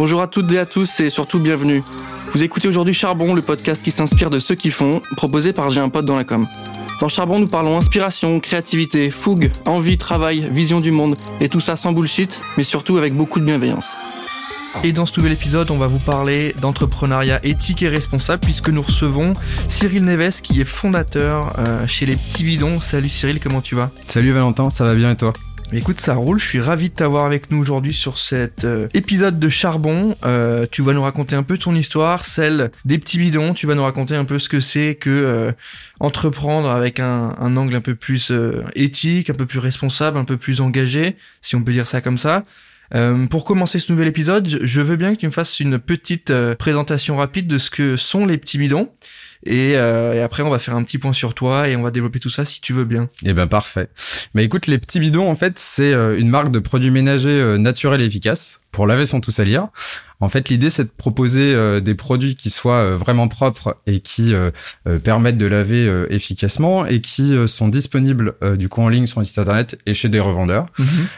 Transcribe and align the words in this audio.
Bonjour 0.00 0.22
à 0.22 0.28
toutes 0.28 0.50
et 0.50 0.58
à 0.58 0.64
tous 0.64 1.00
et 1.00 1.10
surtout 1.10 1.38
bienvenue. 1.38 1.82
Vous 2.32 2.42
écoutez 2.42 2.68
aujourd'hui 2.68 2.94
Charbon, 2.94 3.34
le 3.34 3.42
podcast 3.42 3.82
qui 3.82 3.90
s'inspire 3.90 4.30
de 4.30 4.38
ceux 4.38 4.54
qui 4.54 4.70
font, 4.70 5.02
proposé 5.14 5.52
par 5.52 5.70
J'ai 5.70 5.82
un 5.82 5.90
pote 5.90 6.06
dans 6.06 6.16
la 6.16 6.24
com. 6.24 6.46
Dans 7.02 7.08
Charbon, 7.08 7.38
nous 7.38 7.46
parlons 7.46 7.76
inspiration, 7.76 8.40
créativité, 8.40 9.10
fougue, 9.10 9.52
envie, 9.66 9.98
travail, 9.98 10.48
vision 10.50 10.80
du 10.80 10.90
monde, 10.90 11.16
et 11.38 11.50
tout 11.50 11.60
ça 11.60 11.76
sans 11.76 11.92
bullshit, 11.92 12.40
mais 12.56 12.64
surtout 12.64 12.96
avec 12.96 13.14
beaucoup 13.14 13.40
de 13.40 13.44
bienveillance. 13.44 13.84
Et 14.84 14.92
dans 14.92 15.04
ce 15.04 15.12
nouvel 15.18 15.34
épisode, 15.34 15.70
on 15.70 15.76
va 15.76 15.86
vous 15.86 15.98
parler 15.98 16.54
d'entrepreneuriat 16.62 17.38
éthique 17.44 17.82
et 17.82 17.88
responsable 17.90 18.40
puisque 18.42 18.70
nous 18.70 18.80
recevons 18.80 19.34
Cyril 19.68 20.04
Neves 20.04 20.40
qui 20.40 20.62
est 20.62 20.64
fondateur 20.64 21.50
euh, 21.58 21.86
chez 21.86 22.06
les 22.06 22.16
petits 22.16 22.44
bidons. 22.44 22.80
Salut 22.80 23.10
Cyril, 23.10 23.38
comment 23.38 23.60
tu 23.60 23.74
vas? 23.74 23.90
Salut 24.06 24.30
Valentin, 24.30 24.70
ça 24.70 24.84
va 24.84 24.94
bien 24.94 25.10
et 25.10 25.16
toi? 25.16 25.34
Écoute, 25.72 26.00
ça 26.00 26.14
roule. 26.14 26.40
Je 26.40 26.46
suis 26.46 26.60
ravi 26.60 26.88
de 26.88 26.94
t'avoir 26.94 27.24
avec 27.24 27.50
nous 27.50 27.58
aujourd'hui 27.58 27.94
sur 27.94 28.18
cet 28.18 28.64
euh, 28.64 28.88
épisode 28.92 29.38
de 29.38 29.48
Charbon. 29.48 30.16
Euh, 30.24 30.66
tu 30.70 30.82
vas 30.82 30.92
nous 30.94 31.02
raconter 31.02 31.36
un 31.36 31.44
peu 31.44 31.58
ton 31.58 31.74
histoire, 31.76 32.24
celle 32.24 32.72
des 32.84 32.98
petits 32.98 33.18
bidons. 33.18 33.54
Tu 33.54 33.66
vas 33.66 33.76
nous 33.76 33.84
raconter 33.84 34.16
un 34.16 34.24
peu 34.24 34.40
ce 34.40 34.48
que 34.48 34.58
c'est 34.58 34.96
que 34.96 35.54
entreprendre 36.00 36.70
avec 36.70 36.98
un, 36.98 37.56
angle 37.56 37.76
un 37.76 37.80
peu 37.80 37.94
plus 37.94 38.32
éthique, 38.74 39.30
un 39.30 39.34
peu 39.34 39.46
plus 39.46 39.60
responsable, 39.60 40.18
un 40.18 40.24
peu 40.24 40.36
plus 40.36 40.60
engagé, 40.60 41.16
si 41.40 41.54
on 41.54 41.62
peut 41.62 41.72
dire 41.72 41.86
ça 41.86 42.00
comme 42.00 42.18
ça. 42.18 42.44
Euh, 42.94 43.26
pour 43.26 43.44
commencer 43.44 43.78
ce 43.78 43.92
nouvel 43.92 44.08
épisode, 44.08 44.48
je 44.48 44.80
veux 44.80 44.96
bien 44.96 45.14
que 45.14 45.20
tu 45.20 45.26
me 45.26 45.30
fasses 45.30 45.60
une 45.60 45.78
petite 45.78 46.30
euh, 46.30 46.56
présentation 46.56 47.16
rapide 47.16 47.46
de 47.46 47.58
ce 47.58 47.70
que 47.70 47.96
sont 47.96 48.26
les 48.26 48.36
petits 48.36 48.58
bidons. 48.58 48.90
Et, 49.44 49.72
euh, 49.76 50.14
et, 50.14 50.20
après, 50.20 50.42
on 50.42 50.50
va 50.50 50.58
faire 50.58 50.76
un 50.76 50.82
petit 50.82 50.98
point 50.98 51.12
sur 51.12 51.34
toi 51.34 51.68
et 51.68 51.76
on 51.76 51.82
va 51.82 51.90
développer 51.90 52.20
tout 52.20 52.30
ça 52.30 52.44
si 52.44 52.60
tu 52.60 52.72
veux 52.72 52.84
bien. 52.84 53.08
Eh 53.24 53.32
ben 53.32 53.46
parfait. 53.46 53.88
Mais 54.34 54.44
écoute, 54.44 54.66
les 54.66 54.78
petits 54.78 55.00
bidons, 55.00 55.28
en 55.28 55.34
fait, 55.34 55.58
c'est 55.58 55.92
une 55.92 56.28
marque 56.28 56.50
de 56.50 56.58
produits 56.58 56.90
ménagers 56.90 57.56
naturels 57.58 58.00
et 58.00 58.04
efficaces 58.04 58.60
pour 58.70 58.86
laver 58.86 59.06
son 59.06 59.20
tout 59.20 59.30
salir. 59.30 59.68
En 60.20 60.28
fait, 60.28 60.50
l'idée, 60.50 60.68
c'est 60.68 60.84
de 60.84 60.90
proposer 60.94 61.54
euh, 61.54 61.80
des 61.80 61.94
produits 61.94 62.36
qui 62.36 62.50
soient 62.50 62.74
euh, 62.74 62.96
vraiment 62.96 63.26
propres 63.26 63.78
et 63.86 64.00
qui 64.00 64.34
euh, 64.34 64.50
permettent 65.02 65.38
de 65.38 65.46
laver 65.46 65.70
efficacement 66.10 66.86
et 66.86 67.00
qui 67.00 67.34
sont 67.48 67.68
disponibles 67.68 68.34
du 68.56 68.68
coup 68.68 68.82
en 68.82 68.88
ligne 68.88 69.06
sur 69.06 69.20
le 69.20 69.24
site 69.24 69.38
internet 69.38 69.78
et 69.86 69.94
chez 69.94 70.08
des 70.08 70.20
revendeurs. 70.20 70.66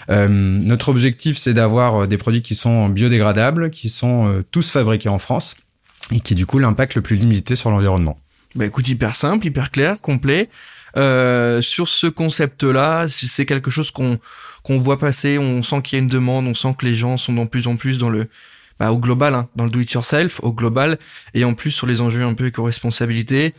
Mhm. 0.08 0.61
notre 0.64 0.89
objectif, 0.89 1.36
c'est 1.36 1.55
d'avoir 1.55 2.06
des 2.06 2.16
produits 2.16 2.42
qui 2.42 2.55
sont 2.55 2.89
biodégradables, 2.89 3.70
qui 3.70 3.89
sont 3.89 4.42
tous 4.50 4.70
fabriqués 4.70 5.08
en 5.08 5.18
France 5.18 5.56
et 6.11 6.20
qui 6.20 6.34
du 6.34 6.47
coup 6.47 6.58
l'impact 6.58 6.95
le 6.95 7.03
plus 7.03 7.17
limité 7.17 7.55
sur 7.55 7.70
l'environnement. 7.70 8.19
Bah 8.55 8.67
écoute, 8.67 8.89
hyper 8.89 9.17
simple, 9.17 9.47
hyper 9.47 9.70
clair, 9.70 10.00
complet. 10.00 10.50
sur 10.95 11.89
ce 11.89 12.06
concept-là, 12.06 13.06
c'est 13.08 13.47
quelque 13.47 13.70
chose 13.70 13.91
qu'on 13.91 14.19
qu'on 14.62 14.80
voit 14.80 14.98
passer, 14.98 15.39
on 15.39 15.62
sent 15.62 15.83
qu'il 15.83 15.98
y 15.98 16.00
a 16.00 16.03
une 16.03 16.08
demande, 16.08 16.47
on 16.47 16.55
sent 16.55 16.75
que 16.78 16.86
les 16.86 16.95
gens 16.95 17.17
sont 17.17 17.33
de 17.33 17.45
plus 17.45 17.67
en 17.67 17.77
plus 17.77 17.98
dans 17.98 18.11
le 18.11 18.28
bah, 18.78 18.91
au 18.91 18.98
global, 18.98 19.34
hein, 19.34 19.48
dans 19.55 19.64
le 19.64 19.70
do 19.70 19.80
it 19.80 19.92
yourself, 19.92 20.41
au 20.42 20.53
global, 20.53 20.98
et 21.34 21.45
en 21.45 21.55
plus 21.55 21.70
sur 21.70 21.86
les 21.86 22.00
enjeux 22.00 22.25
un 22.25 22.34
peu 22.34 22.47
éco-responsabilité. 22.47 23.55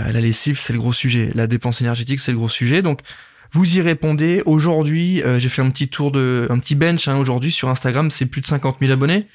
Euh, 0.00 0.12
la 0.12 0.20
lessive, 0.20 0.58
c'est 0.58 0.72
le 0.72 0.78
gros 0.78 0.92
sujet. 0.92 1.30
La 1.34 1.46
dépense 1.46 1.80
énergétique, 1.80 2.20
c'est 2.20 2.32
le 2.32 2.38
gros 2.38 2.48
sujet. 2.48 2.82
Donc, 2.82 3.00
vous 3.52 3.76
y 3.76 3.80
répondez. 3.80 4.42
Aujourd'hui, 4.46 5.22
euh, 5.22 5.38
j'ai 5.38 5.48
fait 5.48 5.62
un 5.62 5.70
petit 5.70 5.88
tour 5.88 6.12
de, 6.12 6.46
un 6.50 6.58
petit 6.58 6.74
bench 6.74 7.08
hein, 7.08 7.16
aujourd'hui 7.16 7.50
sur 7.50 7.68
Instagram. 7.68 8.10
C'est 8.10 8.26
plus 8.26 8.40
de 8.42 8.46
50 8.46 8.76
000 8.80 8.92
abonnés. 8.92 9.26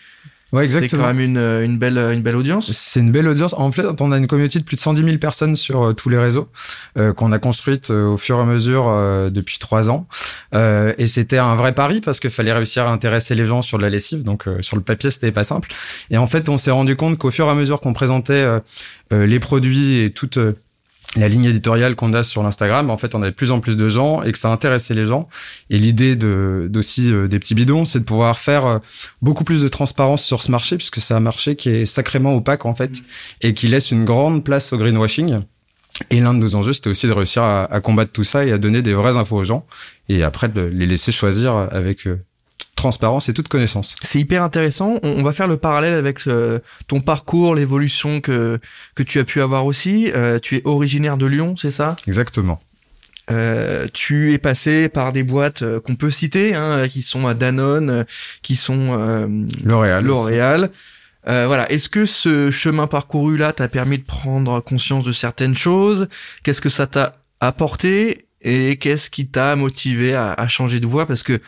Ouais, 0.52 0.64
exactement. 0.64 0.89
C'est 0.89 0.97
quand 0.97 1.14
même 1.14 1.19
une, 1.19 1.38
une, 1.38 1.78
belle, 1.78 1.97
une 1.97 2.22
belle 2.22 2.36
audience. 2.36 2.72
C'est 2.72 3.00
une 3.00 3.11
belle 3.11 3.28
audience. 3.28 3.53
En 3.58 3.72
fait, 3.72 3.86
on 4.00 4.11
a 4.11 4.17
une 4.17 4.28
communauté 4.28 4.59
de 4.59 4.64
plus 4.64 4.75
de 4.75 4.81
110 4.81 5.03
000 5.03 5.17
personnes 5.17 5.55
sur 5.55 5.83
euh, 5.89 5.94
tous 5.94 6.09
les 6.09 6.17
réseaux 6.17 6.50
euh, 6.97 7.14
qu'on 7.14 7.31
a 7.31 7.39
construite 7.39 7.92
euh, 7.92 8.08
au 8.08 8.17
fur 8.17 8.38
et 8.38 8.42
à 8.42 8.45
mesure 8.45 8.88
euh, 8.88 9.30
depuis 9.30 9.59
trois 9.59 9.89
ans. 9.89 10.08
Euh, 10.55 10.94
et 10.97 11.05
c'était 11.05 11.38
un 11.38 11.53
vrai 11.53 11.73
pari 11.73 12.02
parce 12.02 12.20
qu'il 12.20 12.31
fallait 12.31 12.53
réussir 12.53 12.88
à 12.88 12.92
intéresser 12.92 13.36
les 13.36 13.45
gens 13.45 13.61
sur 13.61 13.77
de 13.77 13.83
la 13.83 13.89
lessive. 13.89 14.23
Donc 14.23 14.45
sur 14.61 14.75
le 14.75 14.81
papier, 14.81 15.11
c'était 15.11 15.31
pas 15.31 15.44
simple. 15.44 15.70
Et 16.09 16.17
en 16.17 16.25
fait, 16.27 16.50
on 16.50 16.58
s'est 16.58 16.72
rendu 16.72 16.95
compte 16.95 17.17
qu'au 17.17 17.31
fur 17.31 17.45
et 17.45 17.50
à 17.50 17.55
mesure 17.55 17.80
qu'on 17.80 17.94
présentait 17.94 18.45
les 19.11 19.39
produits 19.39 20.00
et 20.00 20.11
toute 20.11 20.39
la 21.15 21.27
ligne 21.27 21.45
éditoriale 21.45 21.95
qu'on 21.95 22.14
a 22.14 22.21
sur 22.21 22.43
l'Instagram, 22.43 22.92
en 22.92 22.97
fait, 22.97 23.15
on 23.15 23.21
avait 23.21 23.31
de 23.31 23.36
plus 23.36 23.52
en 23.52 23.59
plus 23.59 23.77
de 23.77 23.89
gens 23.89 24.21
et 24.21 24.31
que 24.31 24.37
ça 24.37 24.52
intéressait 24.52 24.93
les 24.93 25.08
gens. 25.08 25.27
Et 25.70 25.80
l'idée 25.80 26.15
de 26.15 26.67
d'aussi 26.70 27.11
euh, 27.11 27.27
des 27.27 27.39
petits 27.39 27.55
bidons, 27.55 27.83
c'est 27.83 27.99
de 27.99 28.03
pouvoir 28.03 28.37
faire 28.37 28.65
euh, 28.65 28.80
beaucoup 29.21 29.43
plus 29.43 29.64
de 29.64 29.67
transparence 29.67 30.23
sur 30.23 30.43
ce 30.43 30.52
marché, 30.52 30.77
puisque 30.77 30.99
c'est 30.99 31.15
un 31.15 31.19
marché 31.19 31.55
qui 31.55 31.69
est 31.69 31.86
sacrément 31.86 32.36
opaque 32.36 32.65
en 32.65 32.75
fait 32.75 33.02
et 33.42 33.53
qui 33.55 33.67
laisse 33.67 33.92
une 33.92 34.05
grande 34.05 34.43
place 34.43 34.71
au 34.71 34.77
greenwashing. 34.77 35.39
Et 36.11 36.19
l'un 36.21 36.33
de 36.33 36.39
nos 36.39 36.55
enjeux, 36.55 36.73
c'était 36.73 36.92
aussi 36.92 37.08
de 37.08 37.11
réussir 37.11 37.43
à, 37.43 37.65
à, 37.65 37.81
combattre 37.81 38.11
tout 38.11 38.23
ça 38.23 38.45
et 38.45 38.52
à 38.52 38.58
donner 38.58 38.81
des 38.81 38.93
vraies 38.93 39.17
infos 39.17 39.37
aux 39.37 39.43
gens 39.43 39.65
et 40.08 40.23
après 40.23 40.48
de 40.48 40.61
les 40.61 40.86
laisser 40.86 41.11
choisir 41.11 41.55
avec 41.71 42.08
euh, 42.08 42.23
transparence 42.80 43.30
et 43.30 43.33
toute 43.33 43.47
connaissance. 43.47 43.95
C'est 44.02 44.20
hyper 44.20 44.43
intéressant. 44.43 44.99
On, 45.03 45.21
va 45.21 45.33
faire 45.33 45.47
le 45.47 45.58
parallèle 45.58 45.93
avec 45.93 46.27
euh, 46.27 46.59
ton 46.87 47.02
parcours, 47.02 47.53
l'évolution 47.55 48.21
que, 48.21 48.59
que 48.95 49.03
tu 49.03 49.20
as 49.20 49.23
pu 49.23 49.42
avoir 49.42 49.65
aussi. 49.65 50.11
Euh, 50.14 50.39
tu 50.39 50.55
es 50.55 50.61
originaire 50.65 51.17
de 51.17 51.25
Lyon, 51.25 51.55
c'est 51.58 51.71
ça? 51.71 51.95
Exactement. 52.08 52.61
Euh, 53.31 53.87
tu 53.93 54.33
es 54.33 54.37
passé 54.39 54.89
par 54.89 55.11
des 55.11 55.23
boîtes 55.23 55.61
euh, 55.61 55.80
qu'on 55.80 55.95
peut 55.95 56.09
citer, 56.09 56.55
hein, 56.55 56.87
qui 56.87 57.03
sont 57.03 57.27
à 57.27 57.33
Danone, 57.33 58.05
qui 58.42 58.55
sont 58.55 58.98
L'Oréal. 59.64 60.03
L'Oréal. 60.03 60.71
voilà. 61.25 61.69
Est-ce 61.71 61.89
que 61.89 62.05
ce 62.05 62.49
chemin 62.49 62.87
parcouru 62.87 63.37
là 63.37 63.53
t'a 63.53 63.67
permis 63.67 63.98
de 63.98 64.05
prendre 64.05 64.61
conscience 64.61 65.03
de 65.03 65.11
certaines 65.11 65.55
choses? 65.55 66.08
Qu'est-ce 66.43 66.61
que 66.61 66.69
ça 66.69 66.87
t'a 66.87 67.17
apporté? 67.39 68.25
Et 68.42 68.77
qu'est-ce 68.77 69.09
qui 69.09 69.27
t'a 69.27 69.58
motivé 69.58 70.15
à, 70.15 70.31
à, 70.31 70.48
changer 70.48 70.80
de 70.80 70.87
voie? 70.87 71.05
Parce 71.05 71.23
que 71.23 71.42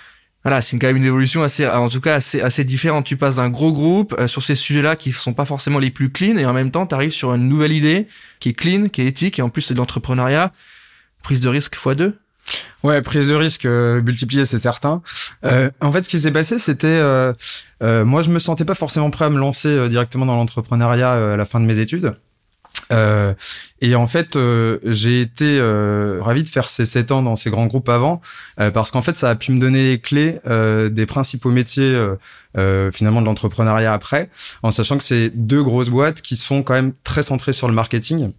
voilà, 0.44 0.62
c'est 0.62 0.78
quand 0.80 0.88
même 0.88 0.98
une 0.98 1.06
évolution 1.06 1.44
assez, 1.44 1.68
en 1.68 1.90
tout 1.90 2.02
cas 2.02 2.16
assez, 2.16 2.42
assez 2.42 2.64
différente. 2.64 3.06
Tu 3.06 3.18
passes 3.18 3.36
d'un 3.36 3.50
gros 3.50 3.72
groupe 3.72 4.16
euh, 4.18 4.28
sur 4.28 4.42
ces 4.42 4.56
sujets-là 4.56 4.96
qui 4.96 5.12
sont 5.12 5.34
pas 5.34 5.46
forcément 5.46 5.80
les 5.80 5.92
plus 5.92 6.12
clean, 6.12 6.38
et 6.38 6.46
en 6.46 6.54
même 6.54 6.72
temps, 6.72 6.88
tu 6.88 6.96
arrives 6.96 7.12
sur 7.12 7.34
une 7.34 7.48
nouvelle 7.48 7.72
idée 7.72 8.08
qui 8.40 8.50
est 8.50 8.54
clean, 8.54 8.90
qui 8.90 9.02
est 9.02 9.08
éthique, 9.08 9.40
et 9.40 9.42
en 9.42 9.50
plus 9.50 9.62
c'est 9.62 9.74
de 9.74 9.80
l'entrepreneuriat. 9.80 10.52
Prise 11.24 11.42
de 11.42 11.50
risque 11.50 11.76
x2 11.78 12.14
Ouais, 12.84 13.02
prise 13.02 13.28
de 13.28 13.36
risque 13.36 13.66
euh, 13.66 14.02
multipliée, 14.02 14.46
c'est 14.46 14.58
certain. 14.58 15.02
Euh, 15.46 15.70
en 15.82 15.92
fait, 15.92 16.04
ce 16.04 16.10
qui 16.10 16.20
s'est 16.20 16.32
passé, 16.32 16.58
c'était 16.58 16.88
euh, 16.88 17.34
euh, 17.84 18.04
moi, 18.04 18.22
je 18.22 18.32
me 18.32 18.40
sentais 18.40 18.66
pas 18.66 18.74
forcément 18.74 19.12
prêt 19.12 19.26
à 19.26 19.30
me 19.30 19.38
lancer 19.38 19.88
directement 19.90 20.26
dans 20.26 20.36
l'entrepreneuriat 20.36 21.34
à 21.34 21.38
la 21.38 21.46
fin 21.46 21.60
de 21.60 21.66
mes 21.66 21.80
études. 21.80 22.16
Euh, 22.92 23.34
et 23.82 23.96
en 23.96 24.08
fait, 24.08 24.36
euh, 24.36 24.80
j'ai 24.84 25.22
été 25.22 25.58
euh, 25.60 26.20
ravi 26.22 26.44
de 26.44 26.50
faire 26.50 26.70
ces 26.70 26.86
sept 26.86 27.12
ans 27.12 27.24
dans 27.24 27.36
ces 27.36 27.50
grands 27.50 27.68
groupes 27.68 27.90
avant, 27.90 28.22
parce 28.74 28.92
qu'en 28.92 29.02
fait, 29.02 29.18
ça 29.18 29.30
a 29.30 29.36
pu 29.36 29.52
me 29.52 29.60
donner 29.60 29.84
les 29.84 30.00
clés 30.00 30.40
des 30.92 31.06
principaux 31.06 31.52
métiers 31.52 31.98
finalement 32.56 33.22
de 33.22 33.26
l'entrepreneuriat 33.26 33.94
après, 33.94 34.30
en 34.64 34.72
sachant 34.72 34.98
que 34.98 35.04
c'est 35.04 35.32
deux 35.34 35.64
grosses 35.64 35.90
boîtes 35.90 36.22
qui 36.22 36.36
sont 36.36 36.64
quand 36.64 36.74
même 36.74 36.94
très 37.04 37.24
centrées 37.24 37.54
sur 37.54 37.68
le 37.68 37.74
marketing 37.74 38.32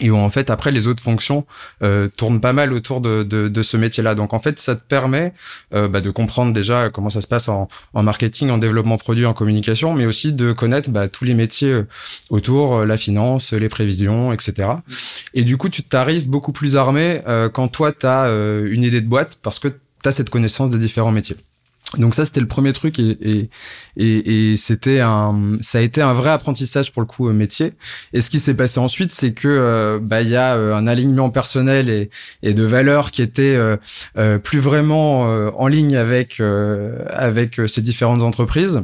et 0.00 0.10
où 0.10 0.16
en 0.16 0.30
fait 0.30 0.50
après 0.50 0.70
les 0.70 0.86
autres 0.86 1.02
fonctions 1.02 1.44
euh, 1.82 2.08
tournent 2.16 2.40
pas 2.40 2.52
mal 2.52 2.72
autour 2.72 3.00
de, 3.00 3.22
de, 3.22 3.48
de 3.48 3.62
ce 3.62 3.76
métier-là. 3.76 4.14
Donc 4.14 4.32
en 4.32 4.38
fait 4.38 4.58
ça 4.58 4.76
te 4.76 4.80
permet 4.80 5.34
euh, 5.74 5.88
bah, 5.88 6.00
de 6.00 6.10
comprendre 6.10 6.52
déjà 6.52 6.90
comment 6.90 7.10
ça 7.10 7.20
se 7.20 7.26
passe 7.26 7.48
en, 7.48 7.68
en, 7.94 8.02
marketing, 8.02 8.50
en 8.50 8.58
développement 8.58 8.98
produit, 8.98 9.26
en 9.26 9.34
communication, 9.34 9.94
mais 9.94 10.06
aussi 10.06 10.32
de 10.32 10.52
connaître 10.52 10.90
bah, 10.90 11.08
tous 11.08 11.24
les 11.24 11.34
métiers 11.34 11.72
euh, 11.72 11.86
autour, 12.30 12.76
euh, 12.76 12.86
la 12.86 12.96
finance, 12.96 13.52
les 13.52 13.68
prévisions, 13.68 14.32
etc. 14.32 14.68
Et 15.34 15.44
du 15.44 15.56
coup 15.56 15.68
tu 15.68 15.82
t'arrives 15.82 16.28
beaucoup 16.28 16.52
plus 16.52 16.76
armé 16.76 17.20
euh, 17.26 17.48
quand 17.48 17.68
toi 17.68 17.92
tu 17.92 18.06
as 18.06 18.28
une 18.30 18.82
idée 18.82 19.00
de 19.00 19.08
boîte 19.08 19.38
parce 19.42 19.58
que 19.58 19.68
tu 19.68 20.08
as 20.08 20.12
cette 20.12 20.30
connaissance 20.30 20.70
des 20.70 20.78
différents 20.78 21.12
métiers. 21.12 21.36
Donc 21.98 22.14
ça 22.14 22.24
c'était 22.24 22.40
le 22.40 22.46
premier 22.46 22.72
truc 22.72 23.00
et 23.96 24.56
c'était 24.56 25.00
un 25.00 25.58
ça 25.60 25.78
a 25.78 25.80
été 25.80 26.00
un 26.00 26.12
vrai 26.12 26.30
apprentissage 26.30 26.92
pour 26.92 27.02
le 27.02 27.06
coup 27.06 27.28
métier. 27.30 27.72
Et 28.12 28.20
ce 28.20 28.30
qui 28.30 28.38
s'est 28.38 28.54
passé 28.54 28.78
ensuite 28.78 29.10
c'est 29.10 29.32
que 29.32 29.48
euh, 29.48 29.98
bah 30.00 30.22
il 30.22 30.28
y 30.28 30.36
a 30.36 30.54
euh, 30.54 30.74
un 30.74 30.86
alignement 30.86 31.30
personnel 31.30 32.08
et, 32.42 32.54
de 32.54 32.62
valeurs 32.62 33.10
qui 33.10 33.22
était 33.22 33.56
euh, 34.16 34.38
plus 34.38 34.60
vraiment 34.60 35.22
en 35.22 35.66
ligne 35.66 35.96
avec 35.96 36.40
avec 36.40 37.60
ces 37.66 37.82
différentes 37.82 38.22
entreprises 38.22 38.82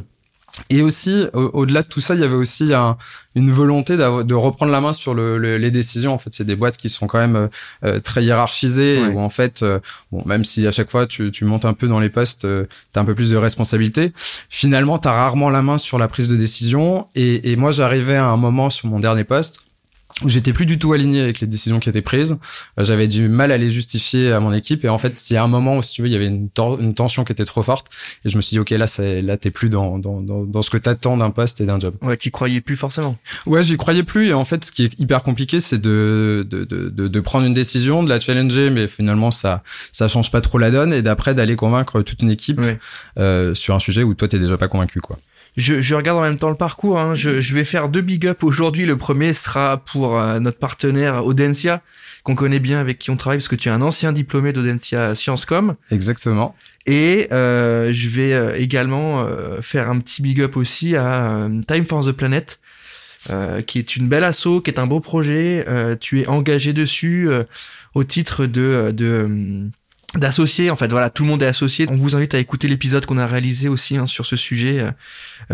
et 0.71 0.83
aussi, 0.83 1.27
au-delà 1.33 1.83
de 1.83 1.89
tout 1.89 2.01
ça, 2.01 2.15
il 2.15 2.21
y 2.21 2.25
avait 2.25 2.35
aussi 2.35 2.73
un, 2.73 2.97
une 3.35 3.51
volonté 3.51 3.97
de 3.97 4.35
reprendre 4.35 4.73
la 4.73 4.81
main 4.81 4.93
sur 4.93 5.15
le, 5.15 5.39
les 5.39 5.71
décisions. 5.71 6.15
En 6.15 6.19
fait, 6.19 6.33
c'est 6.33 6.45
des 6.45 6.57
boîtes 6.57 6.77
qui 6.77 6.89
sont 6.89 7.07
quand 7.07 7.19
même 7.19 7.49
euh, 7.85 8.01
très 8.01 8.25
hiérarchisées, 8.25 9.01
ouais. 9.03 9.09
où 9.09 9.21
en 9.21 9.29
fait, 9.29 9.63
euh, 9.63 9.79
bon, 10.11 10.23
même 10.27 10.45
si 10.45 10.67
à 10.67 10.73
chaque 10.73 10.91
fois 10.91 11.07
tu, 11.07 11.31
tu 11.31 11.45
montes 11.45 11.65
un 11.65 11.75
peu 11.75 11.89
dans 11.89 12.01
les 12.01 12.09
postes, 12.09 12.47
euh, 12.47 12.65
tu 12.93 12.99
as 12.99 13.03
un 13.03 13.05
peu 13.05 13.15
plus 13.15 13.31
de 13.31 13.37
responsabilité, 13.37 14.13
finalement, 14.49 14.99
tu 14.99 15.09
as 15.09 15.13
rarement 15.13 15.51
la 15.51 15.63
main 15.63 15.79
sur 15.79 15.99
la 15.99 16.09
prise 16.09 16.29
de 16.29 16.37
décision. 16.37 17.07
Et, 17.15 17.53
et 17.53 17.57
moi, 17.57 17.73
j'arrivais 17.73 18.17
à 18.17 18.27
un 18.27 18.37
moment 18.37 18.71
sur 18.71 18.89
mon 18.89 18.99
dernier 18.99 19.25
poste 19.25 19.66
j'étais 20.25 20.55
plus 20.55 20.65
du 20.65 20.79
tout 20.79 20.95
aligné 20.95 21.21
avec 21.21 21.41
les 21.41 21.47
décisions 21.47 21.79
qui 21.79 21.91
étaient 21.91 22.01
prises. 22.01 22.39
Euh, 22.79 22.85
j'avais 22.85 23.07
du 23.07 23.29
mal 23.29 23.53
à 23.53 23.59
les 23.59 23.71
justifier 23.71 24.33
à 24.33 24.41
mon 24.41 24.53
équipe. 24.53 24.85
Et 24.85 24.89
en 24.89 24.97
fait, 24.97 25.31
il 25.31 25.35
y 25.35 25.37
a 25.37 25.45
un 25.45 25.49
moment 25.49 25.77
où, 25.77 25.83
si 25.83 25.95
tu 25.95 26.03
veux, 26.03 26.09
il 26.09 26.13
y 26.13 26.17
avait 26.17 26.27
une, 26.27 26.49
une 26.81 26.95
tension 26.95 27.25
qui 27.25 27.33
était 27.33 27.45
trop 27.45 27.63
forte. 27.63 27.89
Et 28.25 28.31
je 28.31 28.37
me 28.37 28.43
suis 28.43 28.55
dit, 28.55 28.59
OK, 28.59 28.71
là, 28.71 28.87
là, 29.23 29.37
t'es 29.37 29.51
plus 29.51 29.69
dans, 29.69 29.99
dans, 29.99 30.23
dans, 30.23 30.45
dans 30.45 30.63
ce 30.63 30.71
que 30.71 30.79
t'attends 30.79 31.17
d'un 31.19 31.31
poste 31.31 31.61
et 31.61 31.67
d'un 31.67 31.79
job. 31.79 31.95
Ouais, 32.01 32.17
t'y 32.17 32.31
croyais 32.31 32.61
plus 32.61 32.77
forcément. 32.77 33.19
Ouais, 33.45 33.63
j'y 33.63 33.77
croyais 33.77 34.05
plus. 34.05 34.29
Et 34.29 34.33
en 34.33 34.45
fait, 34.45 34.65
ce 34.65 34.73
qui 34.73 34.85
est 34.85 34.99
hyper 34.99 35.23
compliqué, 35.23 35.61
c'est 35.61 35.79
de, 35.79 36.47
de, 36.49 36.65
de, 36.65 36.89
de, 36.89 37.09
de 37.09 37.21
prendre 37.21 37.45
une 37.45 37.55
décision, 37.55 38.03
de 38.03 38.09
la 38.09 38.19
challenger, 38.19 38.71
mais 38.71 38.89
finalement, 38.89 39.31
ça, 39.31 39.63
ça 39.93 40.09
change 40.09 40.31
pas 40.31 40.41
trop 40.41 40.57
la 40.59 40.71
donne. 40.71 40.93
Et 40.93 41.03
d'après, 41.03 41.35
d'aller 41.35 41.57
convaincre 41.57 42.01
toute 42.03 42.23
une 42.23 42.31
équipe 42.31 42.61
ouais. 42.61 42.79
euh, 43.19 43.55
sur 43.55 43.75
un 43.75 43.81
sujet 43.81 44.03
où 44.03 44.15
toi, 44.15 44.29
t'es 44.29 44.39
déjà 44.39 44.57
pas 44.57 44.69
convaincu, 44.69 45.01
quoi 45.01 45.19
Je, 45.57 45.81
je, 45.81 45.95
regarde 45.95 46.19
en 46.19 46.23
même 46.23 46.37
temps 46.37 46.51
le 46.51 46.57
parcours. 46.57 47.01
Hein. 47.01 47.15
Je, 47.15 47.41
je, 47.41 47.55
vais 47.55 47.65
faire 47.65 47.89
deux 47.89 48.03
big 48.03 48.27
up 48.27 48.45
aujourd'hui. 48.45 48.85
Le 48.85 48.97
premier 48.97 49.33
sera 49.33 49.79
pour 49.79 50.19
euh, 50.19 50.39
notre 50.39 50.59
partenaire 50.59 51.25
Audencia, 51.25 51.83
qu'on 52.25 52.35
connaît 52.35 52.61
bien, 52.61 52.79
avec 52.79 52.99
qui 52.99 53.11
on 53.11 53.17
travaille, 53.17 53.39
parce 53.39 53.49
que 53.49 53.57
tu 53.57 53.69
es 53.69 53.73
un 53.73 53.83
ancien 53.83 54.13
diplômé 54.13 54.53
d'Audencia 54.53 55.15
Sciencescom. 55.15 55.77
Exactement. 55.91 56.55
Et 56.87 57.27
euh, 57.33 57.93
je 57.93 58.09
vais 58.09 58.33
euh, 58.33 58.57
également 58.57 59.25
euh, 59.25 59.61
faire 59.61 59.91
un 59.91 59.99
petit 59.99 60.23
big 60.23 60.41
up 60.41 60.57
aussi 60.57 60.95
à 60.95 61.49
Time 61.67 61.85
for 61.85 62.05
the 62.05 62.13
Planet, 62.13 62.61
qui 63.67 63.81
est 63.81 63.97
une 63.97 64.09
belle 64.09 64.23
asso, 64.23 64.61
qui 64.63 64.71
est 64.71 64.79
un 64.79 64.87
beau 64.87 65.01
projet. 65.01 65.67
tu 66.01 66.21
es 66.21 66.29
engagé 66.29 66.73
dessus 66.73 67.29
au 67.95 68.05
titre 68.05 68.47
de, 68.47 68.93
de 68.95 69.69
d'associer 70.17 70.71
en 70.71 70.77
fait 70.77 70.89
voilà 70.89 71.11
tout 71.11 71.25
le 71.25 71.31
monde 71.31 71.43
est 71.43 71.47
associé. 71.47 71.87
On 71.91 71.97
vous 71.97 72.17
invite 72.17 72.35
à 72.35 72.39
écouter 72.39 72.69
l'épisode 72.69 73.07
qu'on 73.07 73.19
a 73.19 73.27
réalisé 73.27 73.69
aussi 73.69 73.97
hein, 73.97 74.07
sur 74.07 74.27
ce 74.27 74.37
sujet 74.37 74.87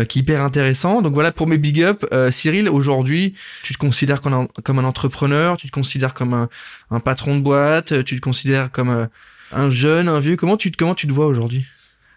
qui 0.08 0.18
est 0.18 0.22
hyper 0.22 0.42
intéressant. 0.42 1.02
Donc 1.02 1.14
voilà 1.14 1.32
pour 1.32 1.46
mes 1.46 1.58
big 1.58 1.82
up 1.82 2.04
Cyril 2.30 2.68
aujourd'hui 2.68 3.34
tu 3.62 3.72
te 3.72 3.78
considères 3.78 4.20
comme 4.20 4.34
un, 4.34 4.48
comme 4.64 4.78
un 4.78 4.84
entrepreneur 4.84 5.56
tu 5.56 5.66
te 5.66 5.72
considères 5.72 6.14
comme 6.14 6.34
un, 6.34 6.48
un 6.90 7.00
patron 7.00 7.36
de 7.36 7.42
boîte 7.42 8.04
tu 8.04 8.16
te 8.16 8.20
considères 8.20 8.70
comme 8.70 9.08
un 9.52 9.70
jeune, 9.70 10.08
un 10.08 10.20
vieux. 10.20 10.36
Comment 10.36 10.56
tu, 10.56 10.70
comment 10.70 10.94
tu 10.94 11.06
te 11.06 11.12
vois 11.12 11.26
aujourd'hui? 11.26 11.66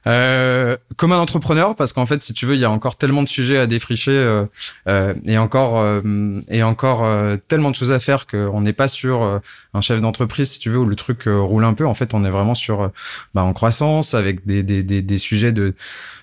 Euh, 0.07 0.77
comme 0.97 1.11
un 1.11 1.17
entrepreneur 1.17 1.75
parce 1.75 1.91
qu'en 1.91 2.05
fait 2.05 2.21
si 2.21 2.33
tu 2.33 2.45
veux 2.45 2.53
il 2.55 2.59
y 2.59 2.65
a 2.65 2.69
encore 2.69 2.95
tellement 2.95 3.23
de 3.23 3.27
sujets 3.27 3.57
à 3.57 3.65
défricher 3.65 4.11
euh, 4.11 4.45
euh, 4.87 5.15
et 5.25 5.37
encore 5.37 5.79
euh, 5.79 6.39
et 6.49 6.61
encore 6.61 7.07
tellement 7.47 7.71
de 7.71 7.75
choses 7.75 7.91
à 7.91 7.99
faire 7.99 8.27
qu'on 8.27 8.61
n'est 8.61 8.73
pas 8.73 8.87
sur 8.87 9.41
un 9.73 9.81
chef 9.81 10.01
d'entreprise 10.01 10.51
si 10.51 10.59
tu 10.59 10.69
veux 10.69 10.77
où 10.77 10.85
le 10.85 10.95
truc 10.95 11.23
roule 11.25 11.63
un 11.63 11.73
peu. 11.73 11.85
En 11.85 11.93
fait 11.93 12.13
on 12.13 12.23
est 12.23 12.29
vraiment 12.29 12.55
sur 12.55 12.91
bah, 13.33 13.43
en 13.43 13.53
croissance 13.53 14.13
avec 14.13 14.45
des, 14.45 14.63
des, 14.63 14.83
des, 14.83 15.01
des 15.01 15.17
sujets 15.17 15.51
de 15.51 15.73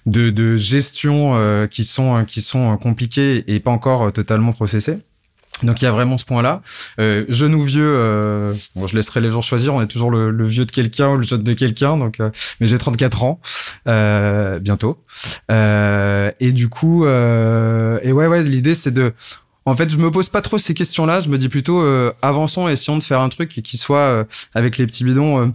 de, 0.06 0.30
de 0.30 0.56
gestion 0.56 1.66
qui 1.70 1.84
sont 1.84 2.24
qui 2.24 2.40
sont 2.40 2.76
compliqués 2.76 3.44
et 3.52 3.60
pas 3.60 3.70
encore 3.70 4.12
totalement 4.12 4.52
processés 4.52 4.98
donc 5.62 5.80
il 5.80 5.84
y 5.84 5.88
a 5.88 5.92
vraiment 5.92 6.18
ce 6.18 6.24
point-là. 6.24 6.62
Euh, 6.98 7.24
jeune 7.28 7.54
ou 7.54 7.62
vieux, 7.62 7.84
euh, 7.84 8.52
bon, 8.74 8.86
je 8.86 8.96
laisserai 8.96 9.20
les 9.20 9.30
gens 9.30 9.42
choisir. 9.42 9.74
On 9.74 9.80
est 9.80 9.86
toujours 9.86 10.10
le, 10.10 10.30
le 10.30 10.46
vieux 10.46 10.64
de 10.64 10.72
quelqu'un 10.72 11.10
ou 11.10 11.16
le 11.16 11.22
jeune 11.22 11.42
de 11.44 11.52
quelqu'un. 11.54 11.96
Donc, 11.96 12.20
euh, 12.20 12.30
mais 12.60 12.66
j'ai 12.66 12.78
34 12.78 13.22
ans 13.22 13.40
euh, 13.86 14.58
bientôt. 14.58 14.98
Euh, 15.50 16.32
et 16.40 16.52
du 16.52 16.68
coup, 16.68 17.04
euh, 17.04 18.00
et 18.02 18.12
ouais, 18.12 18.26
ouais, 18.26 18.42
l'idée 18.42 18.74
c'est 18.74 18.90
de, 18.90 19.12
en 19.64 19.76
fait, 19.76 19.88
je 19.88 19.98
me 19.98 20.10
pose 20.10 20.28
pas 20.28 20.42
trop 20.42 20.58
ces 20.58 20.74
questions-là. 20.74 21.20
Je 21.20 21.28
me 21.28 21.38
dis 21.38 21.48
plutôt, 21.48 21.84
avançons, 22.22 22.66
essayons 22.68 22.98
de 22.98 23.02
faire 23.04 23.20
un 23.20 23.28
truc 23.28 23.50
qui 23.62 23.76
soit 23.76 24.26
avec 24.54 24.78
les 24.78 24.86
petits 24.86 25.04
bidons 25.04 25.52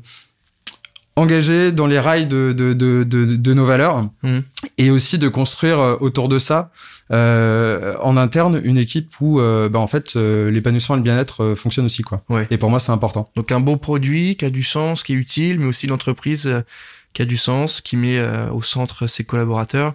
engagé 1.18 1.72
dans 1.72 1.88
les 1.88 2.00
rails 2.00 2.28
de, 2.28 2.54
de, 2.54 2.74
de, 2.74 3.04
de, 3.04 3.26
de 3.26 3.54
nos 3.54 3.66
valeurs 3.66 4.08
mmh. 4.24 4.40
et 4.78 4.92
aussi 4.92 5.18
de 5.18 5.28
construire 5.28 5.98
autour 6.00 6.30
de 6.30 6.40
ça 6.40 6.72
euh, 7.12 7.96
en 8.02 8.18
interne 8.18 8.60
une 8.64 8.78
équipe 8.78 9.14
où 9.22 9.40
euh, 9.40 9.70
bah, 9.70 9.80
en 9.80 9.88
fait 9.88 10.16
euh, 10.16 10.52
l'épanouissement 10.52 10.96
et 10.96 11.00
le 11.00 11.04
bien-être 11.04 11.44
euh, 11.44 11.56
fonctionnent 11.56 11.86
aussi 11.86 12.02
quoi. 12.02 12.22
Ouais. 12.30 12.48
Et 12.52 12.58
pour 12.58 12.70
moi 12.70 12.80
c'est 12.80 12.92
important. 12.92 13.30
Donc 13.36 13.52
un 13.52 13.60
beau 13.60 13.78
produit 13.78 14.36
qui 14.36 14.46
a 14.46 14.50
du 14.50 14.64
sens, 14.64 15.04
qui 15.04 15.14
est 15.14 15.16
utile, 15.16 15.60
mais 15.60 15.68
aussi 15.68 15.88
l'entreprise 15.88 16.64
qui 17.14 17.22
a 17.22 17.26
du 17.26 17.38
sens, 17.38 17.82
qui 17.82 17.98
met 17.98 18.22
au 18.52 18.62
centre 18.62 19.08
ses 19.08 19.24
collaborateurs. 19.24 19.94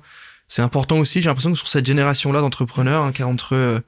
C'est 0.49 0.63
important 0.63 0.99
aussi. 0.99 1.21
J'ai 1.21 1.29
l'impression 1.29 1.53
que 1.53 1.59
sur 1.59 1.69
cette 1.69 1.87
génération-là 1.87 2.41
d'entrepreneurs, 2.41 3.05
hein, 3.05 3.13
qui 3.13 3.23
a 3.23 3.29
entre 3.29 3.83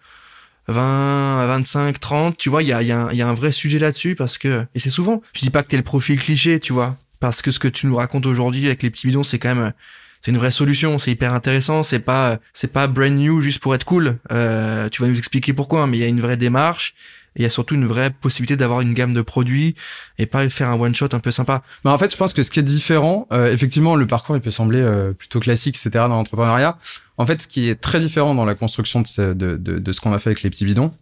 20 0.69 1.47
25, 1.47 1.99
30, 1.99 2.37
tu 2.39 2.49
vois, 2.49 2.63
il 2.63 2.69
y 2.69 2.73
a, 2.73 2.83
y, 2.83 2.93
a 2.93 3.13
y 3.13 3.23
a 3.23 3.29
un 3.29 3.35
vrai 3.35 3.53
sujet 3.53 3.79
là-dessus 3.79 4.15
parce 4.15 4.39
que 4.39 4.65
et 4.75 4.79
c'est 4.79 4.91
souvent. 4.91 5.23
Je 5.33 5.41
dis 5.41 5.51
pas 5.51 5.63
que 5.63 5.69
t'es 5.69 5.77
le 5.77 5.83
profil 5.83 6.21
cliché, 6.21 6.61
tu 6.61 6.73
vois, 6.73 6.97
parce 7.25 7.41
que 7.41 7.51
ce 7.51 7.59
que 7.59 7.69
tu 7.69 7.87
nous 7.87 7.97
racontes 7.97 8.27
aujourd'hui 8.27 8.67
avec 8.67 8.83
les 8.83 8.91
petits 8.91 9.07
bidons, 9.07 9.23
c'est 9.23 9.39
quand 9.39 9.55
même 9.55 9.73
c'est 10.21 10.31
une 10.31 10.37
vraie 10.37 10.51
solution, 10.51 10.99
c'est 10.99 11.11
hyper 11.11 11.33
intéressant, 11.33 11.83
c'est 11.83 11.99
pas 11.99 12.39
c'est 12.53 12.71
pas 12.71 12.87
brand 12.87 13.13
new 13.13 13.41
juste 13.41 13.61
pour 13.61 13.75
être 13.75 13.85
cool. 13.85 14.19
Euh, 14.31 14.91
tu 14.91 15.01
vas 15.01 15.09
nous 15.09 15.17
expliquer 15.17 15.55
pourquoi, 15.55 15.81
hein, 15.81 15.87
mais 15.87 15.97
il 15.97 16.01
y 16.03 16.05
a 16.05 16.07
une 16.07 16.21
vraie 16.21 16.37
démarche. 16.37 16.95
Il 17.37 17.43
y 17.43 17.47
a 17.47 17.49
surtout 17.49 17.77
une 17.77 17.87
vraie 17.87 18.11
possibilité 18.11 18.59
d'avoir 18.59 18.83
une 18.83 18.93
gamme 18.93 19.15
de 19.15 19.23
produits 19.23 19.75
et 20.19 20.27
pas 20.27 20.47
faire 20.51 20.69
un 20.69 20.79
one 20.79 20.95
shot 20.95 21.09
un 21.13 21.19
peu 21.19 21.31
sympa. 21.31 21.63
Mais 21.87 21.91
en 21.91 21.97
fait, 21.97 22.13
je 22.13 22.17
pense 22.19 22.35
que 22.35 22.43
ce 22.43 22.51
qui 22.51 22.61
est 22.61 22.63
différent, 22.63 23.27
euh, 23.33 23.51
effectivement, 23.51 23.97
le 23.97 24.07
parcours 24.07 24.37
il 24.37 24.43
peut 24.43 24.51
sembler 24.51 24.81
euh, 24.81 25.15
plutôt 25.15 25.41
classique, 25.41 25.77
etc. 25.77 26.05
dans 26.07 26.09
l'entrepreneuriat. 26.09 26.77
En 27.17 27.25
fait, 27.25 27.41
ce 27.41 27.49
qui 27.49 27.71
est 27.71 27.81
très 27.81 28.01
différent 28.01 28.35
dans 28.35 28.45
la 28.45 28.55
construction 28.55 29.01
de 29.01 29.07
ce, 29.07 29.33
de, 29.33 29.57
de, 29.57 29.93
ce 29.93 30.01
qu'on 30.03 30.13
a 30.13 30.19
fait 30.19 30.29
avec 30.29 30.43
les 30.43 30.51
petits 30.51 30.67
bidons, 30.67 30.93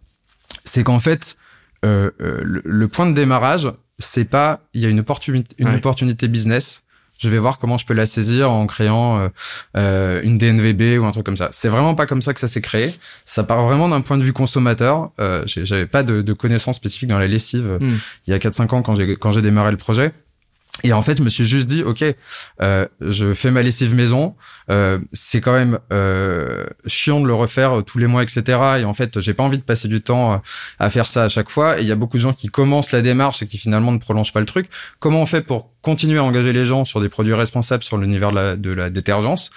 c'est 0.63 0.85
qu'en 0.85 0.99
fait, 0.99 1.35
euh, 1.83 2.11
euh 2.21 2.39
le, 2.43 2.87
point 2.87 3.07
de 3.07 3.13
démarrage, 3.13 3.67
c'est 3.99 4.25
pas 4.25 4.61
il 4.73 4.81
y 4.81 4.85
a 4.85 4.89
une 4.89 4.99
opportunité, 4.99 5.55
une 5.59 5.69
ouais. 5.69 5.75
opportunité 5.75 6.27
business 6.27 6.83
je 7.23 7.29
vais 7.29 7.37
voir 7.37 7.57
comment 7.57 7.77
je 7.77 7.85
peux 7.85 7.93
la 7.93 8.05
saisir 8.05 8.51
en 8.51 8.67
créant 8.67 9.19
euh, 9.19 9.27
euh 9.77 10.21
une 10.23 10.37
DNVB 10.37 10.99
ou 10.99 11.05
un 11.05 11.11
truc 11.11 11.25
comme 11.25 11.37
ça. 11.37 11.49
C'est 11.51 11.69
vraiment 11.69 11.95
pas 11.95 12.05
comme 12.05 12.21
ça 12.21 12.33
que 12.33 12.39
ça 12.39 12.47
s'est 12.47 12.61
créé. 12.61 12.91
Ça 13.23 13.43
part 13.43 13.63
vraiment 13.65 13.87
d'un 13.87 14.01
point 14.01 14.17
de 14.17 14.23
vue 14.23 14.33
consommateur. 14.33 15.11
Euh, 15.19 15.43
J'avais 15.45 15.85
pas 15.85 16.03
de, 16.03 16.21
de, 16.21 16.33
connaissances 16.33 16.77
spécifiques 16.77 17.09
dans 17.09 17.19
la 17.19 17.27
lessive 17.27 17.77
mm. 17.79 17.97
il 18.27 18.31
y 18.31 18.33
a 18.33 18.39
4-5 18.39 18.75
ans 18.75 18.81
quand 18.81 18.95
j'ai 18.95 19.15
quand 19.15 19.31
j'ai 19.31 19.41
démarré 19.41 19.71
le 19.71 19.77
projet. 19.77 20.11
Et 20.81 20.91
en 20.91 21.01
fait, 21.01 21.17
je 21.17 21.23
me 21.23 21.29
suis 21.29 21.45
juste 21.45 21.67
dit, 21.67 21.83
ok, 21.83 22.03
euh, 22.61 22.87
je 22.99 23.33
fais 23.33 23.51
ma 23.51 23.61
lessive 23.61 23.93
maison. 23.93 24.35
Euh, 24.71 24.97
c'est 25.13 25.39
quand 25.39 25.53
même 25.53 25.79
euh, 25.93 26.65
chiant 26.87 27.19
de 27.19 27.27
le 27.27 27.33
refaire 27.33 27.83
tous 27.85 27.99
les 27.99 28.07
mois, 28.07 28.23
etc. 28.23 28.43
Et 28.79 28.83
en 28.83 28.93
fait, 28.93 29.19
j'ai 29.19 29.35
pas 29.35 29.43
envie 29.43 29.59
de 29.59 29.63
passer 29.63 29.87
du 29.87 30.01
temps 30.01 30.41
à 30.79 30.89
faire 30.89 31.07
ça 31.07 31.25
à 31.25 31.29
chaque 31.29 31.49
fois. 31.49 31.79
Et 31.79 31.83
il 31.83 31.87
y 31.87 31.91
a 31.91 31.95
beaucoup 31.95 32.17
de 32.17 32.21
gens 32.21 32.33
qui 32.33 32.47
commencent 32.47 32.91
la 32.91 33.01
démarche 33.01 33.43
et 33.43 33.47
qui 33.47 33.59
finalement 33.59 33.91
ne 33.91 33.99
prolongent 33.99 34.33
pas 34.33 34.39
le 34.39 34.47
truc. 34.47 34.67
Comment 34.99 35.21
on 35.21 35.25
fait 35.27 35.41
pour 35.41 35.69
continuer 35.83 36.17
à 36.17 36.23
engager 36.23 36.53
les 36.53 36.65
gens 36.65 36.85
sur 36.85 37.01
des 37.01 37.09
produits 37.09 37.33
responsables 37.33 37.83
sur 37.83 37.97
l'univers 37.97 38.31
de 38.31 38.35
la, 38.35 38.55
de 38.55 38.71
la 38.71 38.89
détergence? 38.89 39.51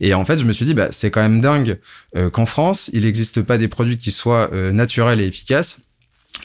Et 0.00 0.14
en 0.14 0.24
fait, 0.24 0.38
je 0.38 0.44
me 0.44 0.52
suis 0.52 0.66
dit, 0.66 0.74
bah, 0.74 0.88
c'est 0.90 1.10
quand 1.10 1.22
même 1.22 1.40
dingue 1.40 1.78
euh, 2.16 2.28
qu'en 2.28 2.46
France, 2.46 2.90
il 2.92 3.02
n'existe 3.02 3.40
pas 3.40 3.56
des 3.56 3.68
produits 3.68 3.98
qui 3.98 4.10
soient 4.10 4.50
euh, 4.52 4.72
naturels 4.72 5.20
et 5.20 5.26
efficaces 5.26 5.78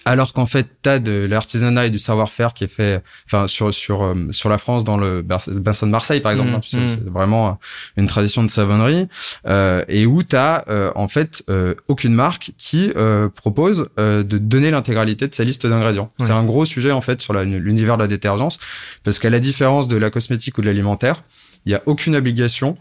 alors 0.05 0.33
qu'en 0.33 0.45
fait 0.45 0.67
t'as 0.81 0.99
de 0.99 1.25
l'artisanat 1.25 1.88
et 1.88 1.89
du 1.89 1.99
savoir-faire 1.99 2.53
qui 2.53 2.63
est 2.63 2.67
fait 2.67 3.01
enfin 3.25 3.47
sur 3.47 3.73
sur 3.73 4.03
euh, 4.03 4.15
sur 4.31 4.49
la 4.49 4.57
France 4.57 4.83
dans 4.83 4.97
le 4.97 5.21
bassin 5.21 5.85
de 5.85 5.91
Marseille 5.91 6.21
par 6.21 6.31
exemple 6.31 6.51
mmh, 6.51 6.55
hein, 6.55 6.59
tu 6.59 6.69
sais, 6.69 6.77
mmh. 6.77 6.89
c'est 6.89 7.09
vraiment 7.09 7.59
une 7.97 8.07
tradition 8.07 8.43
de 8.43 8.49
savonnerie 8.49 9.07
euh, 9.47 9.83
et 9.88 10.05
où 10.05 10.23
t'as 10.23 10.63
euh, 10.69 10.91
en 10.95 11.07
fait 11.07 11.43
euh, 11.49 11.75
aucune 11.88 12.13
marque 12.13 12.51
qui 12.57 12.91
euh, 12.95 13.29
propose 13.29 13.89
euh, 13.99 14.23
de 14.23 14.38
donner 14.38 14.71
l'intégralité 14.71 15.27
de 15.27 15.35
sa 15.35 15.43
liste 15.43 15.67
d'ingrédients 15.67 16.09
c'est 16.19 16.31
un 16.31 16.43
gros 16.43 16.65
sujet 16.65 16.91
en 16.91 17.01
fait 17.01 17.21
sur 17.21 17.33
l'univers 17.33 17.97
de 17.97 18.03
la 18.03 18.07
détergence 18.07 18.59
parce 19.03 19.19
qu'à 19.19 19.29
la 19.29 19.39
différence 19.39 19.88
de 19.88 19.97
la 19.97 20.09
cosmétique 20.09 20.57
ou 20.57 20.61
de 20.61 20.67
l'alimentaire 20.67 21.23
il 21.65 21.71
y 21.71 21.75
a 21.75 21.81
aucune 21.85 22.15
obligation 22.15 22.77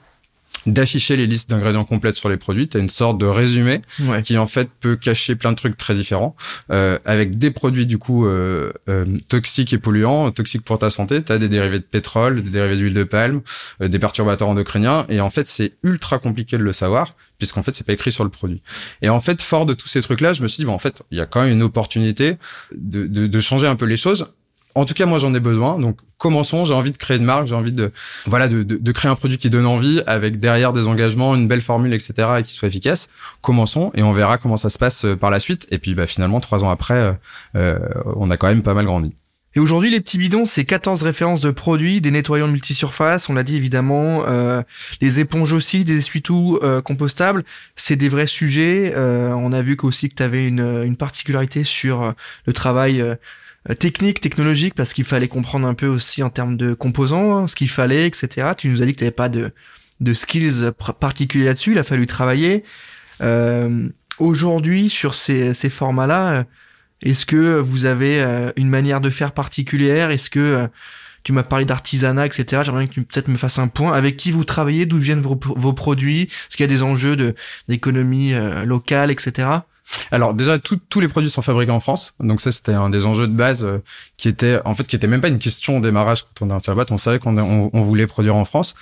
d'afficher 0.66 1.16
les 1.16 1.26
listes 1.26 1.50
d'ingrédients 1.50 1.84
complètes 1.84 2.16
sur 2.16 2.28
les 2.28 2.36
produits. 2.36 2.68
Tu 2.68 2.76
as 2.76 2.80
une 2.80 2.90
sorte 2.90 3.18
de 3.18 3.26
résumé 3.26 3.80
ouais. 4.02 4.22
qui 4.22 4.36
en 4.38 4.46
fait 4.46 4.70
peut 4.80 4.96
cacher 4.96 5.34
plein 5.34 5.52
de 5.52 5.56
trucs 5.56 5.76
très 5.76 5.94
différents 5.94 6.36
euh, 6.70 6.98
avec 7.04 7.38
des 7.38 7.50
produits 7.50 7.86
du 7.86 7.98
coup 7.98 8.26
euh, 8.26 8.72
euh, 8.88 9.04
toxiques 9.28 9.72
et 9.72 9.78
polluants, 9.78 10.30
toxiques 10.30 10.64
pour 10.64 10.78
ta 10.78 10.90
santé. 10.90 11.22
Tu 11.22 11.32
as 11.32 11.38
des 11.38 11.48
dérivés 11.48 11.78
de 11.78 11.84
pétrole, 11.84 12.42
des 12.42 12.50
dérivés 12.50 12.76
d'huile 12.76 12.94
de 12.94 13.04
palme, 13.04 13.40
euh, 13.82 13.88
des 13.88 13.98
perturbateurs 13.98 14.48
endocriniens 14.48 15.06
et 15.08 15.20
en 15.20 15.30
fait 15.30 15.48
c'est 15.48 15.72
ultra 15.82 16.18
compliqué 16.18 16.58
de 16.58 16.62
le 16.62 16.72
savoir 16.72 17.14
puisqu'en 17.38 17.62
fait 17.62 17.74
c'est 17.74 17.86
pas 17.86 17.94
écrit 17.94 18.12
sur 18.12 18.24
le 18.24 18.30
produit. 18.30 18.62
Et 19.02 19.08
en 19.08 19.20
fait 19.20 19.40
fort 19.40 19.66
de 19.66 19.74
tous 19.74 19.88
ces 19.88 20.02
trucs 20.02 20.20
là, 20.20 20.32
je 20.32 20.42
me 20.42 20.48
suis 20.48 20.62
dit 20.62 20.66
bon 20.66 20.74
en 20.74 20.78
fait 20.78 21.02
il 21.10 21.18
y 21.18 21.20
a 21.20 21.26
quand 21.26 21.42
même 21.42 21.52
une 21.52 21.62
opportunité 21.62 22.36
de, 22.74 23.06
de, 23.06 23.26
de 23.26 23.40
changer 23.40 23.66
un 23.66 23.76
peu 23.76 23.86
les 23.86 23.96
choses 23.96 24.32
en 24.74 24.84
tout 24.84 24.94
cas, 24.94 25.06
moi, 25.06 25.18
j'en 25.18 25.34
ai 25.34 25.40
besoin. 25.40 25.78
Donc, 25.78 25.98
commençons. 26.18 26.64
J'ai 26.64 26.74
envie 26.74 26.92
de 26.92 26.96
créer 26.96 27.16
une 27.16 27.24
marque. 27.24 27.46
J'ai 27.46 27.54
envie 27.54 27.72
de, 27.72 27.92
voilà, 28.26 28.48
de, 28.48 28.62
de, 28.62 28.76
de, 28.76 28.92
créer 28.92 29.10
un 29.10 29.16
produit 29.16 29.38
qui 29.38 29.50
donne 29.50 29.66
envie 29.66 30.02
avec 30.06 30.38
derrière 30.38 30.72
des 30.72 30.86
engagements, 30.86 31.34
une 31.34 31.48
belle 31.48 31.62
formule, 31.62 31.92
etc. 31.92 32.14
et 32.38 32.42
qui 32.42 32.52
soit 32.52 32.68
efficace. 32.68 33.08
Commençons 33.42 33.90
et 33.94 34.02
on 34.02 34.12
verra 34.12 34.38
comment 34.38 34.56
ça 34.56 34.68
se 34.68 34.78
passe 34.78 35.04
euh, 35.04 35.16
par 35.16 35.30
la 35.30 35.40
suite. 35.40 35.66
Et 35.70 35.78
puis, 35.78 35.94
bah, 35.94 36.06
finalement, 36.06 36.40
trois 36.40 36.62
ans 36.64 36.70
après, 36.70 36.94
euh, 36.94 37.12
euh, 37.56 37.78
on 38.16 38.30
a 38.30 38.36
quand 38.36 38.48
même 38.48 38.62
pas 38.62 38.74
mal 38.74 38.84
grandi. 38.84 39.12
Et 39.56 39.58
aujourd'hui, 39.58 39.90
les 39.90 40.00
petits 40.00 40.18
bidons, 40.18 40.44
c'est 40.44 40.64
14 40.64 41.02
références 41.02 41.40
de 41.40 41.50
produits, 41.50 42.00
des 42.00 42.12
nettoyants 42.12 42.46
multisurface, 42.46 43.28
on 43.28 43.34
l'a 43.34 43.42
dit 43.42 43.56
évidemment, 43.56 44.22
euh, 44.28 44.62
les 45.00 45.18
éponges 45.18 45.52
aussi, 45.52 45.82
des 45.82 45.96
essuie-tout 45.96 46.60
euh, 46.62 46.80
compostables, 46.80 47.42
c'est 47.74 47.96
des 47.96 48.08
vrais 48.08 48.28
sujets. 48.28 48.92
Euh, 48.94 49.30
on 49.30 49.52
a 49.52 49.60
vu 49.60 49.76
qu'aussi 49.76 50.08
que 50.08 50.14
tu 50.14 50.22
avais 50.22 50.44
une, 50.44 50.60
une 50.60 50.96
particularité 50.96 51.64
sur 51.64 52.14
le 52.46 52.52
travail 52.52 53.00
euh, 53.00 53.16
technique, 53.78 54.20
technologique, 54.20 54.74
parce 54.74 54.92
qu'il 54.94 55.04
fallait 55.04 55.28
comprendre 55.28 55.66
un 55.66 55.74
peu 55.74 55.86
aussi 55.86 56.22
en 56.22 56.30
termes 56.30 56.56
de 56.56 56.74
composants, 56.74 57.36
hein, 57.36 57.46
ce 57.46 57.54
qu'il 57.54 57.68
fallait, 57.68 58.06
etc. 58.06 58.52
Tu 58.56 58.68
nous 58.68 58.82
as 58.82 58.86
dit 58.86 58.92
que 58.92 58.98
tu 58.98 59.04
n'avais 59.04 59.14
pas 59.14 59.28
de, 59.28 59.52
de 60.00 60.14
skills 60.14 60.70
particuliers 60.98 61.44
là-dessus, 61.44 61.72
il 61.72 61.78
a 61.78 61.82
fallu 61.82 62.06
travailler. 62.06 62.64
Euh, 63.20 63.88
Aujourd'hui, 64.18 64.90
sur 64.90 65.14
ces, 65.14 65.54
ces 65.54 65.70
formats-là, 65.70 66.30
euh, 66.30 66.44
est-ce 67.00 67.24
que 67.24 67.58
vous 67.58 67.86
avez 67.86 68.20
euh, 68.20 68.52
une 68.56 68.68
manière 68.68 69.00
de 69.00 69.08
faire 69.08 69.32
particulière? 69.32 70.10
Est-ce 70.10 70.28
que 70.28 70.68
tu 71.22 71.32
m'as 71.32 71.42
parlé 71.42 71.64
d'artisanat, 71.64 72.26
etc. 72.26 72.62
J'aimerais 72.64 72.88
que 72.88 72.94
tu 72.94 73.02
peut-être 73.02 73.28
me 73.28 73.36
fasses 73.36 73.58
un 73.58 73.68
point. 73.68 73.92
Avec 73.92 74.16
qui 74.16 74.30
vous 74.30 74.44
travaillez? 74.44 74.86
D'où 74.86 74.98
viennent 74.98 75.20
vos, 75.20 75.38
vos 75.42 75.72
produits? 75.72 76.22
Est-ce 76.22 76.56
qu'il 76.56 76.64
y 76.64 76.68
a 76.68 76.72
des 76.72 76.82
enjeux 76.82 77.16
de 77.16 77.34
d'économie 77.68 78.34
euh, 78.34 78.64
locale, 78.64 79.10
etc. 79.10 79.48
Alors 80.10 80.34
déjà, 80.34 80.58
tous 80.58 81.00
les 81.00 81.08
produits 81.08 81.30
sont 81.30 81.42
fabriqués 81.42 81.72
en 81.72 81.80
France, 81.80 82.14
donc 82.20 82.40
ça 82.40 82.52
c'était 82.52 82.72
un 82.72 82.90
des 82.90 83.06
enjeux 83.06 83.26
de 83.26 83.32
base 83.32 83.64
euh, 83.64 83.78
qui 84.16 84.28
était 84.28 84.58
en 84.64 84.74
fait 84.74 84.86
qui 84.86 84.96
était 84.96 85.06
même 85.06 85.20
pas 85.20 85.28
une 85.28 85.38
question 85.38 85.78
au 85.78 85.80
démarrage 85.80 86.24
quand 86.24 86.46
on 86.46 86.50
a 86.50 86.54
un 86.54 86.74
boîte, 86.74 86.90
on 86.90 86.98
savait 86.98 87.18
qu'on 87.18 87.36
on, 87.38 87.80
voulait 87.80 88.06
produire 88.06 88.36
en 88.36 88.44
France. 88.44 88.74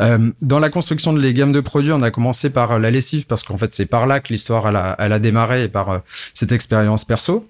Euh, 0.00 0.30
dans 0.40 0.58
la 0.58 0.70
construction 0.70 1.12
de 1.12 1.20
les 1.20 1.34
gammes 1.34 1.52
de 1.52 1.60
produits, 1.60 1.92
on 1.92 2.02
a 2.02 2.10
commencé 2.10 2.50
par 2.50 2.78
la 2.78 2.90
lessive 2.90 3.26
parce 3.26 3.42
qu'en 3.42 3.56
fait 3.56 3.74
c'est 3.74 3.86
par 3.86 4.06
là 4.06 4.20
que 4.20 4.28
l'histoire 4.28 4.68
elle 4.68 4.76
a, 4.76 4.96
elle 4.98 5.12
a 5.12 5.18
démarré 5.18 5.64
et 5.64 5.68
par 5.68 5.90
euh, 5.90 5.98
cette 6.34 6.52
expérience 6.52 7.04
perso. 7.04 7.48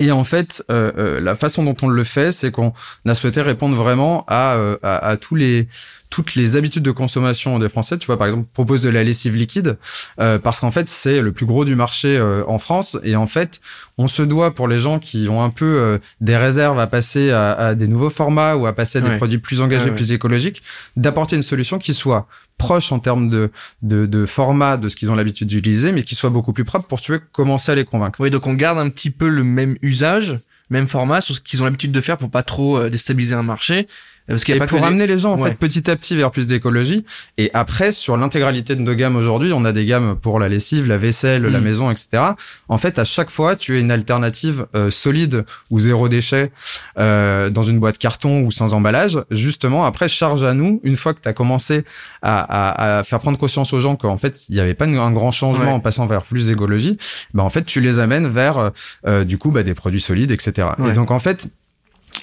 Et 0.00 0.10
en 0.10 0.24
fait, 0.24 0.64
euh, 0.70 0.92
euh, 0.96 1.20
la 1.20 1.36
façon 1.36 1.62
dont 1.62 1.76
on 1.82 1.88
le 1.88 2.04
fait, 2.04 2.32
c'est 2.32 2.50
qu'on 2.50 2.72
a 3.06 3.14
souhaité 3.14 3.42
répondre 3.42 3.76
vraiment 3.76 4.24
à, 4.28 4.56
à, 4.82 4.96
à 4.96 5.16
tous 5.18 5.34
les 5.34 5.68
toutes 6.14 6.36
les 6.36 6.54
habitudes 6.54 6.84
de 6.84 6.92
consommation 6.92 7.58
des 7.58 7.68
Français. 7.68 7.98
Tu 7.98 8.06
vois, 8.06 8.16
par 8.16 8.28
exemple, 8.28 8.46
propose 8.52 8.80
de 8.82 8.88
la 8.88 9.02
lessive 9.02 9.34
liquide 9.34 9.78
euh, 10.20 10.38
parce 10.38 10.60
qu'en 10.60 10.70
fait, 10.70 10.88
c'est 10.88 11.20
le 11.20 11.32
plus 11.32 11.44
gros 11.44 11.64
du 11.64 11.74
marché 11.74 12.16
euh, 12.16 12.44
en 12.46 12.60
France. 12.60 12.96
Et 13.02 13.16
en 13.16 13.26
fait, 13.26 13.60
on 13.98 14.06
se 14.06 14.22
doit 14.22 14.54
pour 14.54 14.68
les 14.68 14.78
gens 14.78 15.00
qui 15.00 15.26
ont 15.28 15.42
un 15.42 15.50
peu 15.50 15.64
euh, 15.64 15.98
des 16.20 16.36
réserves 16.36 16.78
à 16.78 16.86
passer 16.86 17.32
à, 17.32 17.50
à, 17.50 17.74
des 17.74 17.88
nouveaux 17.88 18.10
formats 18.10 18.54
ou 18.54 18.68
à 18.68 18.72
passer 18.72 18.98
à 18.98 19.00
des 19.00 19.16
produits 19.16 19.38
plus 19.38 19.60
engagés, 19.60 19.90
plus 19.90 20.12
écologiques, 20.12 20.62
d'apporter 20.96 21.34
une 21.34 21.42
solution 21.42 21.80
qui 21.80 21.94
soit 21.94 22.28
proche 22.58 22.92
en 22.92 23.00
termes 23.00 23.28
de, 23.28 23.50
de, 23.82 24.06
de 24.06 24.24
format 24.24 24.76
de 24.76 24.88
ce 24.88 24.94
qu'ils 24.94 25.10
ont 25.10 25.16
l'habitude 25.16 25.48
d'utiliser, 25.48 25.90
mais 25.90 26.04
qui 26.04 26.14
soit 26.14 26.30
beaucoup 26.30 26.52
plus 26.52 26.62
propre 26.62 26.86
pour 26.86 27.00
tu 27.00 27.18
commencer 27.32 27.72
à 27.72 27.74
les 27.74 27.84
convaincre. 27.84 28.20
Oui, 28.20 28.30
donc 28.30 28.46
on 28.46 28.54
garde 28.54 28.78
un 28.78 28.88
petit 28.88 29.10
peu 29.10 29.28
le 29.28 29.42
même 29.42 29.74
usage, 29.82 30.38
même 30.70 30.86
format, 30.86 31.20
sur 31.20 31.34
ce 31.34 31.40
qu'ils 31.40 31.60
ont 31.60 31.64
l'habitude 31.64 31.90
de 31.90 32.00
faire 32.00 32.18
pour 32.18 32.30
pas 32.30 32.44
trop 32.44 32.88
déstabiliser 32.88 33.34
un 33.34 33.42
marché 33.42 33.88
parce 34.26 34.44
qu'il 34.44 34.58
pour 34.64 34.84
amener 34.84 35.06
les 35.06 35.18
gens 35.18 35.32
en 35.32 35.38
fait 35.38 35.54
petit 35.54 35.90
à 35.90 35.96
petit 35.96 36.16
vers 36.16 36.30
plus 36.30 36.46
d'écologie. 36.46 37.04
Et 37.36 37.50
après, 37.52 37.92
sur 37.92 38.16
l'intégralité 38.16 38.74
de 38.74 38.80
nos 38.80 38.94
gammes 38.94 39.16
aujourd'hui, 39.16 39.52
on 39.52 39.64
a 39.64 39.72
des 39.72 39.84
gammes 39.84 40.16
pour 40.20 40.40
la 40.40 40.48
lessive, 40.48 40.88
la 40.88 40.96
vaisselle, 40.96 41.42
la 41.42 41.60
mm. 41.60 41.64
maison, 41.64 41.90
etc. 41.90 42.22
En 42.68 42.78
fait, 42.78 42.98
à 42.98 43.04
chaque 43.04 43.30
fois, 43.30 43.56
tu 43.56 43.76
as 43.76 43.78
une 43.78 43.90
alternative 43.90 44.66
euh, 44.74 44.90
solide 44.90 45.44
ou 45.70 45.80
zéro 45.80 46.08
déchet 46.08 46.52
euh, 46.98 47.50
dans 47.50 47.64
une 47.64 47.78
boîte 47.78 47.98
carton 47.98 48.42
ou 48.42 48.50
sans 48.50 48.72
emballage. 48.72 49.20
Justement, 49.30 49.84
après, 49.84 50.08
charge 50.08 50.44
à 50.44 50.54
nous, 50.54 50.80
une 50.84 50.96
fois 50.96 51.12
que 51.12 51.20
tu 51.20 51.28
as 51.28 51.34
commencé 51.34 51.84
à, 52.22 52.40
à, 52.40 52.98
à, 52.98 53.04
faire 53.04 53.18
prendre 53.18 53.38
conscience 53.38 53.72
aux 53.72 53.80
gens 53.80 53.96
qu'en 53.96 54.16
fait, 54.16 54.48
il 54.48 54.54
n'y 54.54 54.60
avait 54.60 54.74
pas 54.74 54.86
un 54.86 55.12
grand 55.12 55.32
changement 55.32 55.74
en 55.74 55.80
passant 55.80 56.06
vers 56.06 56.22
plus 56.22 56.46
d'écologie, 56.46 56.98
bah 57.32 57.42
en 57.42 57.50
fait, 57.50 57.64
tu 57.64 57.80
les 57.80 57.98
amènes 57.98 58.28
vers 58.28 58.72
euh, 59.06 59.24
du 59.24 59.38
coup 59.38 59.50
bah, 59.50 59.62
des 59.62 59.74
produits 59.74 60.00
solides, 60.00 60.30
etc. 60.30 60.68
Et 60.88 60.92
donc 60.92 61.10
en 61.10 61.18
fait, 61.18 61.48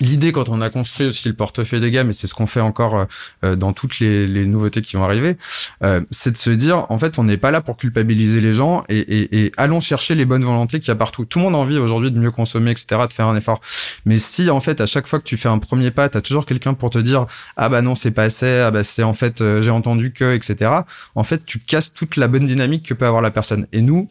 L'idée 0.01 0.31
quand 0.31 0.49
on 0.49 0.61
a 0.61 0.71
construit 0.71 1.07
aussi 1.07 1.27
le 1.27 1.35
portefeuille 1.35 1.79
de 1.79 1.87
gamme, 1.87 2.09
et 2.09 2.13
c'est 2.13 2.25
ce 2.25 2.33
qu'on 2.33 2.47
fait 2.47 2.59
encore 2.59 2.97
euh, 2.97 3.05
euh, 3.43 3.55
dans 3.55 3.71
toutes 3.71 3.99
les, 3.99 4.25
les, 4.25 4.45
nouveautés 4.47 4.81
qui 4.81 4.95
vont 4.95 5.03
arriver, 5.03 5.37
euh, 5.83 6.01
c'est 6.09 6.31
de 6.31 6.37
se 6.37 6.49
dire, 6.49 6.87
en 6.89 6.97
fait, 6.97 7.19
on 7.19 7.23
n'est 7.23 7.37
pas 7.37 7.51
là 7.51 7.61
pour 7.61 7.77
culpabiliser 7.77 8.41
les 8.41 8.53
gens 8.53 8.83
et, 8.89 8.97
et, 8.97 9.45
et 9.45 9.51
allons 9.57 9.79
chercher 9.79 10.15
les 10.15 10.25
bonnes 10.25 10.43
volontés 10.43 10.79
qu'il 10.79 10.87
y 10.87 10.91
a 10.91 10.95
partout. 10.95 11.25
Tout 11.25 11.37
le 11.37 11.45
monde 11.45 11.55
a 11.55 11.59
envie 11.59 11.77
aujourd'hui 11.77 12.09
de 12.09 12.17
mieux 12.17 12.31
consommer, 12.31 12.71
etc., 12.71 13.01
de 13.07 13.13
faire 13.13 13.27
un 13.27 13.35
effort. 13.35 13.61
Mais 14.05 14.17
si, 14.17 14.49
en 14.49 14.59
fait, 14.59 14.81
à 14.81 14.87
chaque 14.87 15.05
fois 15.05 15.19
que 15.19 15.23
tu 15.23 15.37
fais 15.37 15.49
un 15.49 15.59
premier 15.59 15.91
pas, 15.91 16.09
tu 16.09 16.17
as 16.17 16.21
toujours 16.21 16.47
quelqu'un 16.47 16.73
pour 16.73 16.89
te 16.89 16.97
dire, 16.97 17.27
ah 17.55 17.69
bah 17.69 17.83
non, 17.83 17.93
c'est 17.93 18.11
pas 18.11 18.23
assez, 18.23 18.59
ah 18.59 18.71
bah 18.71 18.83
c'est 18.83 19.03
en 19.03 19.13
fait, 19.13 19.43
j'ai 19.61 19.71
entendu 19.71 20.11
que, 20.13 20.35
etc., 20.35 20.71
en 21.13 21.23
fait, 21.23 21.45
tu 21.45 21.59
casses 21.59 21.93
toute 21.93 22.15
la 22.15 22.27
bonne 22.27 22.47
dynamique 22.47 22.87
que 22.87 22.95
peut 22.95 23.05
avoir 23.05 23.21
la 23.21 23.31
personne. 23.31 23.67
Et 23.71 23.81
nous, 23.81 24.09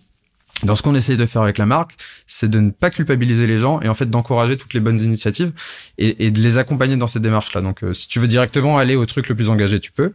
dans 0.63 0.77
ce 0.77 0.83
qu'on 0.83 0.95
essaye 0.95 1.17
de 1.17 1.27
faire 1.27 1.43
avec 1.43 1.59
la 1.59 1.67
marque, 1.67 1.95
c'est 2.27 2.51
de 2.51 2.61
ne 2.61 2.71
pas 2.71 2.91
culpabiliser 2.91 3.47
les 3.47 3.59
gens 3.59 3.81
et 3.81 3.89
en 3.89 3.95
fait 3.95 4.09
d'encourager 4.11 4.57
toutes 4.57 4.75
les 4.75 4.81
bonnes 4.81 5.01
initiatives 5.01 5.53
et, 5.99 6.27
et 6.27 6.31
de 6.31 6.41
les 6.41 6.59
accompagner 6.59 6.97
dans 6.97 7.07
cette 7.07 7.23
démarche-là. 7.23 7.61
Donc, 7.61 7.83
euh, 7.83 7.95
si 7.95 8.09
tu 8.09 8.21
veux 8.21 8.29
directement 8.29 8.79
aller 8.79 8.97
au 8.97 9.07
truc 9.07 9.29
le 9.29 9.35
plus 9.35 9.49
engagé, 9.49 9.81
tu 9.81 9.93
peux. 9.93 10.13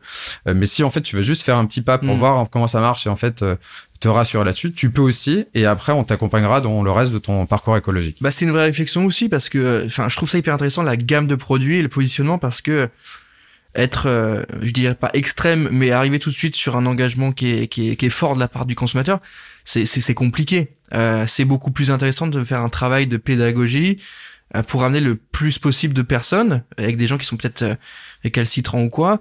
Euh, 0.48 0.54
mais 0.56 0.66
si 0.66 0.84
en 0.84 0.92
fait 0.92 1.02
tu 1.02 1.16
veux 1.16 1.22
juste 1.22 1.44
faire 1.44 1.58
un 1.58 1.66
petit 1.66 1.82
pas 1.82 1.98
pour 1.98 2.16
mm. 2.16 2.20
voir 2.20 2.50
comment 2.50 2.68
ça 2.68 2.80
marche 2.80 3.08
et 3.08 3.10
en 3.10 3.16
fait 3.16 3.42
euh, 3.42 3.56
te 4.00 4.08
rassurer 4.08 4.44
là-dessus, 4.44 4.72
tu 4.72 4.92
peux 4.92 5.02
aussi. 5.02 5.46
Et 5.54 5.66
après, 5.66 5.92
on 5.92 6.04
t'accompagnera 6.04 6.62
dans 6.62 6.84
le 6.84 6.92
reste 6.92 7.12
de 7.12 7.18
ton 7.18 7.46
parcours 7.46 7.78
écologique. 7.78 8.18
Bah, 8.22 8.32
c'est 8.32 8.46
une 8.46 8.52
vraie 8.52 8.66
réflexion 8.66 9.06
aussi 9.06 9.30
parce 9.30 9.50
que, 9.50 9.84
enfin, 9.86 10.10
je 10.10 10.16
trouve 10.16 10.30
ça 10.30 10.38
hyper 10.38 10.54
intéressant 10.54 10.84
la 10.84 10.98
gamme 10.98 11.28
de 11.28 11.36
produits 11.36 11.78
et 11.78 11.82
le 11.82 11.90
positionnement 11.90 12.38
parce 12.38 12.62
que 12.62 12.90
être, 13.76 14.46
je 14.62 14.72
dirais 14.72 14.96
pas 14.96 15.10
extrême, 15.14 15.70
mais 15.72 15.92
arriver 15.92 16.20
tout 16.20 16.30
de 16.30 16.36
suite 16.36 16.56
sur 16.56 16.78
un 16.78 16.86
engagement 16.86 17.32
qui 17.32 17.52
est, 17.52 17.68
qui 17.68 17.92
est, 17.92 17.96
qui 17.96 18.06
est 18.06 18.10
fort 18.10 18.34
de 18.34 18.40
la 18.40 18.48
part 18.48 18.66
du 18.66 18.76
consommateur 18.76 19.20
c'est 19.66 20.14
compliqué. 20.14 20.70
Euh, 20.94 21.26
c'est 21.28 21.46
beaucoup 21.46 21.72
plus 21.72 21.92
intéressant 21.92 22.28
de 22.28 22.44
faire 22.44 22.62
un 22.62 22.70
travail 22.70 23.08
de 23.08 23.18
pédagogie 23.18 24.02
euh, 24.56 24.62
pour 24.62 24.84
amener 24.84 25.00
le 25.00 25.16
plus 25.16 25.58
possible 25.58 25.94
de 25.94 26.04
personnes 26.04 26.64
avec 26.78 26.98
des 26.98 27.08
gens 27.08 27.18
qui 27.18 27.26
sont 27.26 27.36
peut-être 27.36 27.64
euh, 27.64 27.76
récalcitrants 28.24 28.84
ou 28.84 28.90
quoi 28.90 29.20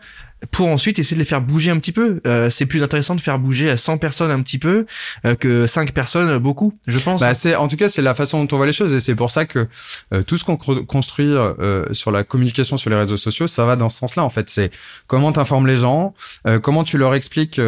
pour 0.50 0.68
ensuite 0.68 0.98
essayer 0.98 1.16
de 1.16 1.20
les 1.20 1.26
faire 1.26 1.40
bouger 1.40 1.70
un 1.70 1.78
petit 1.78 1.92
peu. 1.92 2.20
Euh, 2.26 2.50
c'est 2.50 2.66
plus 2.66 2.82
intéressant 2.82 3.14
de 3.14 3.20
faire 3.20 3.38
bouger 3.38 3.70
à 3.70 3.76
100 3.76 3.98
personnes 3.98 4.30
un 4.30 4.42
petit 4.42 4.58
peu 4.58 4.86
euh, 5.24 5.34
que 5.34 5.66
5 5.66 5.92
personnes 5.92 6.38
beaucoup, 6.38 6.74
je 6.86 6.98
pense. 6.98 7.20
Bah 7.20 7.34
c'est 7.34 7.54
en 7.54 7.68
tout 7.68 7.76
cas 7.76 7.88
c'est 7.88 8.02
la 8.02 8.14
façon 8.14 8.42
dont 8.42 8.54
on 8.54 8.56
voit 8.56 8.66
les 8.66 8.72
choses 8.72 8.92
et 8.94 9.00
c'est 9.00 9.14
pour 9.14 9.30
ça 9.30 9.44
que 9.44 9.66
euh, 10.12 10.22
tout 10.22 10.36
ce 10.36 10.44
qu'on 10.44 10.56
construit 10.56 11.26
euh, 11.26 11.84
sur 11.92 12.10
la 12.10 12.24
communication 12.24 12.76
sur 12.76 12.90
les 12.90 12.96
réseaux 12.96 13.16
sociaux, 13.16 13.46
ça 13.46 13.64
va 13.64 13.76
dans 13.76 13.88
ce 13.88 13.98
sens-là 13.98 14.24
en 14.24 14.30
fait, 14.30 14.50
c'est 14.50 14.70
comment 15.06 15.32
tu 15.32 15.40
informes 15.40 15.66
les 15.66 15.76
gens, 15.76 16.14
comment 16.62 16.84
tu 16.84 16.98
leur 16.98 17.14
expliques 17.14 17.60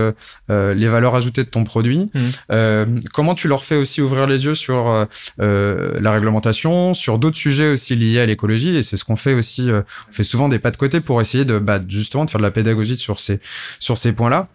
les 0.48 0.88
valeurs 0.88 1.14
ajoutées 1.14 1.44
de 1.44 1.48
ton 1.48 1.64
produit, 1.64 2.10
mmh. 2.14 3.00
comment 3.12 3.34
tu 3.34 3.48
leur 3.48 3.64
fais 3.64 3.76
aussi 3.76 4.00
ouvrir 4.00 4.26
les 4.26 4.44
yeux 4.44 4.54
sur 4.54 5.06
la 5.38 6.12
réglementation, 6.12 6.94
sur 6.94 7.18
d'autres 7.18 7.36
sujets 7.36 7.68
aussi 7.68 7.96
liés 7.96 8.20
à 8.20 8.26
l'écologie 8.26 8.76
et 8.76 8.82
c'est 8.82 8.96
ce 8.96 9.04
qu'on 9.04 9.16
fait 9.16 9.34
aussi 9.34 9.70
on 9.70 10.12
fait 10.12 10.22
souvent 10.22 10.48
des 10.48 10.58
pas 10.58 10.70
de 10.70 10.76
côté 10.76 11.00
pour 11.00 11.20
essayer 11.20 11.44
de 11.44 11.58
bah, 11.58 11.80
justement 11.88 12.24
de 12.24 12.30
faire 12.30 12.40
de 12.40 12.46
la 12.46 12.50
pédagogie 12.50 12.65
pédagogie 12.66 12.96
sur 12.96 13.20
ces, 13.20 13.40
sur 13.78 13.96
ces 13.96 14.12
points-là. 14.12 14.48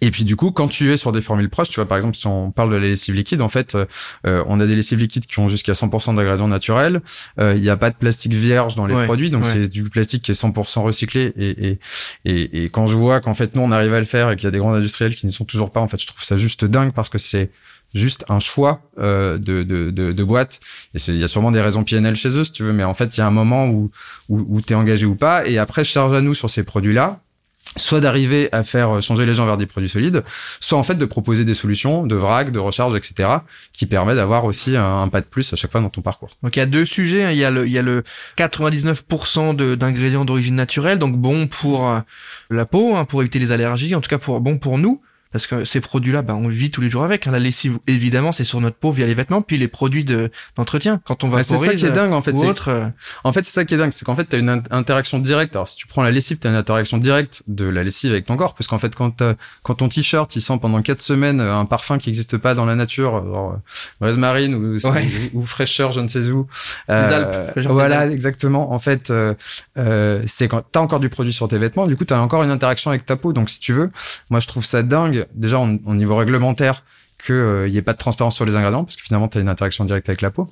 Et 0.00 0.10
puis 0.10 0.24
du 0.24 0.36
coup, 0.36 0.50
quand 0.50 0.68
tu 0.68 0.92
es 0.92 0.96
sur 0.96 1.12
des 1.12 1.22
formules 1.22 1.48
proches, 1.48 1.70
tu 1.70 1.76
vois 1.76 1.88
par 1.88 1.96
exemple 1.96 2.16
si 2.16 2.26
on 2.26 2.50
parle 2.50 2.70
de 2.70 2.76
la 2.76 2.88
lessive 2.88 3.14
liquide, 3.14 3.40
en 3.40 3.48
fait, 3.48 3.76
euh, 4.26 4.44
on 4.46 4.60
a 4.60 4.66
des 4.66 4.76
lessives 4.76 4.98
liquides 4.98 5.26
qui 5.26 5.38
ont 5.38 5.48
jusqu'à 5.48 5.72
100% 5.72 6.14
d'ingrédients 6.14 6.48
naturels. 6.48 7.00
Euh, 7.40 7.54
il 7.56 7.62
n'y 7.62 7.70
a 7.70 7.76
pas 7.76 7.90
de 7.90 7.96
plastique 7.96 8.34
vierge 8.34 8.74
dans 8.74 8.86
les 8.86 9.04
produits, 9.06 9.30
donc 9.30 9.46
c'est 9.46 9.68
du 9.68 9.84
plastique 9.84 10.22
qui 10.22 10.30
est 10.30 10.40
100% 10.40 10.82
recyclé. 10.82 11.32
Et, 11.36 11.68
et, 11.68 11.78
et, 12.24 12.64
et 12.64 12.70
quand 12.70 12.86
je 12.86 12.96
vois 12.96 13.20
qu'en 13.20 13.34
fait 13.34 13.54
nous 13.54 13.62
on 13.62 13.72
arrive 13.72 13.94
à 13.94 14.00
le 14.00 14.06
faire 14.06 14.30
et 14.30 14.36
qu'il 14.36 14.44
y 14.44 14.48
a 14.48 14.50
des 14.50 14.58
grands 14.58 14.74
industriels 14.74 15.14
qui 15.14 15.26
n'y 15.26 15.32
sont 15.32 15.44
toujours 15.44 15.70
pas, 15.70 15.80
en 15.80 15.88
fait, 15.88 16.00
je 16.00 16.06
trouve 16.06 16.22
ça 16.22 16.36
juste 16.36 16.64
dingue 16.64 16.92
parce 16.92 17.08
que 17.08 17.18
c'est 17.18 17.50
juste 17.94 18.24
un 18.28 18.38
choix 18.38 18.82
euh, 18.98 19.38
de, 19.38 19.62
de, 19.62 19.90
de, 19.90 20.12
de, 20.12 20.24
boîte. 20.24 20.60
Et 20.94 20.98
il 21.08 21.16
y 21.16 21.24
a 21.24 21.28
sûrement 21.28 21.50
des 21.50 21.60
raisons 21.60 21.84
PNL 21.84 22.16
chez 22.16 22.28
eux, 22.28 22.44
si 22.44 22.52
tu 22.52 22.62
veux, 22.62 22.72
mais 22.72 22.84
en 22.84 22.94
fait, 22.94 23.16
il 23.16 23.20
y 23.20 23.22
a 23.22 23.26
un 23.26 23.30
moment 23.30 23.66
où, 23.66 23.90
où, 24.28 24.44
où 24.48 24.60
tu 24.60 24.74
es 24.74 24.76
engagé 24.76 25.06
ou 25.06 25.14
pas. 25.14 25.46
Et 25.46 25.58
après, 25.58 25.84
charge 25.84 26.12
à 26.12 26.20
nous 26.20 26.34
sur 26.34 26.50
ces 26.50 26.64
produits-là 26.64 27.20
soit 27.78 28.00
d'arriver 28.00 28.48
à 28.52 28.62
faire 28.64 29.02
changer 29.02 29.26
les 29.26 29.34
gens 29.34 29.46
vers 29.46 29.56
des 29.56 29.66
produits 29.66 29.88
solides, 29.88 30.22
soit 30.60 30.78
en 30.78 30.82
fait 30.82 30.96
de 30.96 31.04
proposer 31.04 31.44
des 31.44 31.54
solutions 31.54 32.06
de 32.06 32.16
vrac, 32.16 32.50
de 32.52 32.58
recharge, 32.58 32.94
etc., 32.96 33.28
qui 33.72 33.86
permet 33.86 34.14
d'avoir 34.14 34.44
aussi 34.44 34.76
un, 34.76 35.08
pas 35.08 35.20
de 35.20 35.26
plus 35.26 35.52
à 35.52 35.56
chaque 35.56 35.72
fois 35.72 35.80
dans 35.80 35.90
ton 35.90 36.02
parcours. 36.02 36.30
Donc 36.42 36.56
il 36.56 36.58
y 36.58 36.62
a 36.62 36.66
deux 36.66 36.84
sujets, 36.84 37.24
hein. 37.24 37.30
il 37.30 37.38
y 37.38 37.44
a 37.44 37.50
le, 37.50 37.66
il 37.66 37.72
y 37.72 37.78
a 37.78 37.82
le 37.82 38.02
99% 38.36 39.76
d'ingrédients 39.76 40.24
d'origine 40.24 40.56
naturelle, 40.56 40.98
donc 40.98 41.16
bon 41.16 41.46
pour 41.46 41.88
euh, 41.88 42.00
la 42.50 42.66
peau, 42.66 42.96
hein, 42.96 43.04
pour 43.04 43.22
éviter 43.22 43.38
les 43.38 43.52
allergies, 43.52 43.94
en 43.94 44.00
tout 44.00 44.10
cas 44.10 44.18
pour 44.18 44.40
bon 44.40 44.58
pour 44.58 44.78
nous, 44.78 45.00
parce 45.32 45.46
que 45.46 45.64
ces 45.64 45.80
produits-là, 45.80 46.22
bah, 46.22 46.34
on 46.34 46.48
vit 46.48 46.70
tous 46.70 46.80
les 46.80 46.88
jours 46.88 47.04
avec. 47.04 47.26
Hein. 47.26 47.32
La 47.32 47.38
lessive, 47.38 47.78
évidemment, 47.86 48.32
c'est 48.32 48.44
sur 48.44 48.60
notre 48.60 48.76
peau 48.76 48.90
via 48.90 49.06
les 49.06 49.14
vêtements, 49.14 49.42
puis 49.42 49.58
les 49.58 49.68
produits 49.68 50.04
de 50.04 50.30
d'entretien. 50.56 51.00
Quand 51.04 51.24
on 51.24 51.28
va 51.28 51.38
bah, 51.38 51.42
c'est 51.42 51.56
ça 51.56 51.74
qui 51.74 51.86
est 51.86 51.90
dingue 51.90 52.12
en 52.12 52.22
fait. 52.22 52.32
Autre, 52.32 52.68
euh, 52.68 52.86
En 53.24 53.32
fait, 53.32 53.44
c'est 53.44 53.52
ça 53.52 53.64
qui 53.64 53.74
est 53.74 53.78
dingue, 53.78 53.92
c'est 53.92 54.04
qu'en 54.04 54.16
fait, 54.16 54.28
tu 54.28 54.36
as 54.36 54.38
une 54.38 54.62
interaction 54.70 55.18
directe. 55.18 55.54
Alors, 55.56 55.68
si 55.68 55.76
tu 55.76 55.86
prends 55.86 56.02
la 56.02 56.10
lessive, 56.10 56.38
tu 56.38 56.46
as 56.46 56.50
une 56.50 56.56
interaction 56.56 56.98
directe 56.98 57.42
de 57.46 57.64
la 57.64 57.84
lessive 57.84 58.12
avec 58.12 58.26
ton 58.26 58.36
corps, 58.36 58.54
parce 58.54 58.66
qu'en 58.66 58.78
fait, 58.78 58.94
quand 58.94 59.22
quand 59.62 59.74
ton 59.74 59.88
t-shirt, 59.88 60.34
il 60.36 60.40
sent 60.40 60.58
pendant 60.60 60.82
quatre 60.82 61.00
semaines 61.00 61.40
euh, 61.40 61.56
un 61.56 61.64
parfum 61.64 61.98
qui 61.98 62.08
n'existe 62.08 62.36
pas 62.36 62.54
dans 62.54 62.64
la 62.64 62.74
nature, 62.74 63.24
genre 63.32 63.56
euh, 64.02 64.78
ou, 65.32 65.38
ou, 65.38 65.46
fraîcheur, 65.46 65.92
je 65.92 66.00
ne 66.00 66.08
sais 66.08 66.22
où. 66.30 66.46
Euh, 66.90 67.52
Alpes. 67.54 67.68
Voilà, 67.68 68.06
exactement. 68.08 68.72
En 68.72 68.78
fait, 68.78 69.10
euh, 69.10 69.34
c'est 70.26 70.48
quand 70.48 70.62
t'as 70.70 70.80
encore 70.80 71.00
du 71.00 71.08
produit 71.08 71.32
sur 71.32 71.48
tes 71.48 71.58
vêtements, 71.58 71.86
du 71.86 71.96
coup, 71.96 72.04
tu 72.04 72.14
as 72.14 72.20
encore 72.20 72.42
une 72.42 72.50
interaction 72.50 72.90
avec 72.90 73.06
ta 73.06 73.16
peau. 73.16 73.32
Donc, 73.32 73.50
si 73.50 73.60
tu 73.60 73.72
veux, 73.72 73.90
moi, 74.30 74.40
je 74.40 74.46
trouve 74.46 74.64
ça 74.64 74.82
dingue 74.82 75.17
déjà 75.34 75.58
au 75.58 75.94
niveau 75.94 76.16
réglementaire 76.16 76.84
qu'il 77.24 77.66
n'y 77.70 77.76
ait 77.76 77.82
pas 77.82 77.92
de 77.92 77.98
transparence 77.98 78.36
sur 78.36 78.44
les 78.44 78.56
ingrédients 78.56 78.84
parce 78.84 78.96
que 78.96 79.02
finalement 79.02 79.28
tu 79.28 79.38
as 79.38 79.40
une 79.40 79.48
interaction 79.48 79.84
directe 79.84 80.08
avec 80.08 80.22
la 80.22 80.30
peau. 80.30 80.48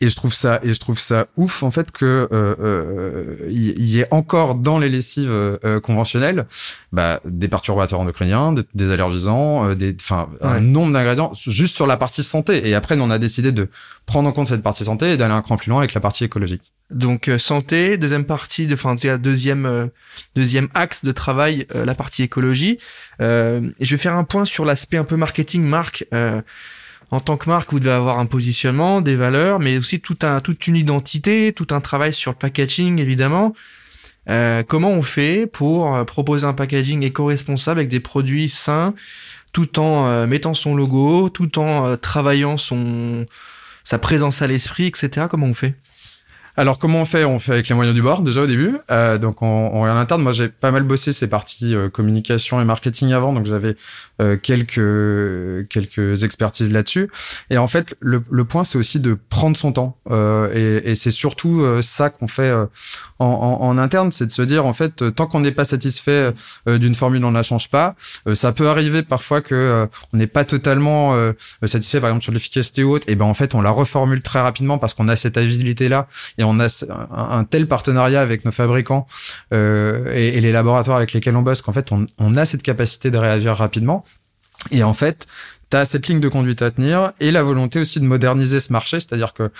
Et 0.00 0.08
je 0.08 0.16
trouve 0.16 0.32
ça 0.32 0.60
et 0.62 0.72
je 0.72 0.80
trouve 0.80 0.98
ça 0.98 1.26
ouf 1.36 1.62
en 1.62 1.70
fait 1.70 1.90
que 1.90 2.28
euh, 2.32 2.54
euh, 2.60 3.48
y, 3.50 4.00
ait 4.00 4.06
encore 4.12 4.54
dans 4.54 4.78
les 4.78 4.88
lessives 4.88 5.30
euh, 5.30 5.80
conventionnelles 5.80 6.46
bah, 6.92 7.20
des 7.24 7.48
perturbateurs 7.48 8.00
endocriniens, 8.00 8.52
des, 8.52 8.62
des 8.74 8.90
allergisants, 8.92 9.74
des 9.74 9.96
enfin 10.00 10.28
un 10.40 10.60
nombre 10.60 10.92
d'ingrédients 10.92 11.32
juste 11.34 11.74
sur 11.74 11.86
la 11.86 11.96
partie 11.96 12.22
santé. 12.22 12.68
Et 12.68 12.74
après, 12.74 12.96
on 13.00 13.10
a 13.10 13.18
décidé 13.18 13.52
de 13.52 13.68
prendre 14.06 14.28
en 14.28 14.32
compte 14.32 14.48
cette 14.48 14.62
partie 14.62 14.84
santé 14.84 15.12
et 15.12 15.16
d'aller 15.16 15.34
un 15.34 15.42
cran 15.42 15.56
plus 15.56 15.70
loin 15.70 15.80
avec 15.80 15.94
la 15.94 16.00
partie 16.00 16.24
écologique. 16.24 16.72
Donc 16.90 17.30
santé, 17.38 17.98
deuxième 17.98 18.24
partie, 18.24 18.66
de, 18.66 18.74
enfin 18.74 18.96
deuxième 19.18 19.90
deuxième 20.34 20.68
axe 20.74 21.04
de 21.04 21.12
travail, 21.12 21.66
la 21.74 21.94
partie 21.94 22.22
écologie. 22.22 22.78
et 23.20 23.24
je 23.80 23.90
vais 23.90 23.98
faire 23.98 24.16
un 24.16 24.24
point 24.24 24.44
sur 24.44 24.64
l'aspect 24.64 24.96
un 24.96 25.04
peu 25.04 25.16
marketing, 25.16 25.62
marque 25.62 26.06
en 27.10 27.20
tant 27.20 27.36
que 27.36 27.48
marque, 27.48 27.70
vous 27.72 27.80
devez 27.80 27.92
avoir 27.92 28.18
un 28.18 28.26
positionnement, 28.26 29.00
des 29.00 29.16
valeurs, 29.16 29.58
mais 29.60 29.78
aussi 29.78 30.00
tout 30.00 30.18
un, 30.22 30.40
toute 30.40 30.66
une 30.66 30.76
identité, 30.76 31.52
tout 31.52 31.68
un 31.70 31.80
travail 31.80 32.12
sur 32.12 32.32
le 32.32 32.36
packaging, 32.36 33.00
évidemment. 33.00 33.54
Euh, 34.28 34.62
comment 34.62 34.90
on 34.90 35.02
fait 35.02 35.46
pour 35.46 35.96
euh, 35.96 36.04
proposer 36.04 36.46
un 36.46 36.52
packaging 36.52 37.02
éco-responsable 37.02 37.80
avec 37.80 37.88
des 37.88 38.00
produits 38.00 38.48
sains, 38.48 38.94
tout 39.52 39.78
en 39.78 40.26
mettant 40.26 40.52
son 40.52 40.74
logo, 40.74 41.30
tout 41.30 41.58
en 41.58 41.96
travaillant 41.96 42.58
son 42.58 43.24
sa 43.82 43.98
présence 43.98 44.42
à 44.42 44.46
l'esprit, 44.46 44.84
etc. 44.84 45.26
Comment 45.30 45.46
on 45.46 45.54
fait? 45.54 45.74
Alors 46.58 46.80
comment 46.80 47.00
on 47.00 47.04
fait? 47.04 47.24
On 47.24 47.38
fait 47.38 47.52
avec 47.52 47.68
les 47.68 47.74
moyens 47.76 47.94
du 47.94 48.02
bord 48.02 48.22
déjà 48.22 48.42
au 48.42 48.46
début. 48.48 48.76
Euh, 48.90 49.16
donc 49.16 49.42
on, 49.42 49.46
on 49.46 49.82
en 49.82 49.96
interne. 49.96 50.22
Moi 50.22 50.32
j'ai 50.32 50.48
pas 50.48 50.72
mal 50.72 50.82
bossé 50.82 51.12
ces 51.12 51.28
parties 51.28 51.76
euh, 51.76 51.88
communication 51.88 52.60
et 52.60 52.64
marketing 52.64 53.12
avant, 53.12 53.32
donc 53.32 53.46
j'avais 53.46 53.76
euh, 54.20 54.36
quelques 54.36 55.68
quelques 55.68 56.24
expertises 56.24 56.72
là-dessus. 56.72 57.10
Et 57.50 57.58
en 57.58 57.68
fait 57.68 57.96
le, 58.00 58.20
le 58.28 58.44
point 58.44 58.64
c'est 58.64 58.76
aussi 58.76 58.98
de 58.98 59.16
prendre 59.30 59.56
son 59.56 59.70
temps. 59.70 59.98
Euh, 60.10 60.82
et, 60.82 60.90
et 60.90 60.94
c'est 60.96 61.12
surtout 61.12 61.60
euh, 61.60 61.80
ça 61.80 62.10
qu'on 62.10 62.26
fait 62.26 62.52
en, 63.20 63.24
en, 63.24 63.58
en, 63.62 63.78
interne, 63.78 64.10
c'est 64.10 64.26
de 64.26 64.32
se 64.32 64.42
dire 64.42 64.66
en 64.66 64.72
fait 64.72 65.14
tant 65.14 65.28
qu'on 65.28 65.38
n'est 65.38 65.52
pas 65.52 65.64
satisfait 65.64 66.32
d'une 66.66 66.96
formule, 66.96 67.24
on 67.24 67.30
ne 67.30 67.36
la 67.36 67.44
change 67.44 67.70
pas. 67.70 67.94
ça 68.34 68.50
peut 68.50 68.68
arriver 68.68 69.04
parfois 69.04 69.42
que 69.42 69.86
on 70.12 70.16
n'est 70.16 70.26
pas 70.26 70.44
totalement 70.44 71.14
satisfait 71.64 72.00
par 72.00 72.10
exemple 72.10 72.24
sur 72.24 72.32
l'efficacité 72.32 72.82
ou 72.82 72.94
autre. 72.94 73.04
Et 73.08 73.14
ben 73.14 73.26
en 73.26 73.34
fait 73.34 73.54
on 73.54 73.60
la 73.60 73.70
reformule 73.70 74.22
très 74.22 74.40
rapidement 74.40 74.78
parce 74.78 74.94
qu'on 74.94 75.06
a 75.06 75.14
cette 75.14 75.36
agilité 75.36 75.88
là 75.88 76.08
on 76.48 76.60
a 76.60 76.68
un, 77.10 77.44
tel 77.44 77.66
partenariat 77.66 78.20
avec 78.20 78.44
nos 78.44 78.52
fabricants 78.52 79.06
euh, 79.52 80.12
et, 80.12 80.40
les 80.40 80.52
laboratoires 80.52 80.96
avec 80.96 81.12
lesquels 81.12 81.36
on 81.36 81.42
bosse 81.42 81.62
qu'en 81.62 81.72
fait, 81.72 81.92
on, 81.92 82.34
a 82.34 82.44
cette 82.44 82.62
capacité 82.62 83.10
de 83.10 83.18
réagir 83.18 83.56
rapidement. 83.56 84.04
Et 84.70 84.82
en 84.82 84.92
fait, 84.92 85.26
tu 85.70 85.76
as 85.76 85.84
cette 85.84 86.08
ligne 86.08 86.20
de 86.20 86.28
conduite 86.28 86.62
à 86.62 86.70
tenir 86.70 87.12
et 87.20 87.30
la 87.30 87.42
volonté 87.42 87.80
aussi 87.80 88.00
de 88.00 88.04
moderniser 88.04 88.60
ce 88.60 88.72
marché, 88.72 89.00
c'est-à-dire 89.00 89.34
que 89.34 89.50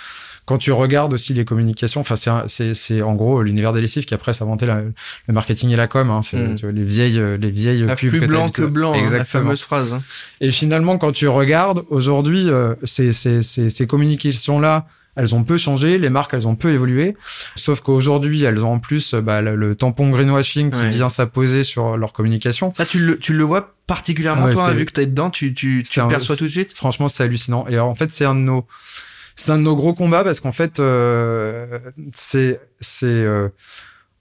quand 0.45 0.57
tu 0.57 0.71
regardes 0.71 1.13
aussi 1.13 1.35
les 1.35 1.45
communications, 1.45 2.01
enfin 2.01 2.15
c'est 2.47 2.73
c'est 2.73 3.01
en 3.03 3.13
gros 3.13 3.43
l'univers 3.43 3.71
des 3.71 3.81
lessives 3.81 4.05
qui 4.05 4.15
après 4.15 4.33
s'inventait 4.33 4.65
le 4.65 4.93
marketing 5.33 5.69
et 5.69 5.75
la 5.75 5.87
com, 5.87 6.09
hein, 6.09 6.21
c'est 6.23 6.37
Hmm. 6.37 6.55
les 6.73 6.83
vieilles 6.83 7.21
les 7.39 7.51
vieilles 7.51 7.83
La 7.83 7.95
pubs 7.95 8.09
plus 8.09 8.19
que 8.21 8.25
blanc 8.25 8.49
que 8.49 8.63
blanc, 8.63 8.93
hein, 8.93 9.09
la 9.11 9.25
fameuse 9.25 9.61
phrase. 9.61 9.93
hein. 9.93 10.01
Et 10.41 10.51
finalement, 10.51 10.97
quand 10.97 11.11
tu 11.11 11.27
regardes, 11.27 11.83
aujourd'hui, 11.89 12.49
euh, 12.49 12.73
ces, 12.83 13.13
ces, 13.13 13.43
ces, 13.43 13.69
ces 13.69 13.85
communications-là, 13.87 14.87
elles 15.15 15.35
ont 15.35 15.43
peu 15.43 15.57
changé, 15.57 15.97
les 15.97 16.09
marques, 16.09 16.33
elles 16.33 16.47
ont 16.47 16.55
peu 16.55 16.71
évolué. 16.71 17.17
Sauf 17.55 17.81
qu'aujourd'hui, 17.81 18.43
elles 18.43 18.63
ont 18.63 18.73
en 18.73 18.79
plus 18.79 19.13
euh, 19.13 19.21
bah, 19.21 19.41
le, 19.41 19.55
le 19.55 19.75
tampon 19.75 20.09
greenwashing 20.09 20.71
qui 20.71 20.77
Ouais. 20.79 20.89
vient 20.91 21.09
s'apposer 21.09 21.63
sur 21.63 21.97
leur 21.97 22.13
communication. 22.13 22.73
Ça, 22.77 22.85
tu 22.85 22.99
le, 22.99 23.17
tu 23.17 23.33
le 23.33 23.43
vois 23.43 23.73
particulièrement, 23.87 24.45
Ouais, 24.45 24.53
toi, 24.53 24.71
vu 24.71 24.85
que 24.85 24.91
t'es 24.93 25.05
dedans, 25.07 25.29
tu, 25.29 25.53
tu, 25.53 25.83
tu 25.89 25.99
un- 25.99 26.07
perçois 26.07 26.35
tout 26.37 26.45
de 26.45 26.49
suite 26.49 26.75
Franchement, 26.75 27.07
c'est 27.07 27.23
hallucinant. 27.23 27.65
Et 27.67 27.73
alors, 27.73 27.87
en 27.89 27.95
fait, 27.95 28.11
c'est 28.11 28.25
un 28.25 28.35
de 28.35 28.39
nos, 28.41 28.65
c'est 29.35 29.51
un 29.51 29.57
de 29.57 29.63
nos 29.63 29.75
gros 29.75 29.93
combats 29.93 30.23
parce 30.23 30.39
qu'en 30.39 30.51
fait, 30.51 30.79
euh, 30.79 31.79
c'est, 32.13 32.59
c'est, 32.81 33.05
euh, 33.07 33.49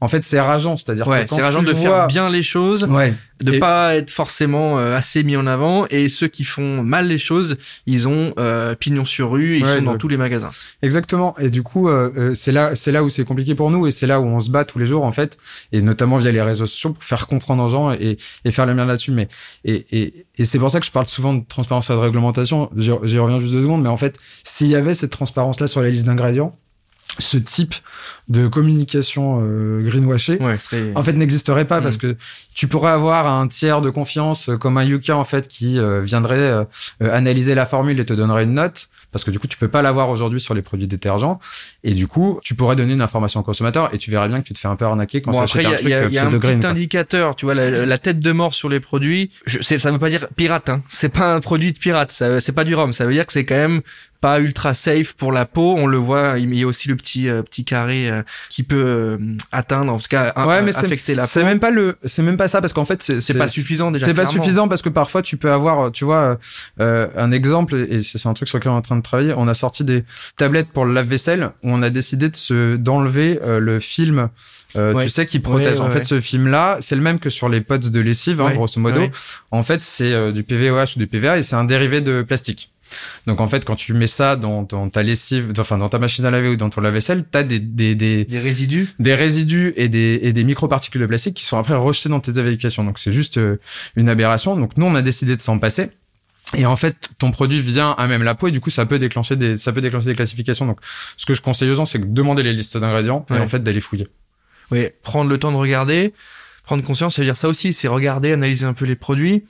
en 0.00 0.08
fait, 0.08 0.22
c'est 0.24 0.40
rageant. 0.40 0.76
C'est-à-dire 0.76 1.06
Ouais, 1.08 1.24
que 1.24 1.30
c'est 1.30 1.42
rageant 1.42 1.62
de 1.62 1.72
vois- 1.72 1.80
faire 1.80 2.06
bien 2.06 2.30
les 2.30 2.42
choses, 2.42 2.84
Ouais. 2.84 3.14
de 3.42 3.54
Et- 3.54 3.58
pas 3.58 3.96
être 3.96 4.10
forcément 4.10 4.78
euh, 4.78 4.96
assez 4.96 5.22
mis 5.24 5.36
en 5.36 5.46
avant, 5.46 5.86
et 5.90 6.08
ceux 6.08 6.28
qui 6.28 6.44
font 6.44 6.82
mal 6.82 7.08
les 7.08 7.18
choses, 7.18 7.56
ils 7.86 8.06
ont 8.08 8.32
euh, 8.38 8.74
pignon 8.76 9.04
sur 9.04 9.30
rue, 9.32 9.54
et 9.54 9.58
ils 9.58 9.66
sont 9.66 9.82
dans 9.82 9.92
le- 9.92 9.98
tous 9.98 10.08
les 10.08 10.16
magasins. 10.16 10.50
Exactement. 10.82 11.34
Et 11.38 11.50
du 11.50 11.62
coup, 11.62 11.88
euh, 11.88 12.12
euh, 12.16 12.34
c'est 12.34 12.52
là, 12.52 12.74
c'est 12.76 12.92
là 12.92 13.02
où 13.02 13.08
c'est 13.08 13.24
compliqué 13.24 13.54
pour 13.54 13.70
nous 13.70 13.86
et 13.86 13.90
c'est 13.90 14.06
là 14.06 14.20
où 14.20 14.24
on 14.26 14.40
se 14.40 14.50
bat 14.50 14.64
tous 14.64 14.78
les 14.78 14.86
jours 14.86 15.04
en 15.04 15.12
fait, 15.12 15.36
et 15.72 15.80
notamment 15.82 16.16
via 16.16 16.30
les 16.30 16.42
réseaux 16.42 16.66
sociaux 16.66 16.92
pour 16.92 17.02
faire 17.02 17.26
comprendre 17.26 17.64
aux 17.64 17.68
gens 17.68 17.90
et, 17.92 18.18
et 18.44 18.52
faire 18.52 18.66
la 18.66 18.72
lumière 18.72 18.86
là-dessus. 18.86 19.10
Mais 19.12 19.28
et, 19.64 19.84
et, 19.90 20.26
et 20.36 20.44
c'est 20.44 20.58
pour 20.58 20.70
ça 20.70 20.78
que 20.80 20.86
je 20.86 20.92
parle 20.92 21.06
souvent 21.06 21.34
de 21.34 21.42
transparence 21.48 21.90
et 21.90 21.92
de 21.92 21.98
réglementation. 21.98 22.70
J'y 22.76 22.90
reviens 23.18 23.38
juste 23.38 23.52
deux 23.52 23.62
secondes, 23.62 23.82
mais 23.82 23.88
en 23.88 23.96
fait, 23.96 24.16
s'il 24.44 24.68
y 24.68 24.76
avait 24.76 24.94
cette 24.94 25.10
transparence 25.10 25.58
là 25.60 25.66
sur 25.66 25.82
la 25.82 25.90
liste 25.90 26.06
d'ingrédients, 26.06 26.54
ce 27.18 27.36
type 27.38 27.74
de 28.28 28.46
communication 28.46 29.40
euh, 29.42 29.82
greenwashée, 29.82 30.38
Ouais, 30.40 30.58
en 30.94 31.02
fait 31.02 31.12
n'existerait 31.14 31.64
pas 31.64 31.80
Mm. 31.80 31.82
parce 31.82 31.96
que 31.96 32.16
tu 32.54 32.68
pourrais 32.68 32.90
avoir 32.92 33.26
un 33.26 33.48
tiers 33.48 33.80
de 33.80 33.90
confiance 33.90 34.48
euh, 34.50 34.56
comme 34.56 34.76
un 34.78 34.84
Yuka 34.84 35.16
en 35.16 35.24
fait 35.24 35.48
qui 35.48 35.78
euh, 35.78 36.02
viendrait 36.02 36.36
euh, 36.38 36.64
euh, 37.02 37.14
analyser 37.16 37.54
la 37.54 37.64
formule 37.66 37.98
et 38.00 38.04
te 38.04 38.12
donnerait 38.12 38.44
une 38.44 38.54
note 38.54 38.88
parce 39.10 39.24
que 39.24 39.30
du 39.30 39.38
coup 39.38 39.46
tu 39.46 39.56
peux 39.56 39.68
pas 39.68 39.80
l'avoir 39.80 40.10
aujourd'hui 40.10 40.40
sur 40.40 40.52
les 40.52 40.60
produits 40.60 40.86
détergents 40.86 41.40
et 41.82 41.94
du 41.94 42.06
coup 42.06 42.38
tu 42.44 42.54
pourrais 42.54 42.76
donner 42.76 42.92
une 42.92 43.00
information 43.00 43.40
au 43.40 43.42
consommateur 43.42 43.88
et 43.94 43.98
tu 43.98 44.10
verrais 44.10 44.28
bien 44.28 44.40
que 44.42 44.46
tu 44.46 44.52
te 44.52 44.58
fais 44.58 44.68
un 44.68 44.76
peu 44.76 44.84
arnaquer 44.84 45.22
quand 45.22 45.32
Bon, 45.32 45.38
tu 45.46 45.58
après, 45.58 45.64
achètes 45.74 45.80
il 45.84 45.88
y 45.90 45.94
un 45.94 45.96
a, 45.96 46.00
truc 46.02 46.14
y 46.14 46.18
a- 46.18 46.18
y 46.18 46.18
a 46.18 46.24
euh, 46.24 46.26
un 46.26 46.30
pseudo-green, 46.30 46.54
petit 46.56 46.60
quoi. 46.60 46.70
indicateur, 46.70 47.36
tu 47.36 47.44
vois, 47.46 47.54
la, 47.54 47.86
la 47.86 47.98
tête 47.98 48.20
de 48.20 48.32
mort 48.32 48.52
sur 48.52 48.68
les 48.68 48.80
produits. 48.80 49.30
Je, 49.46 49.62
ça 49.62 49.90
veut 49.90 49.98
pas 49.98 50.10
dire 50.10 50.26
pirate, 50.36 50.68
hein. 50.68 50.82
C'est 50.90 51.08
pas 51.08 51.34
un 51.34 51.40
produit 51.40 51.72
de 51.72 51.78
pirate. 51.78 52.12
Ça, 52.12 52.40
c'est 52.40 52.52
pas 52.52 52.64
du 52.64 52.74
rhum. 52.74 52.92
Ça 52.92 53.06
veut 53.06 53.14
dire 53.14 53.24
que 53.24 53.32
c'est 53.32 53.46
quand 53.46 53.54
même 53.54 53.80
pas 54.20 54.40
ultra 54.40 54.74
safe 54.74 55.14
pour 55.14 55.30
la 55.32 55.44
peau. 55.44 55.74
On 55.78 55.86
le 55.86 55.96
voit. 55.96 56.38
Il 56.38 56.52
y 56.58 56.62
a 56.62 56.66
aussi 56.66 56.88
le 56.88 56.96
petit 56.96 57.28
euh, 57.28 57.42
petit 57.42 57.64
carré 57.64 58.10
euh, 58.10 58.22
qui 58.50 58.62
peut 58.62 58.76
euh, 58.84 59.18
atteindre, 59.52 59.92
en 59.92 59.98
tout 59.98 60.08
cas, 60.08 60.32
un- 60.36 60.46
Ouais, 60.46 60.62
mais 60.62 60.72
c'est- 60.72 60.86
affecter 60.86 61.14
la 61.14 61.22
peau. 61.22 61.28
c'est 61.30 61.44
même 61.44 61.60
pas 61.60 61.70
le 61.70 61.96
c'est 62.04 62.22
même 62.22 62.36
pas 62.36 62.48
ça 62.48 62.60
parce 62.60 62.72
qu'en 62.72 62.84
fait 62.84 63.02
c'est 63.02 63.38
pas 63.38 63.48
suffisant 63.48 63.90
déjà. 63.90 64.06
C'est 64.06 64.14
pas 64.14 64.24
suffisant 64.26 64.66
parce 64.68 64.82
que 64.82 64.88
parfois 64.88 65.22
tu 65.22 65.36
peux 65.36 65.52
avoir, 65.52 65.92
tu 65.92 66.04
vois, 66.04 66.38
euh, 66.80 67.08
un 67.16 67.30
exemple 67.32 67.76
et 67.76 68.02
c'est 68.02 68.26
un 68.26 68.34
truc 68.34 68.48
sur 68.48 68.58
lequel 68.58 68.72
on 68.72 68.74
est 68.74 68.78
en 68.78 68.82
train 68.82 68.96
de 68.96 69.02
travailler. 69.02 69.32
On 69.36 69.48
a 69.48 69.54
sorti 69.54 69.84
des 69.84 70.04
tablettes 70.36 70.70
pour 70.72 70.84
le 70.84 70.92
lave-vaisselle 70.92 71.50
où 71.62 71.70
on 71.70 71.82
a 71.82 71.90
décidé 71.90 72.28
de 72.28 72.36
se 72.36 72.76
d'enlever 72.76 73.38
euh, 73.42 73.60
le 73.60 73.78
film. 73.80 74.28
euh, 74.76 74.92
Ouais. 74.94 75.04
Tu 75.04 75.10
sais 75.10 75.24
qui 75.26 75.38
protège. 75.38 75.78
Ouais, 75.80 75.86
en 75.86 75.90
fait, 75.90 76.04
ce 76.04 76.20
film-là, 76.20 76.76
c'est 76.80 76.94
le 76.96 77.00
même 77.02 77.18
que 77.18 77.30
sur 77.30 77.48
les 77.48 77.60
pots 77.60 77.78
de 77.78 78.00
lessive, 78.00 78.40
hein, 78.40 78.50
grosso 78.54 78.78
modo. 78.80 79.00
En 79.50 79.62
fait, 79.62 79.80
c'est 79.82 80.12
euh, 80.12 80.30
du 80.32 80.42
PVOH 80.42 80.96
ou 80.96 80.98
du 80.98 81.06
PVA 81.06 81.38
et 81.38 81.42
c'est 81.42 81.56
un 81.56 81.64
dérivé 81.64 82.00
de 82.00 82.22
plastique. 82.22 82.70
Donc 83.26 83.40
en 83.40 83.46
fait, 83.46 83.64
quand 83.64 83.76
tu 83.76 83.92
mets 83.94 84.06
ça 84.06 84.36
dans, 84.36 84.62
dans 84.62 84.88
ta 84.88 85.02
lessive, 85.02 85.52
enfin 85.58 85.78
dans 85.78 85.88
ta 85.88 85.98
machine 85.98 86.24
à 86.24 86.30
laver 86.30 86.48
ou 86.48 86.56
dans 86.56 86.70
ton 86.70 86.80
lave-vaisselle, 86.80 87.24
t'as 87.30 87.42
des, 87.42 87.58
des, 87.58 87.94
des, 87.94 88.24
Des 88.24 88.38
résidus. 88.40 88.88
des 88.98 89.14
résidus 89.14 89.72
et 89.76 89.88
des, 89.88 90.20
et 90.22 90.32
des 90.32 90.44
microparticules 90.44 91.00
de 91.00 91.06
plastique 91.06 91.34
qui 91.34 91.44
sont 91.44 91.58
après 91.58 91.74
rejetés 91.74 92.08
dans 92.08 92.20
tes 92.20 92.38
évacuations. 92.38 92.84
Donc 92.84 92.98
c'est 92.98 93.12
juste 93.12 93.38
euh, 93.38 93.58
une 93.96 94.08
aberration. 94.08 94.56
Donc 94.56 94.76
nous, 94.76 94.86
on 94.86 94.94
a 94.94 95.02
décidé 95.02 95.36
de 95.36 95.42
s'en 95.42 95.58
passer. 95.58 95.90
Et 96.56 96.64
en 96.64 96.76
fait, 96.76 97.10
ton 97.18 97.30
produit 97.30 97.60
vient 97.60 97.90
à 97.98 98.06
même 98.06 98.22
la 98.22 98.34
peau 98.34 98.48
et 98.48 98.50
du 98.50 98.60
coup, 98.60 98.70
ça 98.70 98.86
peut 98.86 98.98
déclencher 98.98 99.36
des, 99.36 99.58
ça 99.58 99.70
peut 99.72 99.82
déclencher 99.82 100.06
des 100.06 100.14
classifications. 100.14 100.64
Donc, 100.64 100.78
ce 101.18 101.26
que 101.26 101.34
je 101.34 101.42
conseille 101.42 101.68
aux 101.70 101.74
gens, 101.74 101.84
c'est 101.84 101.98
de 101.98 102.06
demander 102.06 102.42
les 102.42 102.54
listes 102.54 102.78
d'ingrédients 102.78 103.26
Ouais. 103.28 103.36
et 103.36 103.40
en 103.40 103.48
fait 103.48 103.62
d'aller 103.62 103.82
fouiller. 103.82 104.08
Oui, 104.70 104.86
prendre 105.02 105.28
le 105.28 105.36
temps 105.38 105.52
de 105.52 105.56
regarder, 105.56 106.14
prendre 106.68 106.84
conscience, 106.84 107.16
ça 107.16 107.22
veut 107.22 107.26
dire 107.26 107.36
ça 107.36 107.48
aussi, 107.48 107.72
c'est 107.72 107.88
regarder, 107.88 108.30
analyser 108.30 108.66
un 108.66 108.74
peu 108.74 108.84
les 108.84 108.94
produits. 108.94 109.44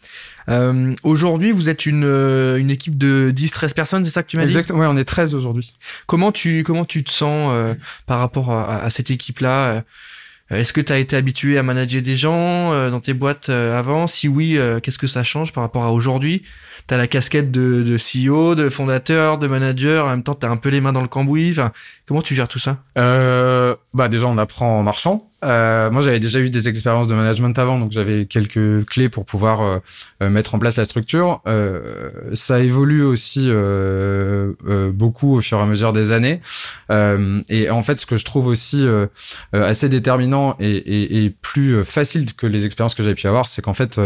Euh, 0.48 0.94
Aujourd'hui, 1.02 1.50
vous 1.50 1.68
êtes 1.68 1.84
une, 1.84 2.04
euh, 2.04 2.58
une 2.58 2.70
équipe 2.70 2.96
de 2.96 3.32
10-13 3.34 3.74
personnes, 3.74 4.04
c'est 4.04 4.12
ça 4.12 4.22
que 4.22 4.28
tu 4.28 4.36
m'as 4.36 4.44
dit? 4.44 4.50
Exactement. 4.50 4.78
Ouais, 4.78 4.86
on 4.86 4.96
est 4.96 5.04
13 5.04 5.34
aujourd'hui. 5.34 5.74
Comment 6.06 6.30
tu, 6.30 6.62
comment 6.62 6.84
tu 6.84 7.02
te 7.02 7.10
sens 7.10 7.50
euh, 7.52 7.74
par 8.06 8.20
rapport 8.20 8.52
à, 8.52 8.76
à 8.84 8.90
cette 8.90 9.10
équipe-là? 9.10 9.82
Est-ce 10.50 10.72
que 10.72 10.80
tu 10.80 10.92
as 10.92 10.98
été 10.98 11.14
habitué 11.16 11.58
à 11.58 11.62
manager 11.62 12.00
des 12.00 12.16
gens 12.16 12.72
euh, 12.72 12.88
dans 12.90 13.00
tes 13.00 13.12
boîtes 13.12 13.48
euh, 13.50 13.78
avant? 13.78 14.06
Si 14.06 14.28
oui, 14.28 14.56
euh, 14.56 14.80
qu'est-ce 14.80 14.96
que 14.98 15.06
ça 15.06 15.22
change 15.22 15.52
par 15.52 15.62
rapport 15.62 15.82
à 15.84 15.92
aujourd'hui? 15.92 16.42
T'as 16.86 16.96
la 16.96 17.06
casquette 17.06 17.50
de, 17.50 17.82
de 17.82 17.98
CEO, 17.98 18.54
de 18.54 18.70
fondateur, 18.70 19.36
de 19.36 19.46
manager, 19.46 20.06
en 20.06 20.10
même 20.10 20.22
temps 20.22 20.34
t'as 20.34 20.48
un 20.48 20.56
peu 20.56 20.70
les 20.70 20.80
mains 20.80 20.92
dans 20.94 21.02
le 21.02 21.08
cambouis. 21.08 21.50
Enfin, 21.50 21.72
comment 22.06 22.22
tu 22.22 22.34
gères 22.34 22.48
tout 22.48 22.58
ça? 22.58 22.78
Euh, 22.96 23.76
bah 23.92 24.08
déjà, 24.08 24.26
on 24.26 24.38
apprend 24.38 24.78
en 24.78 24.82
marchant. 24.82 25.27
Euh, 25.44 25.90
moi, 25.90 26.02
j'avais 26.02 26.18
déjà 26.18 26.40
eu 26.40 26.50
des 26.50 26.68
expériences 26.68 27.06
de 27.06 27.14
management 27.14 27.56
avant, 27.58 27.78
donc 27.78 27.92
j'avais 27.92 28.26
quelques 28.26 28.84
clés 28.86 29.08
pour 29.08 29.24
pouvoir 29.24 29.60
euh, 29.60 29.78
euh, 30.22 30.30
mettre 30.30 30.54
en 30.54 30.58
place 30.58 30.76
la 30.76 30.84
structure. 30.84 31.40
Euh, 31.46 32.10
ça 32.34 32.58
évolue 32.60 33.02
aussi 33.02 33.46
euh, 33.46 34.52
beaucoup 34.92 35.36
au 35.36 35.40
fur 35.40 35.58
et 35.58 35.62
à 35.62 35.66
mesure 35.66 35.92
des 35.92 36.12
années. 36.12 36.40
Et 36.90 37.70
en 37.70 37.82
fait, 37.82 38.00
ce 38.00 38.06
que 38.06 38.16
je 38.16 38.24
trouve 38.24 38.46
aussi 38.46 38.86
assez 39.52 39.88
déterminant 39.88 40.56
et, 40.58 40.70
et, 40.70 41.24
et 41.24 41.30
plus 41.30 41.84
facile 41.84 42.34
que 42.34 42.46
les 42.46 42.64
expériences 42.64 42.94
que 42.94 43.02
j'avais 43.02 43.14
pu 43.14 43.26
avoir, 43.26 43.48
c'est 43.48 43.62
qu'en 43.62 43.74
fait, 43.74 44.00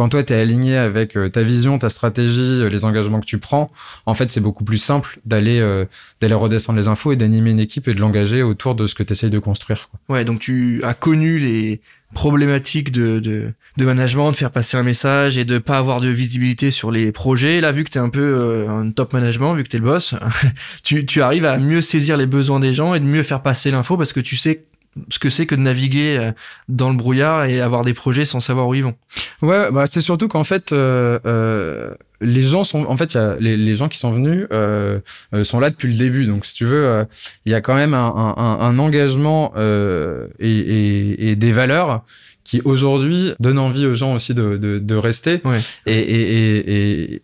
quand 0.00 0.08
toi, 0.08 0.24
tu 0.24 0.32
es 0.32 0.36
aligné 0.36 0.78
avec 0.78 1.14
euh, 1.14 1.28
ta 1.28 1.42
vision, 1.42 1.78
ta 1.78 1.90
stratégie, 1.90 2.62
euh, 2.62 2.70
les 2.70 2.86
engagements 2.86 3.20
que 3.20 3.26
tu 3.26 3.36
prends, 3.36 3.70
en 4.06 4.14
fait, 4.14 4.30
c'est 4.30 4.40
beaucoup 4.40 4.64
plus 4.64 4.78
simple 4.78 5.20
d'aller 5.26 5.60
euh, 5.60 5.84
d'aller 6.22 6.32
redescendre 6.32 6.78
les 6.78 6.88
infos 6.88 7.12
et 7.12 7.16
d'animer 7.16 7.50
une 7.50 7.60
équipe 7.60 7.86
et 7.86 7.92
de 7.92 8.00
l'engager 8.00 8.42
autour 8.42 8.74
de 8.74 8.86
ce 8.86 8.94
que 8.94 9.02
tu 9.02 9.12
essayes 9.12 9.28
de 9.28 9.38
construire. 9.38 9.90
Quoi. 9.90 10.16
Ouais, 10.16 10.24
donc 10.24 10.38
tu 10.40 10.80
as 10.84 10.94
connu 10.94 11.38
les 11.38 11.82
problématiques 12.14 12.92
de, 12.92 13.20
de, 13.20 13.52
de 13.76 13.84
management, 13.84 14.30
de 14.30 14.36
faire 14.36 14.50
passer 14.50 14.78
un 14.78 14.82
message 14.82 15.36
et 15.36 15.44
de 15.44 15.58
pas 15.58 15.76
avoir 15.76 16.00
de 16.00 16.08
visibilité 16.08 16.70
sur 16.70 16.90
les 16.90 17.12
projets. 17.12 17.60
Là, 17.60 17.70
vu 17.70 17.84
que 17.84 17.90
tu 17.90 17.98
es 17.98 18.00
un 18.00 18.08
peu 18.08 18.20
euh, 18.22 18.70
un 18.70 18.90
top 18.92 19.12
management, 19.12 19.52
vu 19.52 19.64
que 19.64 19.68
tu 19.68 19.76
es 19.76 19.80
le 19.80 19.84
boss, 19.84 20.14
tu, 20.82 21.04
tu 21.04 21.20
arrives 21.20 21.44
à 21.44 21.58
mieux 21.58 21.82
saisir 21.82 22.16
les 22.16 22.26
besoins 22.26 22.58
des 22.58 22.72
gens 22.72 22.94
et 22.94 23.00
de 23.00 23.04
mieux 23.04 23.22
faire 23.22 23.42
passer 23.42 23.70
l'info 23.70 23.98
parce 23.98 24.14
que 24.14 24.20
tu 24.20 24.36
sais 24.36 24.64
ce 25.08 25.18
que 25.18 25.30
c'est 25.30 25.46
que 25.46 25.54
de 25.54 25.60
naviguer 25.60 26.18
euh, 26.18 26.32
dans 26.68 26.90
le 26.90 26.96
brouillard 26.96 27.44
et 27.44 27.60
avoir 27.60 27.84
des 27.84 27.94
projets 27.94 28.24
sans 28.24 28.40
savoir 28.40 28.66
où 28.68 28.74
ils 28.74 28.82
vont. 28.82 28.94
Ouais, 29.42 29.70
bah 29.70 29.86
c'est 29.86 30.00
surtout 30.00 30.26
qu'en 30.28 30.44
fait, 30.44 30.72
euh, 30.72 31.18
euh, 31.26 31.94
les 32.20 32.42
gens 32.42 32.64
sont, 32.64 32.84
en 32.84 32.96
fait, 32.96 33.14
il 33.14 33.16
y 33.16 33.20
a 33.20 33.36
les, 33.38 33.56
les 33.56 33.76
gens 33.76 33.88
qui 33.88 33.98
sont 33.98 34.10
venus 34.10 34.46
euh, 34.52 34.98
euh, 35.32 35.44
sont 35.44 35.60
là 35.60 35.70
depuis 35.70 35.88
le 35.88 35.94
début. 35.96 36.26
Donc, 36.26 36.44
si 36.44 36.54
tu 36.54 36.64
veux, 36.66 36.84
euh, 36.84 37.04
il 37.46 37.52
y 37.52 37.54
a 37.54 37.60
quand 37.60 37.74
même 37.74 37.94
un, 37.94 38.34
un, 38.36 38.58
un- 38.60 38.78
engagement 38.78 39.52
euh, 39.56 40.26
et, 40.38 40.50
et, 40.50 41.30
et 41.30 41.36
des 41.36 41.52
valeurs 41.52 42.02
qui 42.42 42.60
aujourd'hui 42.64 43.32
donnent 43.38 43.58
envie 43.60 43.86
aux 43.86 43.94
gens 43.94 44.14
aussi 44.14 44.34
de, 44.34 44.56
de, 44.56 44.78
de 44.80 44.94
rester. 44.96 45.40
Ouais. 45.44 45.60
Et, 45.86 45.98
et, 45.98 47.12
et, 47.14 47.22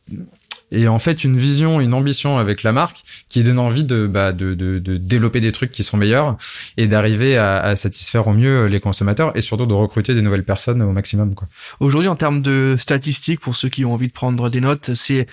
et 0.72 0.88
en 0.88 0.98
fait 0.98 1.24
une 1.24 1.36
vision, 1.36 1.80
une 1.80 1.94
ambition 1.94 2.38
avec 2.38 2.62
la 2.62 2.72
marque 2.72 3.02
qui 3.28 3.44
donne 3.44 3.58
envie 3.58 3.84
de, 3.84 4.06
bah, 4.06 4.32
de, 4.32 4.54
de, 4.54 4.78
de 4.78 4.96
développer 4.96 5.40
des 5.40 5.52
trucs 5.52 5.70
qui 5.70 5.84
sont 5.84 5.96
meilleurs 5.96 6.36
et 6.76 6.86
d'arriver 6.86 7.36
à, 7.36 7.58
à, 7.58 7.76
satisfaire 7.76 8.26
au 8.26 8.32
mieux 8.32 8.66
les 8.66 8.80
consommateurs 8.80 9.36
et 9.36 9.40
surtout 9.40 9.66
de 9.66 9.74
recruter 9.74 10.14
des 10.14 10.22
nouvelles 10.22 10.44
personnes 10.44 10.82
au 10.82 10.92
maximum. 10.92 11.34
Quoi. 11.34 11.46
Aujourd'hui, 11.80 12.08
en 12.08 12.16
termes 12.16 12.42
de 12.42 12.76
statistiques, 12.78 13.40
pour 13.40 13.56
ceux 13.56 13.68
qui 13.68 13.84
ont 13.84 13.94
envie 13.94 14.08
de 14.08 14.12
prendre 14.12 14.50
des 14.50 14.60
notes, 14.60 14.94
c'est 14.94 15.26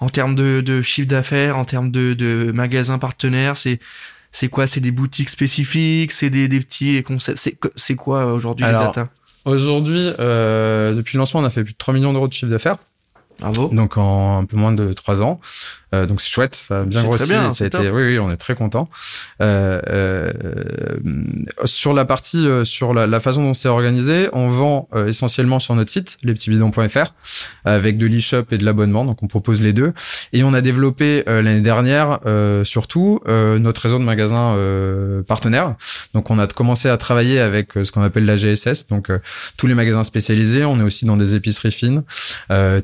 en 0.00 0.08
termes 0.08 0.34
de, 0.34 0.60
de 0.60 0.82
chiffre 0.82 1.08
d'affaires, 1.08 1.56
en 1.56 1.64
termes 1.64 1.90
de, 1.90 2.14
de 2.14 2.50
magasins 2.52 2.98
partenaires, 2.98 3.56
c'est 3.56 3.78
c'est 4.32 4.48
quoi? 4.48 4.68
C'est 4.68 4.80
des 4.80 4.92
boutiques 4.92 5.28
spécifiques? 5.28 6.12
C'est 6.12 6.30
des, 6.30 6.46
des 6.46 6.60
petits 6.60 7.02
concepts? 7.02 7.38
C'est 7.38 7.58
c'est 7.74 7.96
quoi 7.96 8.26
aujourd'hui 8.26 8.64
les 8.64 8.72
data 8.72 9.08
Aujourd'hui, 9.44 10.10
euh, 10.18 10.94
depuis 10.94 11.16
le 11.16 11.20
lancement, 11.20 11.40
on 11.40 11.44
a 11.44 11.50
fait 11.50 11.64
plus 11.64 11.72
de 11.72 11.78
3 11.78 11.94
millions 11.94 12.12
d'euros 12.12 12.28
de 12.28 12.32
chiffre 12.32 12.50
d'affaires. 12.50 12.76
Bravo. 13.40 13.68
Donc 13.72 13.96
en 13.96 14.38
un 14.38 14.44
peu 14.44 14.56
moins 14.56 14.72
de 14.72 14.92
3 14.92 15.22
ans. 15.22 15.40
Euh, 15.94 16.06
donc 16.06 16.20
c'est 16.20 16.30
chouette, 16.30 16.54
ça 16.54 16.80
a 16.80 16.84
bien 16.84 17.02
grossi. 17.02 17.28
Bien, 17.28 17.50
ça 17.50 17.64
a 17.64 17.66
été, 17.66 17.90
oui, 17.90 18.04
oui, 18.06 18.18
on 18.18 18.30
est 18.30 18.36
très 18.36 18.54
content. 18.54 18.88
Euh, 19.42 19.80
euh, 19.88 20.32
sur 21.64 21.92
la 21.92 22.04
partie, 22.04 22.46
euh, 22.46 22.64
sur 22.64 22.94
la, 22.94 23.06
la, 23.06 23.20
façon 23.20 23.42
dont 23.42 23.54
c'est 23.54 23.68
organisé, 23.68 24.28
on 24.32 24.48
vend 24.48 24.88
euh, 24.94 25.08
essentiellement 25.08 25.58
sur 25.58 25.74
notre 25.74 25.90
site, 25.90 26.18
lespetitsbidons.fr, 26.22 27.14
avec 27.64 27.98
de 27.98 28.06
l'e-shop 28.06 28.44
et 28.52 28.58
de 28.58 28.64
l'abonnement. 28.64 29.04
Donc 29.04 29.22
on 29.22 29.26
propose 29.26 29.62
les 29.62 29.72
deux. 29.72 29.92
Et 30.32 30.44
on 30.44 30.54
a 30.54 30.60
développé 30.60 31.24
l'année 31.26 31.60
dernière, 31.60 32.20
surtout, 32.64 33.20
notre 33.26 33.82
réseau 33.82 33.98
de 33.98 34.04
magasins 34.04 34.56
partenaires. 35.26 35.74
Donc 36.14 36.30
on 36.30 36.38
a 36.38 36.46
commencé 36.46 36.88
à 36.88 36.96
travailler 36.96 37.40
avec 37.40 37.72
ce 37.72 37.90
qu'on 37.92 38.02
appelle 38.02 38.24
la 38.24 38.36
GSS, 38.36 38.86
donc 38.88 39.10
tous 39.56 39.66
les 39.66 39.74
magasins 39.74 40.02
spécialisés. 40.02 40.64
On 40.64 40.78
est 40.80 40.82
aussi 40.82 41.04
dans 41.04 41.16
des 41.16 41.34
épiceries 41.34 41.72
fines, 41.72 42.02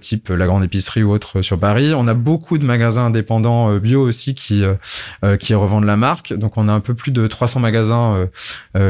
type 0.00 0.28
la 0.28 0.46
grande 0.46 0.64
épicerie 0.64 1.02
ou 1.02 1.12
autre 1.12 1.42
sur 1.42 1.58
Paris. 1.58 1.92
On 1.94 2.06
a 2.08 2.14
beaucoup 2.14 2.58
de 2.58 2.64
magasins 2.64 2.95
indépendants 3.02 3.70
euh, 3.70 3.78
bio 3.78 4.02
aussi 4.02 4.34
qui 4.34 4.64
euh, 4.64 4.74
euh, 5.24 5.36
qui 5.36 5.54
revendent 5.54 5.84
la 5.84 5.96
marque. 5.96 6.32
Donc 6.32 6.56
on 6.56 6.68
a 6.68 6.72
un 6.72 6.80
peu 6.80 6.94
plus 6.94 7.12
de 7.12 7.26
300 7.26 7.60
magasins 7.60 8.28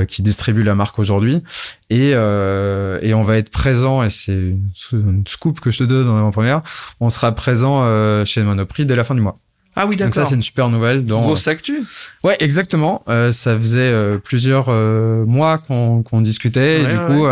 qui 0.09 0.23
distribuent 0.23 0.63
la 0.63 0.75
marque 0.75 0.99
aujourd'hui 0.99 1.43
et 1.91 2.11
et 2.11 3.15
on 3.15 3.23
va 3.23 3.37
être 3.37 3.51
présent 3.51 4.03
et 4.03 4.11
c'est 4.11 4.55
une 4.93 5.25
scoop 5.27 5.61
que 5.61 5.71
je 5.71 5.79
te 5.79 5.85
donne 5.85 6.07
dans 6.07 6.25
la 6.25 6.31
première. 6.31 6.63
On 7.01 7.11
sera 7.11 7.33
présent 7.33 8.25
chez 8.25 8.43
Monoprix 8.43 8.87
dès 8.87 8.97
la 8.97 9.05
fin 9.05 9.15
du 9.15 9.21
mois. 9.21 9.37
Ah 9.79 9.87
oui, 9.87 9.97
d'accord. 9.97 10.15
Donc 10.15 10.15
ça, 10.15 10.25
c'est 10.25 10.35
une 10.35 10.43
super 10.43 10.71
nouvelle. 10.71 11.05
Dans... 11.05 11.21
Grosse 11.21 11.47
actu. 11.49 11.83
Ouais, 12.25 12.37
exactement. 12.41 13.05
Euh, 13.09 13.31
ça 13.31 13.57
faisait 13.59 14.19
plusieurs 14.25 14.71
mois 14.71 15.59
qu'on 15.59 16.03
qu'on 16.03 16.21
discutait. 16.21 16.83
et 16.83 16.87
du 16.87 16.99
coup, 17.07 17.27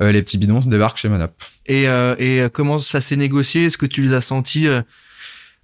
les 0.00 0.22
petits 0.22 0.38
bidons 0.38 0.62
se 0.62 0.68
débarquent 0.68 0.98
chez 0.98 1.08
Monop. 1.08 1.32
Et, 1.66 1.84
et 2.18 2.44
comment 2.52 2.78
ça 2.78 3.00
s'est 3.00 3.16
négocié? 3.16 3.66
Est-ce 3.66 3.78
que 3.78 3.86
tu 3.86 4.02
les 4.02 4.12
as 4.12 4.20
sentis 4.20 4.68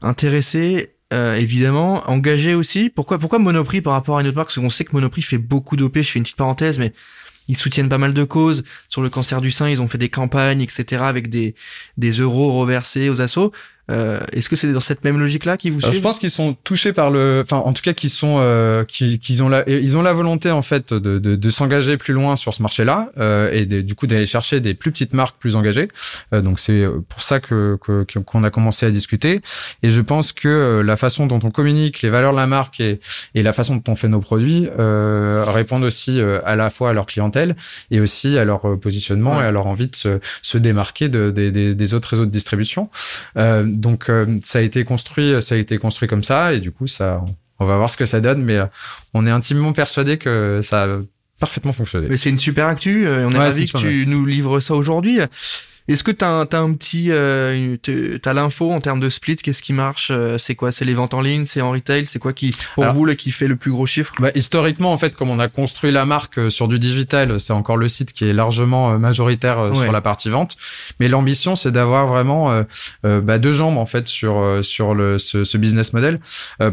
intéressé 0.02 0.96
euh, 1.12 1.36
évidemment, 1.36 2.08
engagé 2.10 2.54
aussi. 2.54 2.90
Pourquoi 2.90 3.18
pourquoi 3.18 3.38
Monoprix 3.38 3.80
par 3.80 3.92
rapport 3.92 4.18
à 4.18 4.22
une 4.22 4.26
autre 4.26 4.36
marque? 4.36 4.48
Parce 4.48 4.58
qu'on 4.58 4.70
sait 4.70 4.84
que 4.84 4.92
Monoprix 4.92 5.22
fait 5.22 5.38
beaucoup 5.38 5.76
d'OP. 5.76 5.98
Je 5.98 6.02
fais 6.02 6.18
une 6.18 6.24
petite 6.24 6.36
parenthèse, 6.36 6.78
mais 6.78 6.92
ils 7.48 7.56
soutiennent 7.56 7.88
pas 7.88 7.98
mal 7.98 8.12
de 8.12 8.24
causes 8.24 8.64
sur 8.88 9.02
le 9.02 9.08
cancer 9.08 9.40
du 9.40 9.52
sein. 9.52 9.68
Ils 9.68 9.80
ont 9.80 9.86
fait 9.86 9.98
des 9.98 10.08
campagnes, 10.08 10.60
etc., 10.60 11.02
avec 11.04 11.30
des 11.30 11.54
des 11.96 12.10
euros 12.10 12.58
reversés 12.58 13.08
aux 13.08 13.20
assos. 13.20 13.52
Euh, 13.90 14.20
Est-ce 14.32 14.48
que 14.48 14.56
c'est 14.56 14.72
dans 14.72 14.80
cette 14.80 15.04
même 15.04 15.18
logique-là 15.18 15.56
qu'ils 15.56 15.72
vous 15.72 15.80
suivent 15.80 15.92
Je 15.92 16.00
pense 16.00 16.18
qu'ils 16.18 16.30
sont 16.30 16.54
touchés 16.64 16.92
par 16.92 17.10
le, 17.10 17.40
enfin 17.44 17.58
en 17.58 17.72
tout 17.72 17.82
cas 17.82 17.92
qu'ils 17.92 18.10
sont, 18.10 18.36
euh, 18.40 18.84
qu'ils 18.84 19.42
ont 19.42 19.48
la, 19.48 19.68
ils 19.68 19.96
ont 19.96 20.02
la 20.02 20.12
volonté 20.12 20.50
en 20.50 20.62
fait 20.62 20.92
de, 20.92 21.18
de, 21.18 21.36
de 21.36 21.50
s'engager 21.50 21.96
plus 21.96 22.12
loin 22.12 22.34
sur 22.36 22.54
ce 22.54 22.62
marché-là 22.62 23.10
euh, 23.18 23.50
et 23.52 23.64
de, 23.64 23.80
du 23.82 23.94
coup 23.94 24.06
d'aller 24.06 24.26
chercher 24.26 24.60
des 24.60 24.74
plus 24.74 24.90
petites 24.90 25.14
marques 25.14 25.36
plus 25.38 25.54
engagées. 25.54 25.88
Euh, 26.32 26.40
donc 26.40 26.58
c'est 26.58 26.84
pour 27.08 27.22
ça 27.22 27.38
que 27.38 27.78
qu'on 28.24 28.42
a 28.42 28.50
commencé 28.50 28.86
à 28.86 28.90
discuter. 28.90 29.40
Et 29.82 29.90
je 29.90 30.00
pense 30.00 30.32
que 30.32 30.48
euh, 30.48 30.82
la 30.82 30.96
façon 30.96 31.26
dont 31.26 31.40
on 31.44 31.50
communique, 31.50 32.02
les 32.02 32.10
valeurs 32.10 32.32
de 32.32 32.38
la 32.38 32.46
marque 32.46 32.80
et, 32.80 32.98
et 33.34 33.42
la 33.42 33.52
façon 33.52 33.76
dont 33.76 33.92
on 33.92 33.96
fait 33.96 34.08
nos 34.08 34.20
produits 34.20 34.68
euh, 34.78 35.44
répondent 35.46 35.84
aussi 35.84 36.20
à 36.20 36.56
la 36.56 36.70
fois 36.70 36.90
à 36.90 36.92
leur 36.92 37.06
clientèle 37.06 37.54
et 37.90 38.00
aussi 38.00 38.36
à 38.36 38.44
leur 38.44 38.78
positionnement 38.80 39.40
et 39.40 39.44
à 39.44 39.52
leur 39.52 39.66
envie 39.66 39.86
de 39.86 39.96
se, 39.96 40.18
se 40.42 40.58
démarquer 40.58 41.08
de, 41.08 41.30
des, 41.30 41.74
des 41.74 41.94
autres 41.94 42.08
réseaux 42.10 42.26
de 42.26 42.30
distribution. 42.30 42.88
Euh, 43.36 43.64
donc 43.76 44.08
euh, 44.08 44.38
ça 44.42 44.58
a 44.58 44.62
été 44.62 44.84
construit, 44.84 45.40
ça 45.40 45.54
a 45.54 45.58
été 45.58 45.78
construit 45.78 46.08
comme 46.08 46.24
ça, 46.24 46.52
et 46.52 46.60
du 46.60 46.70
coup 46.70 46.86
ça, 46.86 47.24
on 47.58 47.64
va 47.64 47.76
voir 47.76 47.90
ce 47.90 47.96
que 47.96 48.06
ça 48.06 48.20
donne, 48.20 48.42
mais 48.42 48.58
euh, 48.58 48.66
on 49.14 49.26
est 49.26 49.30
intimement 49.30 49.72
persuadé 49.72 50.18
que 50.18 50.60
ça 50.62 50.84
a 50.84 50.98
parfaitement 51.38 51.72
fonctionné. 51.72 52.06
Mais 52.08 52.16
c'est 52.16 52.30
une 52.30 52.38
super 52.38 52.66
actu, 52.66 53.06
on 53.06 53.30
est 53.30 53.38
ravis 53.38 53.70
que 53.70 53.78
tu 53.78 54.06
nous 54.06 54.24
livres 54.24 54.60
ça 54.60 54.74
aujourd'hui. 54.74 55.20
Est-ce 55.88 56.02
que 56.02 56.10
t'as 56.10 56.28
un, 56.28 56.48
as 56.50 56.58
un 56.58 56.72
petit, 56.72 57.08
euh, 57.10 57.76
t'as 58.22 58.32
l'info 58.32 58.72
en 58.72 58.80
termes 58.80 58.98
de 58.98 59.08
split 59.08 59.36
Qu'est-ce 59.36 59.62
qui 59.62 59.72
marche 59.72 60.08
euh, 60.10 60.36
C'est 60.36 60.56
quoi 60.56 60.72
C'est 60.72 60.84
les 60.84 60.94
ventes 60.94 61.14
en 61.14 61.20
ligne 61.20 61.44
C'est 61.44 61.60
en 61.60 61.70
retail 61.70 62.06
C'est 62.06 62.18
quoi 62.18 62.32
qui, 62.32 62.56
pour 62.74 62.86
vous, 62.86 63.04
le, 63.04 63.14
qui 63.14 63.30
fait 63.30 63.46
le 63.46 63.54
plus 63.56 63.70
gros 63.70 63.86
chiffre? 63.86 64.12
bah, 64.18 64.30
Historiquement, 64.34 64.92
en 64.92 64.96
fait, 64.96 65.14
comme 65.14 65.30
on 65.30 65.38
a 65.38 65.48
construit 65.48 65.92
la 65.92 66.04
marque 66.04 66.38
euh, 66.38 66.50
sur 66.50 66.66
du 66.66 66.78
digital, 66.80 67.38
c'est 67.38 67.52
encore 67.52 67.76
le 67.76 67.88
site 67.88 68.12
qui 68.12 68.28
est 68.28 68.32
largement 68.32 68.92
euh, 68.92 68.98
majoritaire 68.98 69.70
sur 69.74 69.92
la 69.92 70.00
partie 70.00 70.28
vente. 70.28 70.56
Mais 70.98 71.08
l'ambition, 71.08 71.54
c'est 71.54 71.70
d'avoir 71.70 72.06
vraiment 72.06 72.64
bah, 73.02 73.38
deux 73.38 73.52
jambes 73.52 73.78
en 73.78 73.86
fait 73.86 74.06
sur 74.06 74.60
sur 74.62 74.94
le 74.94 75.18
ce, 75.18 75.44
ce 75.44 75.58
business 75.58 75.92
model 75.92 76.20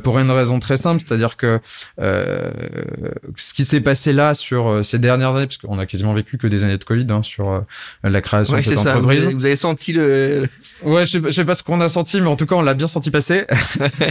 pour 0.03 0.19
une 0.19 0.31
raison 0.31 0.59
très 0.59 0.77
simple, 0.77 1.01
c'est-à-dire 1.05 1.37
que 1.37 1.59
ce 1.99 3.53
qui 3.53 3.65
s'est 3.65 3.81
passé 3.81 4.13
là 4.13 4.33
sur 4.33 4.83
ces 4.83 4.99
dernières 4.99 5.35
années, 5.35 5.47
parce 5.47 5.57
qu'on 5.57 5.79
a 5.79 5.85
quasiment 5.85 6.13
vécu 6.13 6.37
que 6.37 6.47
des 6.47 6.63
années 6.63 6.77
de 6.77 6.83
Covid 6.83 7.07
hein, 7.09 7.23
sur 7.23 7.63
la 8.03 8.21
création 8.21 8.57
de 8.57 8.61
cette 8.61 8.77
entreprise. 8.77 9.02
Vous 9.03 9.45
avez, 9.45 9.55
senti 9.55 9.93
le. 9.93 10.47
Ouais, 10.83 11.05
je 11.05 11.19
sais, 11.19 11.31
sais 11.31 11.45
pas 11.45 11.55
ce 11.55 11.63
qu'on 11.63 11.81
a 11.81 11.89
senti, 11.89 12.21
mais 12.21 12.27
en 12.27 12.35
tout 12.35 12.45
cas, 12.45 12.55
on 12.55 12.61
l'a 12.61 12.73
bien 12.73 12.87
senti 12.87 13.11
passer. 13.11 13.45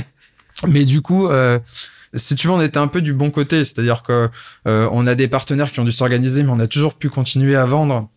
mais 0.69 0.85
du 0.85 1.01
coup. 1.01 1.29
Euh, 1.29 1.59
si 2.15 2.35
tu 2.35 2.47
veux, 2.47 2.53
on 2.53 2.61
était 2.61 2.79
un 2.79 2.89
peu 2.89 3.01
du 3.01 3.13
bon 3.13 3.31
côté, 3.31 3.65
c'est-à-dire 3.65 4.03
que 4.03 4.29
euh, 4.69 4.89
on 4.93 5.07
a 5.07 5.15
des 5.15 5.29
partenaires 5.29 5.73
qui 5.73 5.81
ont 5.81 5.85
dû 5.85 5.93
s'organiser, 5.93 6.43
mais 6.43 6.51
on 6.51 6.61
a 6.61 6.67
toujours 6.67 6.95
pu 6.95 7.09
continuer 7.09 7.57
à 7.57 7.65
vendre 7.65 8.09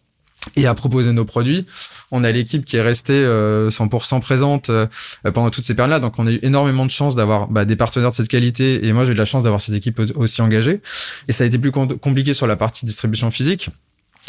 et 0.55 0.67
à 0.67 0.73
proposer 0.73 1.11
nos 1.11 1.25
produits. 1.25 1.65
On 2.11 2.23
a 2.23 2.31
l'équipe 2.31 2.65
qui 2.65 2.77
est 2.77 2.81
restée 2.81 3.13
euh, 3.13 3.69
100% 3.69 4.19
présente 4.19 4.69
euh, 4.69 4.87
pendant 5.33 5.49
toutes 5.49 5.65
ces 5.65 5.73
périodes-là, 5.73 5.99
donc 5.99 6.19
on 6.19 6.27
a 6.27 6.31
eu 6.31 6.39
énormément 6.43 6.85
de 6.85 6.91
chance 6.91 7.15
d'avoir 7.15 7.47
bah, 7.47 7.65
des 7.65 7.75
partenaires 7.75 8.11
de 8.11 8.15
cette 8.15 8.27
qualité. 8.27 8.85
Et 8.85 8.93
moi, 8.93 9.05
j'ai 9.05 9.11
eu 9.11 9.15
de 9.15 9.19
la 9.19 9.25
chance 9.25 9.43
d'avoir 9.43 9.61
cette 9.61 9.75
équipe 9.75 10.01
aussi 10.15 10.41
engagée. 10.41 10.81
Et 11.27 11.31
ça 11.31 11.45
a 11.45 11.47
été 11.47 11.57
plus 11.57 11.71
compliqué 11.71 12.33
sur 12.33 12.47
la 12.47 12.55
partie 12.55 12.85
distribution 12.85 13.31
physique. 13.31 13.69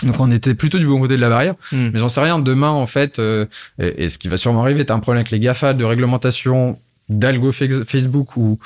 Donc 0.03 0.21
on 0.21 0.31
était 0.31 0.55
plutôt 0.55 0.79
du 0.79 0.87
bon 0.87 1.01
côté 1.01 1.17
de 1.17 1.21
la 1.21 1.29
barrière, 1.29 1.55
hmm. 1.73 1.91
mais 1.93 1.99
j'en 1.99 2.09
sais 2.09 2.21
rien. 2.21 2.39
Demain, 2.39 2.71
en 2.71 2.87
fait, 2.87 3.19
euh, 3.19 3.47
et, 3.79 4.11
ce 4.11 4.19
qui 4.19 4.29
va 4.29 4.37
sûrement 4.37 4.63
arriver, 4.63 4.85
t'as 4.85 4.95
un 4.95 5.01
problème 5.01 5.21
avec 5.21 5.31
les 5.31 5.41
GAFA 5.41 5.73
de 5.73 5.85
réglementation 5.85 6.79
d'algo 7.09 7.53
Facebook 7.53 8.37
ou, 8.37 8.59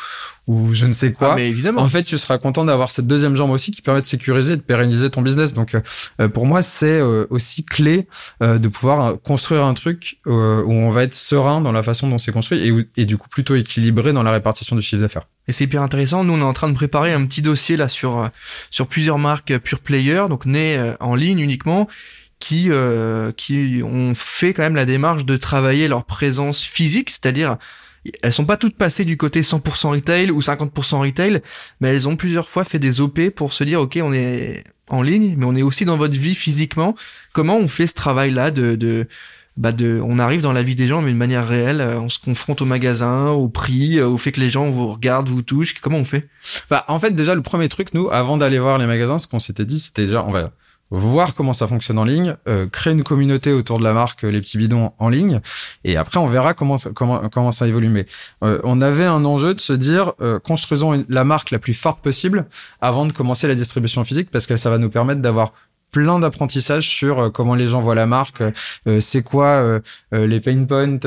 ou 0.46 0.72
je 0.72 0.86
ne 0.86 0.92
sais 0.92 1.12
quoi. 1.12 1.32
Ah, 1.32 1.34
mais 1.36 1.48
évidemment. 1.48 1.82
En 1.82 1.86
fait, 1.86 2.02
tu 2.02 2.16
seras 2.16 2.38
content 2.38 2.64
d'avoir 2.64 2.90
cette 2.90 3.06
deuxième 3.06 3.36
jambe 3.36 3.50
aussi 3.50 3.70
qui 3.70 3.82
permet 3.82 4.00
de 4.00 4.06
sécuriser 4.06 4.54
et 4.54 4.56
de 4.56 4.62
pérenniser 4.62 5.10
ton 5.10 5.20
business. 5.20 5.52
Donc, 5.52 5.76
euh, 6.20 6.28
pour 6.28 6.46
moi, 6.46 6.62
c'est 6.62 7.00
euh, 7.00 7.26
aussi 7.28 7.64
clé 7.64 8.08
euh, 8.42 8.58
de 8.58 8.68
pouvoir 8.68 9.20
construire 9.20 9.64
un 9.64 9.74
truc 9.74 10.18
où 10.26 10.30
on 10.32 10.90
va 10.90 11.02
être 11.02 11.14
serein 11.14 11.60
dans 11.60 11.72
la 11.72 11.82
façon 11.82 12.08
dont 12.08 12.18
c'est 12.18 12.32
construit 12.32 12.66
et, 12.66 13.02
et 13.02 13.04
du 13.04 13.16
coup 13.16 13.28
plutôt 13.28 13.56
équilibré 13.56 14.12
dans 14.12 14.22
la 14.22 14.32
répartition 14.32 14.74
du 14.74 14.82
chiffre 14.82 15.02
d'affaires. 15.02 15.26
Et 15.46 15.52
c'est 15.52 15.64
hyper 15.64 15.82
intéressant. 15.82 16.24
Nous, 16.24 16.32
on 16.32 16.40
est 16.40 16.42
en 16.42 16.52
train 16.52 16.68
de 16.68 16.74
préparer 16.74 17.12
un 17.12 17.24
petit 17.26 17.42
dossier 17.42 17.76
là 17.76 17.88
sur 17.88 18.30
sur 18.70 18.86
plusieurs 18.86 19.18
marques 19.18 19.56
pure 19.58 19.80
player, 19.80 20.24
donc 20.28 20.46
nées 20.46 20.94
en 21.00 21.14
ligne 21.14 21.40
uniquement 21.40 21.88
qui 22.38 22.70
qui 23.36 23.82
ont 23.84 24.14
fait 24.14 24.54
quand 24.54 24.62
même 24.62 24.76
la 24.76 24.86
démarche 24.86 25.24
de 25.24 25.36
travailler 25.36 25.88
leur 25.88 26.04
présence 26.04 26.62
physique, 26.62 27.10
c'est-à-dire 27.10 27.56
elles 28.22 28.32
sont 28.32 28.44
pas 28.44 28.56
toutes 28.56 28.76
passées 28.76 29.04
du 29.04 29.16
côté 29.16 29.42
100% 29.42 29.88
retail 29.88 30.30
ou 30.30 30.40
50% 30.40 31.00
retail, 31.00 31.42
mais 31.80 31.88
elles 31.90 32.08
ont 32.08 32.16
plusieurs 32.16 32.48
fois 32.48 32.64
fait 32.64 32.78
des 32.78 33.00
OP 33.00 33.30
pour 33.30 33.52
se 33.52 33.64
dire 33.64 33.80
ok 33.80 33.98
on 34.02 34.12
est 34.12 34.64
en 34.88 35.02
ligne, 35.02 35.34
mais 35.36 35.46
on 35.46 35.54
est 35.54 35.62
aussi 35.62 35.84
dans 35.84 35.96
votre 35.96 36.18
vie 36.18 36.34
physiquement. 36.34 36.96
Comment 37.32 37.58
on 37.58 37.68
fait 37.68 37.86
ce 37.86 37.94
travail-là 37.94 38.50
de, 38.50 38.74
de 38.74 39.06
bah 39.56 39.72
de, 39.72 40.00
on 40.02 40.18
arrive 40.18 40.40
dans 40.40 40.52
la 40.52 40.62
vie 40.62 40.74
des 40.74 40.88
gens 40.88 41.02
mais 41.02 41.08
d'une 41.08 41.18
manière 41.18 41.46
réelle, 41.46 41.80
on 41.80 42.08
se 42.08 42.18
confronte 42.18 42.62
au 42.62 42.64
magasin, 42.64 43.28
au 43.28 43.48
prix, 43.48 44.00
au 44.00 44.16
fait 44.16 44.32
que 44.32 44.40
les 44.40 44.50
gens 44.50 44.70
vous 44.70 44.88
regardent, 44.88 45.28
vous 45.28 45.42
touchent. 45.42 45.74
Comment 45.80 45.98
on 45.98 46.04
fait? 46.04 46.28
Bah 46.70 46.84
en 46.88 46.98
fait 46.98 47.10
déjà 47.10 47.34
le 47.34 47.42
premier 47.42 47.68
truc 47.68 47.92
nous 47.92 48.08
avant 48.10 48.36
d'aller 48.36 48.58
voir 48.58 48.78
les 48.78 48.86
magasins, 48.86 49.18
ce 49.18 49.26
qu'on 49.26 49.38
s'était 49.38 49.64
dit 49.64 49.78
c'était 49.78 50.06
déjà 50.06 50.24
on 50.24 50.32
va 50.32 50.52
voir 50.90 51.34
comment 51.34 51.52
ça 51.52 51.66
fonctionne 51.66 51.98
en 51.98 52.04
ligne, 52.04 52.36
euh, 52.48 52.66
créer 52.66 52.92
une 52.92 53.02
communauté 53.02 53.52
autour 53.52 53.78
de 53.78 53.84
la 53.84 53.92
marque 53.92 54.22
Les 54.22 54.40
Petits 54.40 54.58
Bidons 54.58 54.92
en 54.98 55.08
ligne, 55.08 55.40
et 55.84 55.96
après 55.96 56.18
on 56.18 56.26
verra 56.26 56.54
comment 56.54 56.78
comment 56.94 57.28
comment 57.28 57.52
ça 57.52 57.68
évolue. 57.68 57.88
Mais 57.88 58.06
euh, 58.42 58.60
on 58.64 58.80
avait 58.80 59.04
un 59.04 59.24
enjeu 59.24 59.54
de 59.54 59.60
se 59.60 59.72
dire 59.72 60.12
euh, 60.20 60.38
construisons 60.38 61.04
la 61.08 61.24
marque 61.24 61.50
la 61.50 61.58
plus 61.58 61.74
forte 61.74 62.02
possible 62.02 62.46
avant 62.80 63.06
de 63.06 63.12
commencer 63.12 63.46
la 63.46 63.54
distribution 63.54 64.04
physique, 64.04 64.30
parce 64.30 64.46
que 64.46 64.56
ça 64.56 64.70
va 64.70 64.78
nous 64.78 64.90
permettre 64.90 65.20
d'avoir 65.20 65.52
plein 65.90 66.18
d'apprentissages 66.18 66.88
sur 66.88 67.18
euh, 67.18 67.30
comment 67.30 67.54
les 67.54 67.66
gens 67.66 67.80
voient 67.80 67.94
la 67.94 68.06
marque, 68.06 68.42
euh, 68.42 69.00
c'est 69.00 69.22
quoi 69.22 69.46
euh, 69.46 69.80
les 70.12 70.40
pain 70.40 70.64
points 70.64 70.98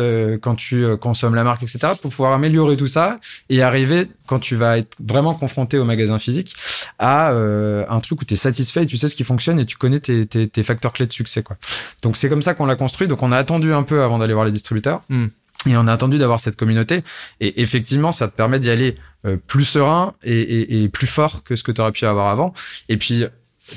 quand 0.41 0.55
tu 0.55 0.85
consommes 0.97 1.35
la 1.35 1.43
marque, 1.43 1.63
etc. 1.63 1.93
pour 2.01 2.11
pouvoir 2.11 2.33
améliorer 2.33 2.77
tout 2.77 2.87
ça 2.87 3.19
et 3.49 3.61
arriver 3.61 4.07
quand 4.27 4.39
tu 4.39 4.55
vas 4.55 4.77
être 4.77 4.95
vraiment 5.03 5.33
confronté 5.33 5.77
au 5.77 5.85
magasin 5.85 6.19
physique 6.19 6.55
à 6.99 7.31
un 7.31 7.99
truc 7.99 8.21
où 8.21 8.25
tu 8.25 8.33
es 8.33 8.37
satisfait 8.37 8.83
et 8.83 8.85
tu 8.85 8.97
sais 8.97 9.07
ce 9.07 9.15
qui 9.15 9.23
fonctionne 9.23 9.59
et 9.59 9.65
tu 9.65 9.77
connais 9.77 9.99
tes, 9.99 10.25
tes, 10.25 10.63
facteurs 10.63 10.93
clés 10.93 11.07
de 11.07 11.13
succès 11.13 11.43
quoi. 11.43 11.57
Donc 12.01 12.17
c'est 12.17 12.29
comme 12.29 12.41
ça 12.41 12.53
qu'on 12.53 12.65
l'a 12.65 12.75
construit. 12.75 13.07
Donc 13.07 13.23
on 13.23 13.31
a 13.31 13.37
attendu 13.37 13.73
un 13.73 13.83
peu 13.83 14.01
avant 14.01 14.19
d'aller 14.19 14.33
voir 14.33 14.45
les 14.45 14.51
distributeurs. 14.51 15.01
Hmm. 15.09 15.27
Et 15.65 15.77
on 15.77 15.87
a 15.87 15.93
attendu 15.93 16.17
d'avoir 16.17 16.39
cette 16.39 16.55
communauté. 16.55 17.03
Et 17.39 17.61
effectivement, 17.61 18.11
ça 18.11 18.27
te 18.27 18.35
permet 18.35 18.59
d'y 18.59 18.69
aller 18.69 18.97
euh, 19.25 19.37
plus 19.47 19.63
serein 19.63 20.13
et, 20.23 20.41
et, 20.41 20.83
et, 20.83 20.89
plus 20.89 21.07
fort 21.07 21.43
que 21.43 21.55
ce 21.55 21.63
que 21.63 21.71
tu 21.71 21.79
aurais 21.79 21.93
pu 21.93 22.05
avoir 22.05 22.27
avant. 22.27 22.53
Et 22.89 22.97
puis, 22.97 23.25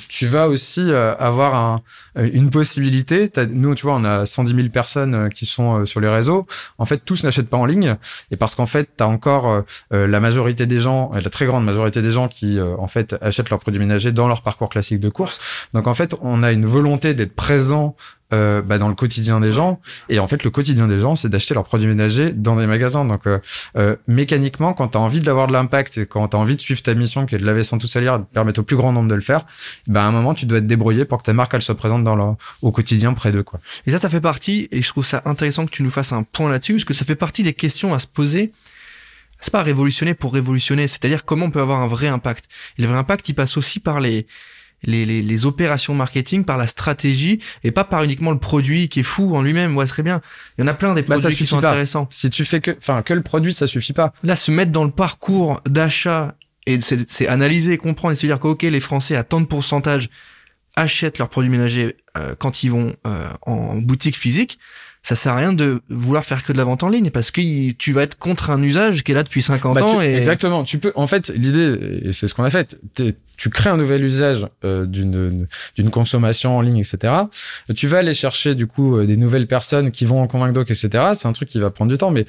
tu 0.09 0.27
vas 0.27 0.49
aussi 0.49 0.91
euh, 0.91 1.15
avoir 1.17 1.55
un, 1.55 1.83
euh, 2.19 2.29
une 2.33 2.51
possibilité. 2.51 3.31
nous, 3.51 3.75
tu 3.75 3.85
vois, 3.85 3.95
on 3.95 4.05
a 4.05 4.27
110 4.27 4.55
000 4.55 4.69
personnes 4.69 5.29
qui 5.31 5.47
sont 5.47 5.87
sur 5.87 6.01
les 6.01 6.09
réseaux. 6.09 6.47
En 6.79 6.85
fait, 6.85 6.99
tous 7.05 7.25
n'achètent 7.25 7.49
pas 7.49 7.57
en 7.57 7.67
ligne. 7.67 7.97
Et 8.31 8.37
parce 8.37 8.55
qu'en 8.55 8.67
fait, 8.67 8.91
tu 8.97 9.05
as 9.05 9.09
encore 9.09 9.63
la 9.91 10.21
majorité 10.21 10.67
des 10.67 10.81
gens, 10.81 11.11
la 11.13 11.31
très 11.31 11.47
grande 11.47 11.65
majorité 11.65 12.03
des 12.03 12.11
gens 12.11 12.29
qui, 12.29 12.59
en 12.61 12.87
fait, 12.89 13.17
achètent 13.21 13.51
leurs 13.51 13.61
produits 13.61 13.81
ménagers 13.81 14.13
dans 14.13 14.29
leur 14.29 14.43
parcours 14.43 14.69
classique 14.69 15.01
de 15.01 15.09
course. 15.09 15.41
Donc, 15.73 15.87
en 15.87 15.95
fait, 15.95 16.15
on 16.21 16.43
a 16.43 16.53
une 16.53 16.67
volonté 16.67 17.15
d'être 17.15 17.35
présent 17.35 17.97
euh, 18.33 18.61
bah, 18.61 18.79
dans 18.79 18.89
le 18.89 18.95
quotidien 18.95 19.39
des 19.39 19.53
gens. 19.53 19.79
Et 20.09 20.19
en 20.19 20.27
fait, 20.27 20.43
le 20.43 20.51
quotidien 20.51 20.89
des 20.89 20.99
gens, 20.99 21.15
c'est 21.15 21.29
d'acheter 21.29 21.55
leurs 21.55 21.65
produits 21.65 21.87
ménagers 21.87 22.33
dans 22.33 22.57
des 22.57 22.67
magasins. 22.67 23.05
Donc, 23.05 23.27
euh, 23.27 23.39
euh 23.77 23.95
mécaniquement, 24.09 24.73
quand 24.73 24.89
tu 24.89 24.99
as 24.99 25.01
envie 25.01 25.21
d'avoir 25.21 25.47
de 25.47 25.53
l'impact 25.53 25.99
et 25.99 26.07
quand 26.07 26.29
tu 26.29 26.37
as 26.37 26.41
envie 26.41 26.57
de 26.57 26.61
suivre 26.61 26.83
ta 26.83 26.95
mission, 26.95 27.25
qui 27.25 27.37
est 27.37 27.39
de 27.39 27.47
laver 27.47 27.63
sans 27.63 27.79
tout 27.79 27.87
salir, 27.87 28.19
de 28.19 28.25
permettre 28.25 28.61
au 28.61 28.63
plus 28.65 28.77
grand 28.77 28.93
nombre 28.93 29.09
de 29.09 29.15
le 29.15 29.21
faire, 29.21 29.47
bah, 29.87 30.05
à 30.05 30.07
un 30.07 30.11
moment, 30.11 30.35
tu 30.35 30.45
dois 30.45 30.61
te 30.61 30.67
débrouiller 30.67 31.05
pour 31.05 31.19
que 31.19 31.23
ta 31.23 31.33
marque, 31.33 31.55
elle 31.55 31.63
soit 31.63 31.77
présente 31.77 32.03
dans 32.03 32.17
leur, 32.17 32.37
au 32.63 32.73
quotidien 32.73 33.13
près 33.15 33.31
d'eux. 33.31 33.45
Quoi. 33.45 33.61
Et 33.87 33.93
ça, 33.93 33.99
ça 33.99 34.09
fait 34.09 34.21
partie, 34.21 34.69
et 34.73 34.83
je 34.83 34.89
trouve 34.89 35.07
ça 35.07 35.23
intéressant 35.25 35.65
que 35.65 35.71
tu 35.71 35.83
nous 35.85 35.91
fasses 35.93 36.13
un 36.13 36.25
point 36.25 36.51
là-dessus, 36.51 36.75
parce 36.75 36.85
que 36.85 36.95
ça 36.95 37.05
fait 37.05 37.17
partie 37.17 37.43
des 37.43 37.55
questions 37.55 37.95
à 37.95 37.99
se 37.99 38.07
poser 38.07 38.53
c'est 39.39 39.53
pas 39.53 39.63
révolutionner 39.63 40.15
pour 40.15 40.33
révolutionner, 40.33 40.89
c'est-à-dire 40.89 41.25
comment 41.27 41.47
on 41.47 41.51
peut 41.51 41.61
avoir 41.61 41.81
un 41.81 41.87
vrai 41.87 42.09
impact. 42.09 42.49
Et 42.79 42.83
le 42.83 42.89
vrai 42.89 42.97
impact, 42.97 43.29
il 43.29 43.35
passe 43.35 43.59
aussi 43.59 43.81
par 43.81 44.01
les, 44.01 44.27
les, 44.83 45.05
les, 45.05 45.23
les, 45.23 45.47
opérations 45.47 45.95
marketing, 45.95 46.45
par 46.45 46.59
la 46.59 46.67
stratégie 46.67 47.41
et 47.65 47.71
pas 47.71 47.85
par 47.85 48.03
uniquement 48.03 48.31
le 48.31 48.39
produit 48.39 48.89
qui 48.89 49.01
est 49.01 49.05
fou 49.05 49.35
en 49.35 49.43
lui-même. 49.43 49.77
Ouais, 49.77 49.87
très 49.87 50.03
bien. 50.03 50.21
Il 50.57 50.63
y 50.63 50.65
en 50.65 50.69
a 50.69 50.75
plein 50.75 50.95
des 50.95 51.03
bah, 51.03 51.17
produits 51.19 51.37
qui 51.37 51.47
sont 51.47 51.59
intéressants. 51.59 52.09
Si 52.11 52.31
tu 52.31 52.45
fais 52.45 52.61
que, 52.61 52.73
enfin, 52.79 53.03
que 53.03 53.15
le 53.15 53.23
produit, 53.23 53.53
ça 53.53 53.67
suffit 53.67 53.93
pas. 53.93 54.13
Là, 54.23 54.37
se 54.37 54.51
mettre 54.51 54.73
dans 54.73 54.85
le 54.85 54.91
parcours 54.91 55.61
d'achat 55.67 56.35
et 56.67 56.81
c'est 56.81 57.29
analyser, 57.29 57.79
comprendre 57.79 58.13
et 58.13 58.17
se 58.17 58.27
dire 58.27 58.41
que 58.41 58.49
ok, 58.49 58.63
les 58.63 58.81
Français 58.81 59.17
à 59.17 59.23
tant 59.23 59.41
de 59.41 59.47
pourcentage 59.47 60.11
achètent 60.75 61.19
leurs 61.19 61.29
produits 61.29 61.51
ménagers 61.51 61.97
euh, 62.17 62.35
quand 62.37 62.63
ils 62.63 62.71
vont 62.71 62.95
euh, 63.07 63.29
en 63.43 63.77
boutique 63.77 64.17
physique 64.17 64.59
ça 65.07 65.15
sert 65.15 65.35
à 65.35 65.37
rien 65.37 65.53
de 65.53 65.83
vouloir 65.89 66.25
faire 66.25 66.43
que 66.43 66.53
de 66.53 66.59
la 66.59 66.65
vente 66.65 66.83
en 66.83 66.89
ligne 66.89 67.11
parce 67.11 67.31
que 67.31 67.71
tu 67.71 67.93
vas 67.93 68.03
être 68.03 68.19
contre 68.19 68.51
un 68.51 68.61
usage 68.61 69.05
qui 69.05 69.13
est 69.13 69.15
là 69.15 69.23
depuis 69.23 69.41
50 69.41 69.77
bah, 69.77 69.85
ans. 69.85 70.01
Et... 70.01 70.17
Exactement. 70.17 70.65
Tu 70.65 70.79
peux, 70.79 70.91
en 70.97 71.07
fait, 71.07 71.29
l'idée, 71.29 72.01
et 72.07 72.13
c'est 72.13 72.27
ce 72.27 72.35
qu'on 72.35 72.43
a 72.43 72.51
fait, 72.51 72.77
tu 73.37 73.49
crées 73.49 73.71
un 73.71 73.77
nouvel 73.77 74.05
usage 74.05 74.49
euh, 74.65 74.85
d'une 74.85 75.47
d'une 75.77 75.91
consommation 75.91 76.59
en 76.59 76.61
ligne, 76.61 76.79
etc. 76.79 77.13
Tu 77.77 77.87
vas 77.87 77.99
aller 77.99 78.15
chercher 78.15 78.57
du 78.57 78.67
coup 78.67 78.97
euh, 78.97 79.07
des 79.07 79.17
nouvelles 79.17 79.47
personnes 79.47 79.93
qui 79.93 80.07
vont 80.07 80.21
en 80.21 80.27
convaincre 80.27 80.55
d'autres, 80.55 80.73
etc. 80.73 81.13
C'est 81.15 81.29
un 81.29 81.33
truc 81.33 81.49
qui 81.51 81.61
va 81.61 81.71
prendre 81.71 81.93
du 81.93 81.99
temps, 81.99 82.11
mais 82.11 82.27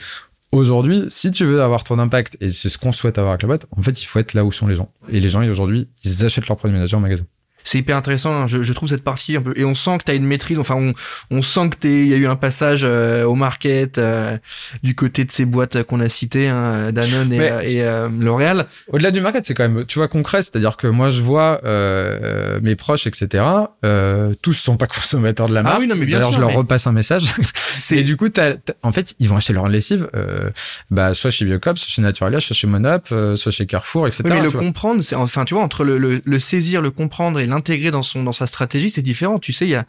Aujourd'hui, 0.53 1.03
si 1.09 1.29
tu 1.31 1.43
veux 1.43 1.61
avoir 1.61 1.83
ton 1.83 1.99
impact, 1.99 2.37
et 2.39 2.47
c'est 2.53 2.69
ce 2.69 2.77
qu'on 2.77 2.93
souhaite 2.93 3.17
avoir 3.17 3.33
avec 3.33 3.41
la 3.41 3.47
boîte, 3.47 3.65
en 3.75 3.81
fait, 3.81 4.01
il 4.01 4.05
faut 4.05 4.17
être 4.17 4.33
là 4.33 4.45
où 4.45 4.51
sont 4.53 4.65
les 4.65 4.75
gens. 4.75 4.89
Et 5.11 5.19
les 5.19 5.27
gens, 5.27 5.45
aujourd'hui, 5.45 5.89
ils 6.05 6.25
achètent 6.25 6.47
leurs 6.47 6.55
produits 6.55 6.73
ménagers 6.73 6.95
en 6.95 7.01
magasin 7.01 7.25
c'est 7.67 7.79
hyper 7.79 7.97
intéressant. 7.97 8.33
Hein. 8.33 8.47
Je, 8.47 8.63
je, 8.63 8.73
trouve 8.73 8.87
cette 8.87 9.03
partie 9.03 9.35
un 9.35 9.41
peu 9.41 9.53
et 9.57 9.65
on 9.65 9.75
sent 9.75 9.97
que 9.97 10.05
tu 10.05 10.11
as 10.11 10.13
une 10.13 10.25
maîtrise. 10.25 10.57
Enfin, 10.57 10.75
on, 10.75 10.93
on 11.31 11.41
sent 11.41 11.69
que 11.69 11.75
t'es. 11.75 12.01
Il 12.01 12.07
y 12.07 12.13
a 12.13 12.17
eu 12.17 12.25
un 12.25 12.37
passage 12.37 12.83
euh, 12.85 13.25
au 13.25 13.35
market 13.35 13.97
euh, 13.97 14.37
du 14.83 14.95
côté 14.95 15.25
de 15.25 15.31
ces 15.31 15.43
boîtes 15.43 15.83
qu'on 15.83 15.99
a 15.99 16.07
citées, 16.07 16.47
hein, 16.47 16.93
Danone 16.93 17.33
et, 17.33 17.35
et 17.73 17.83
euh, 17.83 18.07
L'Oréal. 18.09 18.67
Au-delà 18.87 19.11
du 19.11 19.19
market, 19.19 19.45
c'est 19.45 19.53
quand 19.53 19.67
même, 19.67 19.85
tu 19.85 19.99
vois, 19.99 20.07
concret. 20.07 20.43
C'est-à-dire 20.43 20.77
que 20.77 20.87
moi, 20.87 21.09
je 21.09 21.21
vois 21.21 21.59
mes 22.61 22.75
proches, 22.77 23.05
etc. 23.05 23.43
tous 24.41 24.53
sont 24.53 24.77
pas 24.77 24.87
consommateurs 24.87 25.49
de 25.49 25.53
la 25.53 25.59
ah 25.59 25.63
marque. 25.63 25.75
Ah 25.75 25.79
oui, 25.81 25.87
non, 25.87 25.95
mais 25.95 26.05
bien 26.05 26.19
D'ailleurs, 26.19 26.31
je 26.31 26.39
leur 26.39 26.53
repasse 26.53 26.87
un 26.87 26.93
message. 26.93 27.33
et 27.91 28.03
du 28.03 28.15
coup, 28.15 28.29
t'as, 28.29 28.53
en 28.81 28.93
fait, 28.93 29.13
ils 29.19 29.27
vont 29.27 29.35
acheter 29.35 29.51
leur 29.51 29.67
lessive, 29.67 30.09
bah, 30.89 31.13
soit 31.13 31.31
chez 31.31 31.43
Biocops, 31.43 31.79
soit 31.79 31.89
chez 31.89 32.01
Naturalia, 32.01 32.39
soit 32.39 32.55
chez 32.55 32.67
Monop, 32.67 33.07
soit 33.35 33.51
chez 33.51 33.65
Carrefour, 33.65 34.07
etc. 34.07 34.23
mais 34.25 34.41
le 34.41 34.51
comprendre, 34.51 35.01
c'est 35.01 35.15
enfin, 35.15 35.43
tu 35.43 35.53
vois, 35.53 35.63
entre 35.63 35.83
le, 35.83 35.97
le, 35.97 36.21
le 36.23 36.39
saisir, 36.39 36.81
le 36.81 36.91
comprendre 36.91 37.41
et 37.41 37.47
intégrer 37.57 37.91
dans 37.91 38.03
son 38.03 38.23
dans 38.23 38.31
sa 38.31 38.47
stratégie, 38.47 38.89
c'est 38.89 39.01
différent. 39.01 39.39
Tu 39.39 39.51
sais, 39.51 39.65
il 39.65 39.71
y 39.71 39.75
a 39.75 39.85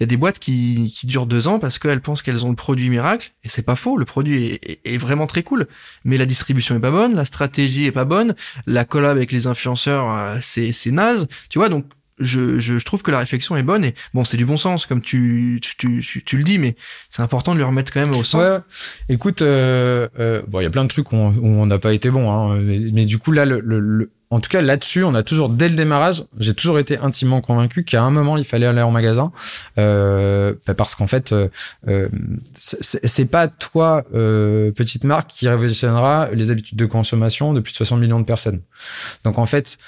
il 0.00 0.04
y 0.04 0.04
a 0.04 0.06
des 0.06 0.16
boîtes 0.16 0.38
qui, 0.38 0.94
qui 0.96 1.06
durent 1.06 1.26
deux 1.26 1.46
ans 1.46 1.58
parce 1.58 1.78
qu'elles 1.78 2.00
pensent 2.00 2.22
qu'elles 2.22 2.46
ont 2.46 2.48
le 2.48 2.56
produit 2.56 2.88
miracle 2.88 3.32
et 3.44 3.50
c'est 3.50 3.62
pas 3.62 3.76
faux. 3.76 3.98
Le 3.98 4.06
produit 4.06 4.46
est, 4.46 4.80
est, 4.82 4.96
vraiment 4.96 5.26
très 5.26 5.42
cool, 5.42 5.68
mais 6.04 6.16
la 6.16 6.24
distribution 6.24 6.74
est 6.74 6.80
pas 6.80 6.90
bonne, 6.90 7.14
la 7.14 7.26
stratégie 7.26 7.84
est 7.84 7.92
pas 7.92 8.06
bonne, 8.06 8.34
la 8.66 8.86
collab 8.86 9.18
avec 9.18 9.30
les 9.30 9.46
influenceurs 9.46 10.10
euh, 10.10 10.38
c'est 10.40 10.72
c'est 10.72 10.90
naze. 10.90 11.28
Tu 11.50 11.58
vois 11.58 11.68
donc 11.68 11.84
je, 12.20 12.58
je, 12.58 12.78
je, 12.78 12.84
trouve 12.84 13.02
que 13.02 13.10
la 13.10 13.18
réflexion 13.18 13.56
est 13.56 13.62
bonne 13.62 13.84
et 13.84 13.94
bon 14.14 14.24
c'est 14.24 14.36
du 14.36 14.44
bon 14.44 14.56
sens 14.56 14.86
comme 14.86 15.00
tu 15.00 15.60
tu, 15.62 16.02
tu, 16.02 16.24
tu 16.24 16.36
le 16.36 16.44
dis 16.44 16.58
mais 16.58 16.76
c'est 17.08 17.22
important 17.22 17.54
de 17.54 17.58
le 17.58 17.64
remettre 17.64 17.92
quand 17.92 18.00
même 18.00 18.14
au 18.14 18.24
centre. 18.24 18.64
Ouais. 19.08 19.14
Écoute 19.14 19.42
euh, 19.42 20.08
euh, 20.18 20.42
bon 20.48 20.60
il 20.60 20.64
y 20.64 20.66
a 20.66 20.70
plein 20.70 20.84
de 20.84 20.88
trucs 20.88 21.12
où 21.12 21.16
on 21.16 21.66
n'a 21.66 21.78
pas 21.78 21.92
été 21.92 22.10
bon 22.10 22.30
hein, 22.30 22.58
mais, 22.92 23.04
du 23.04 23.18
coup 23.18 23.32
là 23.32 23.44
le, 23.44 23.60
le 23.60 24.10
en 24.32 24.38
tout 24.38 24.48
cas 24.48 24.62
là-dessus, 24.62 25.02
on 25.02 25.14
a 25.14 25.24
toujours 25.24 25.48
dès 25.48 25.68
le 25.68 25.74
démarrage, 25.74 26.22
j'ai 26.38 26.54
toujours 26.54 26.78
été 26.78 26.96
intimement 26.98 27.40
convaincu 27.40 27.82
qu'à 27.82 28.02
un 28.02 28.12
moment 28.12 28.36
il 28.36 28.44
fallait 28.44 28.66
aller 28.66 28.80
en 28.80 28.92
magasin 28.92 29.32
euh, 29.76 30.54
bah, 30.68 30.74
parce 30.74 30.94
qu'en 30.94 31.08
fait, 31.08 31.32
euh, 31.32 31.48
euh 31.88 32.08
c'est 32.56 33.24
pas 33.24 33.48
toi 33.48 34.04
petite 34.12 35.02
marque 35.02 35.30
qui 35.30 35.48
révolutionnera 35.48 36.28
les 36.32 36.52
habitudes 36.52 36.78
de 36.78 36.86
consommation 36.86 37.52
de 37.52 37.60
plus 37.60 37.72
de 37.72 37.76
60 37.78 37.98
millions 37.98 38.20
de 38.20 38.24
personnes. 38.24 38.60
Donc 39.24 39.38
en 39.38 39.46
fait, 39.46 39.78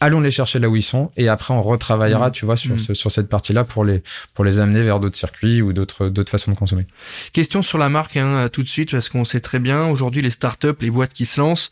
allons 0.00 0.20
les 0.20 0.30
chercher 0.30 0.58
là 0.58 0.68
où 0.68 0.76
ils 0.76 0.82
sont 0.82 1.10
et 1.16 1.28
après 1.28 1.54
on 1.54 1.62
retravaillera, 1.62 2.28
mmh. 2.28 2.32
tu 2.32 2.44
vois, 2.44 2.56
sur, 2.56 2.74
mmh. 2.74 2.94
sur 2.94 3.10
cette 3.10 3.28
partie-là 3.28 3.64
pour 3.64 3.84
les 3.84 4.02
pour 4.34 4.44
les 4.44 4.60
amener 4.60 4.82
vers 4.82 5.00
d'autres 5.00 5.16
circuits 5.16 5.62
ou 5.62 5.72
d'autres 5.72 6.08
d'autres 6.08 6.30
façons 6.30 6.50
de 6.50 6.56
consommer. 6.56 6.86
Question 7.32 7.62
sur 7.62 7.78
la 7.78 7.88
marque 7.88 8.16
hein, 8.16 8.48
tout 8.52 8.62
de 8.62 8.68
suite 8.68 8.92
parce 8.92 9.08
qu'on 9.08 9.24
sait 9.24 9.40
très 9.40 9.58
bien 9.58 9.86
aujourd'hui 9.86 10.22
les 10.22 10.30
startups, 10.30 10.76
les 10.80 10.90
boîtes 10.90 11.12
qui 11.12 11.26
se 11.26 11.40
lancent 11.40 11.70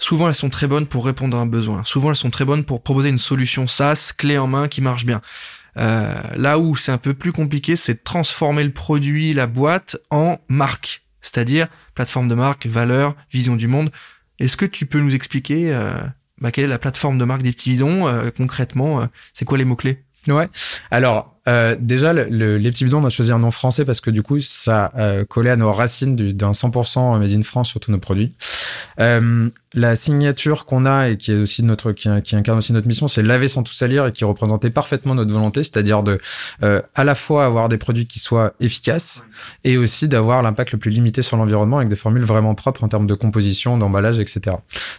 Souvent, 0.00 0.28
elles 0.28 0.34
sont 0.34 0.48
très 0.48 0.66
bonnes 0.66 0.86
pour 0.86 1.04
répondre 1.04 1.36
à 1.36 1.40
un 1.40 1.46
besoin. 1.46 1.84
Souvent, 1.84 2.08
elles 2.08 2.16
sont 2.16 2.30
très 2.30 2.46
bonnes 2.46 2.64
pour 2.64 2.82
proposer 2.82 3.10
une 3.10 3.18
solution 3.18 3.66
SaaS, 3.66 4.12
clé 4.16 4.38
en 4.38 4.46
main, 4.46 4.66
qui 4.66 4.80
marche 4.80 5.04
bien. 5.04 5.20
Euh, 5.76 6.14
là 6.36 6.58
où 6.58 6.74
c'est 6.74 6.90
un 6.90 6.98
peu 6.98 7.12
plus 7.12 7.32
compliqué, 7.32 7.76
c'est 7.76 7.94
de 7.94 8.00
transformer 8.02 8.64
le 8.64 8.72
produit, 8.72 9.34
la 9.34 9.46
boîte, 9.46 9.98
en 10.08 10.38
marque. 10.48 11.02
C'est-à-dire 11.20 11.68
plateforme 11.94 12.28
de 12.28 12.34
marque, 12.34 12.66
valeur, 12.66 13.14
vision 13.30 13.56
du 13.56 13.66
monde. 13.66 13.92
Est-ce 14.38 14.56
que 14.56 14.64
tu 14.64 14.86
peux 14.86 15.00
nous 15.00 15.14
expliquer 15.14 15.70
euh, 15.70 15.92
bah, 16.40 16.50
quelle 16.50 16.64
est 16.64 16.68
la 16.68 16.78
plateforme 16.78 17.18
de 17.18 17.24
marque 17.24 17.42
des 17.42 17.52
petits 17.52 17.70
bidons 17.70 18.08
euh, 18.08 18.30
concrètement 18.34 19.06
C'est 19.32 19.44
quoi 19.44 19.58
les 19.58 19.64
mots-clés? 19.64 20.02
Ouais. 20.28 20.48
Alors, 20.90 21.34
euh, 21.48 21.76
déjà, 21.78 22.12
le, 22.12 22.58
les 22.58 22.70
petits 22.70 22.84
bidons, 22.84 23.02
on 23.02 23.06
a 23.06 23.10
choisi 23.10 23.32
un 23.32 23.38
nom 23.38 23.50
français 23.50 23.84
parce 23.84 24.00
que 24.00 24.10
du 24.10 24.22
coup, 24.22 24.40
ça 24.40 24.92
euh, 24.96 25.24
collait 25.24 25.50
à 25.50 25.56
nos 25.56 25.72
racines 25.72 26.14
d'un 26.14 26.52
100% 26.52 27.18
made 27.18 27.32
in 27.32 27.42
France 27.42 27.68
sur 27.70 27.80
tous 27.80 27.90
nos 27.90 27.98
produits. 27.98 28.32
Euh, 29.00 29.48
la 29.74 29.94
signature 29.94 30.66
qu'on 30.66 30.84
a 30.84 31.08
et 31.08 31.16
qui 31.16 31.30
est 31.30 31.36
aussi 31.36 31.62
notre 31.62 31.92
qui, 31.92 32.08
qui, 32.22 32.34
incarne 32.34 32.58
aussi 32.58 32.72
notre 32.72 32.88
mission, 32.88 33.06
c'est 33.06 33.22
laver 33.22 33.46
sans 33.46 33.62
tout 33.62 33.72
salir 33.72 34.06
et 34.06 34.12
qui 34.12 34.24
représentait 34.24 34.70
parfaitement 34.70 35.14
notre 35.14 35.32
volonté, 35.32 35.62
c'est-à-dire 35.62 36.02
de 36.02 36.18
euh, 36.62 36.82
à 36.96 37.04
la 37.04 37.14
fois 37.14 37.44
avoir 37.44 37.68
des 37.68 37.78
produits 37.78 38.06
qui 38.06 38.18
soient 38.18 38.52
efficaces 38.58 39.22
et 39.62 39.78
aussi 39.78 40.08
d'avoir 40.08 40.42
l'impact 40.42 40.72
le 40.72 40.78
plus 40.78 40.90
limité 40.90 41.22
sur 41.22 41.36
l'environnement 41.36 41.78
avec 41.78 41.88
des 41.88 41.96
formules 41.96 42.24
vraiment 42.24 42.54
propres 42.56 42.82
en 42.82 42.88
termes 42.88 43.06
de 43.06 43.14
composition, 43.14 43.78
d'emballage, 43.78 44.18
etc. 44.18 44.56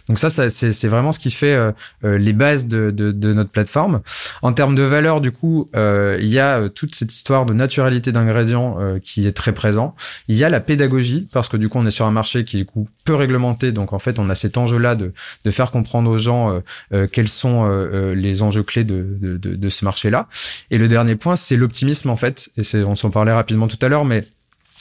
Donc 0.08 0.18
ça, 0.18 0.30
ça 0.30 0.48
c'est 0.48 0.88
vraiment 0.88 1.12
ce 1.12 1.18
qui 1.18 1.30
fait 1.30 1.52
euh, 1.52 1.72
euh, 2.04 2.16
les 2.16 2.32
bases 2.32 2.66
de, 2.66 2.90
de, 2.90 3.12
de, 3.12 3.32
notre 3.34 3.50
plateforme. 3.50 4.00
En 4.40 4.54
termes 4.54 4.74
de 4.74 4.82
valeur, 4.82 5.20
du 5.20 5.32
coup, 5.32 5.68
il 5.74 6.28
y 6.28 6.38
a 6.38 6.68
toute 6.68 6.94
cette 6.94 7.12
histoire 7.12 7.46
de 7.46 7.52
naturalité 7.52 8.12
d'ingrédients 8.12 8.78
qui 9.02 9.26
est 9.26 9.32
très 9.32 9.52
présent. 9.52 9.94
Il 10.28 10.36
y 10.36 10.44
a 10.44 10.48
la 10.48 10.60
pédagogie 10.60 11.28
parce 11.32 11.48
que 11.48 11.56
du 11.56 11.68
coup, 11.68 11.78
on 11.78 11.86
est 11.86 11.90
sur 11.90 12.06
un 12.06 12.10
marché 12.10 12.44
qui 12.44 12.56
est 12.56 12.60
du 12.60 12.66
coup 12.66 12.88
peu 13.04 13.14
réglementé, 13.14 13.72
donc 13.72 13.92
en 13.92 13.98
fait, 13.98 14.18
on 14.18 14.30
a 14.30 14.34
ces 14.34 14.50
temps 14.50 14.61
enjeu-là 14.62 14.94
de, 14.94 15.12
de 15.44 15.50
faire 15.50 15.70
comprendre 15.70 16.10
aux 16.10 16.18
gens 16.18 16.50
euh, 16.50 16.60
euh, 16.92 17.06
quels 17.10 17.28
sont 17.28 17.64
euh, 17.64 18.14
les 18.14 18.42
enjeux 18.42 18.62
clés 18.62 18.84
de, 18.84 19.06
de, 19.20 19.36
de 19.36 19.68
ce 19.68 19.84
marché-là. 19.84 20.28
Et 20.70 20.78
le 20.78 20.88
dernier 20.88 21.16
point, 21.16 21.36
c'est 21.36 21.56
l'optimisme 21.56 22.10
en 22.10 22.16
fait. 22.16 22.50
Et 22.56 22.62
c'est, 22.62 22.82
on 22.82 22.96
s'en 22.96 23.10
parlait 23.10 23.32
rapidement 23.32 23.68
tout 23.68 23.78
à 23.82 23.88
l'heure, 23.88 24.04
mais 24.04 24.24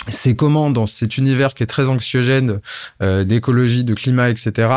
c'est 0.07 0.35
comment 0.35 0.71
dans 0.71 0.87
cet 0.87 1.17
univers 1.17 1.53
qui 1.53 1.61
est 1.61 1.67
très 1.67 1.87
anxiogène 1.87 2.59
euh, 3.03 3.23
d'écologie, 3.23 3.83
de 3.83 3.93
climat, 3.93 4.29
etc. 4.29 4.69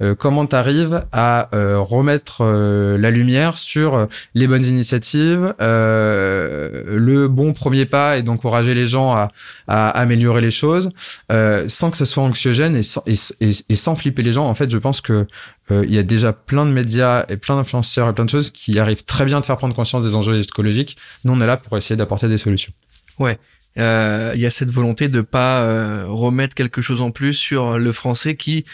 Euh, 0.00 0.14
comment 0.14 0.46
tu 0.46 0.54
arrives 0.54 1.04
à 1.10 1.48
euh, 1.54 1.80
remettre 1.80 2.44
la 2.44 3.10
lumière 3.10 3.56
sur 3.56 4.06
les 4.34 4.46
bonnes 4.46 4.64
initiatives, 4.64 5.54
le 5.58 7.26
bon 7.26 7.52
premier 7.52 7.86
pas 7.86 8.16
et 8.18 8.22
d'encourager 8.22 8.74
les 8.74 8.86
gens 8.86 9.12
à, 9.12 9.32
à, 9.66 9.90
améliorer 9.90 10.40
les 10.40 10.50
choses, 10.50 10.90
sans 11.28 11.90
que 11.90 11.96
ce 11.96 12.04
soit 12.04 12.22
anxiogène 12.22 12.76
et 12.76 12.82
sans, 12.82 13.02
et, 13.06 13.74
sans 13.74 13.96
flipper 13.96 14.22
les 14.22 14.32
gens. 14.32 14.46
En 14.46 14.54
fait, 14.54 14.70
je 14.70 14.78
pense 14.78 15.00
que 15.00 15.26
il 15.70 15.92
y 15.92 15.98
a 15.98 16.02
déjà 16.02 16.32
plein 16.32 16.64
de 16.64 16.70
médias 16.70 17.24
et 17.28 17.36
plein 17.36 17.56
d'influenceurs 17.56 18.08
et 18.08 18.12
plein 18.12 18.24
de 18.24 18.30
choses 18.30 18.50
qui 18.50 18.78
arrivent 18.78 19.04
très 19.04 19.24
bien 19.24 19.40
te 19.40 19.46
faire 19.46 19.56
prendre 19.56 19.74
conscience 19.74 20.04
des 20.04 20.14
enjeux 20.14 20.40
écologiques. 20.40 20.96
Nous, 21.24 21.32
on 21.32 21.40
est 21.40 21.46
là 21.46 21.56
pour 21.56 21.76
essayer 21.76 21.96
d'apporter 21.96 22.28
des 22.28 22.38
solutions. 22.38 22.72
Ouais 23.18 23.32
euh, 23.32 23.57
il 23.78 24.40
y 24.40 24.46
a 24.46 24.50
cette 24.50 24.70
volonté 24.70 25.08
de 25.08 25.20
pas 25.20 25.62
euh, 25.62 26.04
remettre 26.08 26.54
quelque 26.54 26.82
chose 26.82 27.00
en 27.00 27.10
plus 27.10 27.34
sur 27.34 27.78
le 27.78 27.92
français 27.92 28.36
qui 28.36 28.64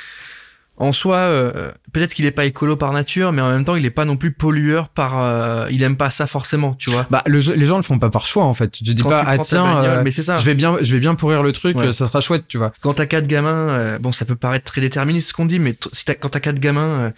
en 0.76 0.90
soi, 0.92 1.16
euh, 1.18 1.70
peut-être 1.92 2.14
qu'il 2.14 2.24
est 2.26 2.32
pas 2.32 2.44
écolo 2.46 2.74
par 2.76 2.92
nature, 2.92 3.30
mais 3.30 3.40
en 3.40 3.48
même 3.48 3.64
temps, 3.64 3.76
il 3.76 3.86
est 3.86 3.90
pas 3.90 4.04
non 4.04 4.16
plus 4.16 4.32
pollueur 4.32 4.88
par. 4.88 5.22
Euh, 5.22 5.68
il 5.70 5.82
aime 5.84 5.96
pas 5.96 6.10
ça 6.10 6.26
forcément, 6.26 6.74
tu 6.74 6.90
vois. 6.90 7.06
Bah, 7.10 7.22
le, 7.26 7.38
les 7.54 7.66
gens 7.66 7.76
le 7.76 7.82
font 7.84 7.98
pas 8.00 8.10
par 8.10 8.26
choix 8.26 8.42
en 8.44 8.54
fait. 8.54 8.70
Tu 8.72 8.82
te 8.82 8.90
dis 8.90 9.02
Quand 9.02 9.10
pas 9.10 9.22
ah 9.24 9.38
tiens, 9.38 9.62
bagnole, 9.64 9.84
euh, 9.98 10.02
mais 10.04 10.10
c'est 10.10 10.24
ça. 10.24 10.36
je 10.36 10.44
vais 10.44 10.54
bien, 10.54 10.76
je 10.80 10.92
vais 10.92 10.98
bien 11.00 11.14
pourrir 11.14 11.42
le 11.44 11.52
truc, 11.52 11.76
Ouais. 11.76 11.92
ça 11.92 12.06
sera 12.06 12.20
chouette, 12.20 12.44
tu 12.48 12.58
vois. 12.58 12.72
Quand 12.80 12.94
t'as 12.94 13.06
quatre 13.06 13.28
gamins, 13.28 13.68
euh, 13.70 13.98
bon, 14.00 14.10
ça 14.10 14.24
peut 14.24 14.34
paraître 14.34 14.64
très 14.64 14.80
déterministe 14.80 15.28
ce 15.28 15.32
qu'on 15.32 15.46
dit, 15.46 15.60
mais 15.60 15.76
si 15.92 16.04
t'as, 16.04 16.14
quand 16.14 16.30
t'as 16.30 16.40
quatre 16.40 16.58
gamins, 16.58 16.80
euh, 16.98 17.10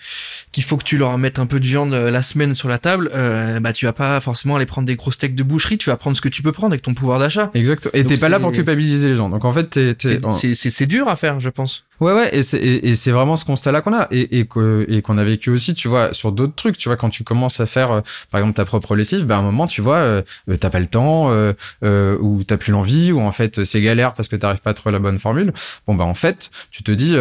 qu'il 0.52 0.62
faut 0.64 0.76
que 0.76 0.84
tu 0.84 0.98
leur 0.98 1.16
mettes 1.16 1.38
un 1.38 1.46
peu 1.46 1.58
de 1.58 1.66
viande 1.66 1.94
euh, 1.94 2.10
la 2.10 2.20
semaine 2.22 2.54
sur 2.54 2.68
la 2.68 2.78
table, 2.78 3.10
euh, 3.14 3.58
bah 3.60 3.72
tu 3.72 3.86
vas 3.86 3.92
pas 3.94 4.20
forcément 4.20 4.56
aller 4.56 4.66
prendre 4.66 4.86
des 4.86 4.96
gros 4.96 5.10
steaks 5.10 5.34
de 5.34 5.42
boucherie, 5.42 5.78
tu 5.78 5.88
vas 5.88 5.96
prendre 5.96 6.14
ce 6.16 6.20
que 6.20 6.28
tu 6.28 6.42
peux 6.42 6.52
prendre 6.52 6.72
avec 6.72 6.82
ton 6.82 6.92
pouvoir 6.92 7.18
d'achat. 7.18 7.50
Exact. 7.54 7.88
Et 7.94 8.04
t'es 8.04 8.18
pas 8.18 8.28
là 8.28 8.38
pour 8.38 8.52
culpabiliser 8.52 9.08
les 9.08 9.16
gens. 9.16 9.30
Donc 9.30 9.46
en 9.46 9.52
fait, 9.52 9.70
t'es, 9.70 9.94
t'es- 9.94 10.20
C'est, 10.30 10.30
c'est, 10.38 10.54
c'est, 10.54 10.70
c'est 10.70 10.86
dur 10.86 11.08
à 11.08 11.16
faire, 11.16 11.40
je 11.40 11.48
pense. 11.48 11.84
Ouais, 12.00 12.12
ouais, 12.12 12.36
et 12.36 12.42
c'est, 12.42 12.58
et, 12.58 12.94
c'est 12.94 13.10
vraiment 13.10 13.36
ce 13.36 13.44
constat-là 13.44 13.80
qu'on 13.80 13.94
a, 13.94 14.06
et, 14.10 14.40
et, 14.40 14.48
et 14.88 15.02
qu'on 15.02 15.18
a 15.18 15.24
vécu 15.24 15.50
aussi, 15.50 15.74
tu 15.74 15.88
vois, 15.88 16.12
sur 16.12 16.30
d'autres 16.32 16.54
trucs, 16.54 16.76
tu 16.76 16.88
vois, 16.88 16.96
quand 16.96 17.08
tu 17.08 17.24
commences 17.24 17.58
à 17.60 17.66
faire, 17.66 17.90
euh, 17.90 18.00
par 18.30 18.40
exemple, 18.40 18.56
ta 18.56 18.64
propre 18.64 18.94
lessive, 18.94 19.24
ben, 19.24 19.36
à 19.36 19.38
un 19.38 19.42
moment, 19.42 19.66
tu 19.66 19.80
vois, 19.80 19.96
euh, 19.96 20.22
euh, 20.50 20.56
t'as 20.56 20.70
pas 20.70 20.80
le 20.80 20.86
temps, 20.86 21.30
euh, 21.30 21.54
euh, 21.84 22.18
ou 22.20 22.44
t'as 22.44 22.58
plus 22.58 22.72
l'envie, 22.72 23.12
ou 23.12 23.20
en 23.20 23.32
fait, 23.32 23.64
c'est 23.64 23.80
galère 23.80 24.12
parce 24.12 24.28
que 24.28 24.36
t'arrives 24.36 24.60
pas 24.60 24.70
à 24.70 24.74
trouver 24.74 24.92
la 24.92 24.98
bonne 24.98 25.18
formule. 25.18 25.52
Bon, 25.86 25.94
bah, 25.94 26.04
en 26.04 26.14
fait, 26.14 26.50
tu 26.70 26.82
te 26.82 26.90
dis, 26.92 27.16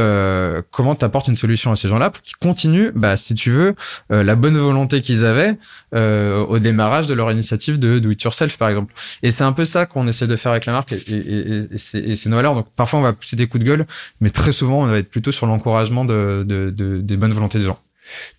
comment 0.72 0.96
t'apportes 0.96 1.28
une 1.28 1.38
solution 1.38 1.72
à 1.72 1.76
ces 1.76 1.88
gens-là 1.88 2.10
pour 2.10 2.22
qu'ils 2.22 2.38
continuent, 2.38 2.92
bah, 2.96 3.16
si 3.18 3.34
tu 3.34 3.52
veux, 3.52 3.76
la 4.10 4.36
bonne 4.36 4.58
volonté 4.58 5.02
qu'ils 5.02 5.26
avaient, 5.26 5.58
au 5.94 6.60
démarrage 6.60 7.08
de 7.08 7.14
leur 7.14 7.32
initiative 7.32 7.80
de 7.80 8.00
do 8.00 8.12
it 8.12 8.22
yourself, 8.22 8.58
par 8.58 8.70
exemple. 8.70 8.94
Et 9.24 9.32
c'est 9.32 9.44
un 9.44 9.54
peu 9.54 9.66
ça 9.66 9.86
qu'on 9.86 10.08
essaie 10.08 10.28
de 10.28 10.36
faire 10.36 10.52
avec 10.52 10.66
la 10.66 10.74
marque, 10.74 10.92
et, 10.92 10.98
et, 10.98 11.58
et, 11.74 11.78
c'est, 11.78 12.00
et 12.00 12.16
c'est. 12.16 12.30
Donc, 12.30 12.68
parfois, 12.76 13.00
on 13.00 13.04
va 13.04 13.14
pousser 13.14 13.36
des 13.36 13.48
coups 13.48 13.64
de 13.64 13.70
gueule, 13.70 13.86
mais 14.20 14.30
très 14.30 14.52
souvent, 14.52 14.65
on 14.74 14.88
va 14.88 14.98
être 14.98 15.10
plutôt 15.10 15.32
sur 15.32 15.46
l'encouragement 15.48 16.06
de, 16.06 16.44
de, 16.48 16.70
de- 16.70 17.02
des 17.02 17.18
bonnes 17.18 17.34
volontés 17.34 17.60
des 17.60 17.66
gens. 17.66 17.80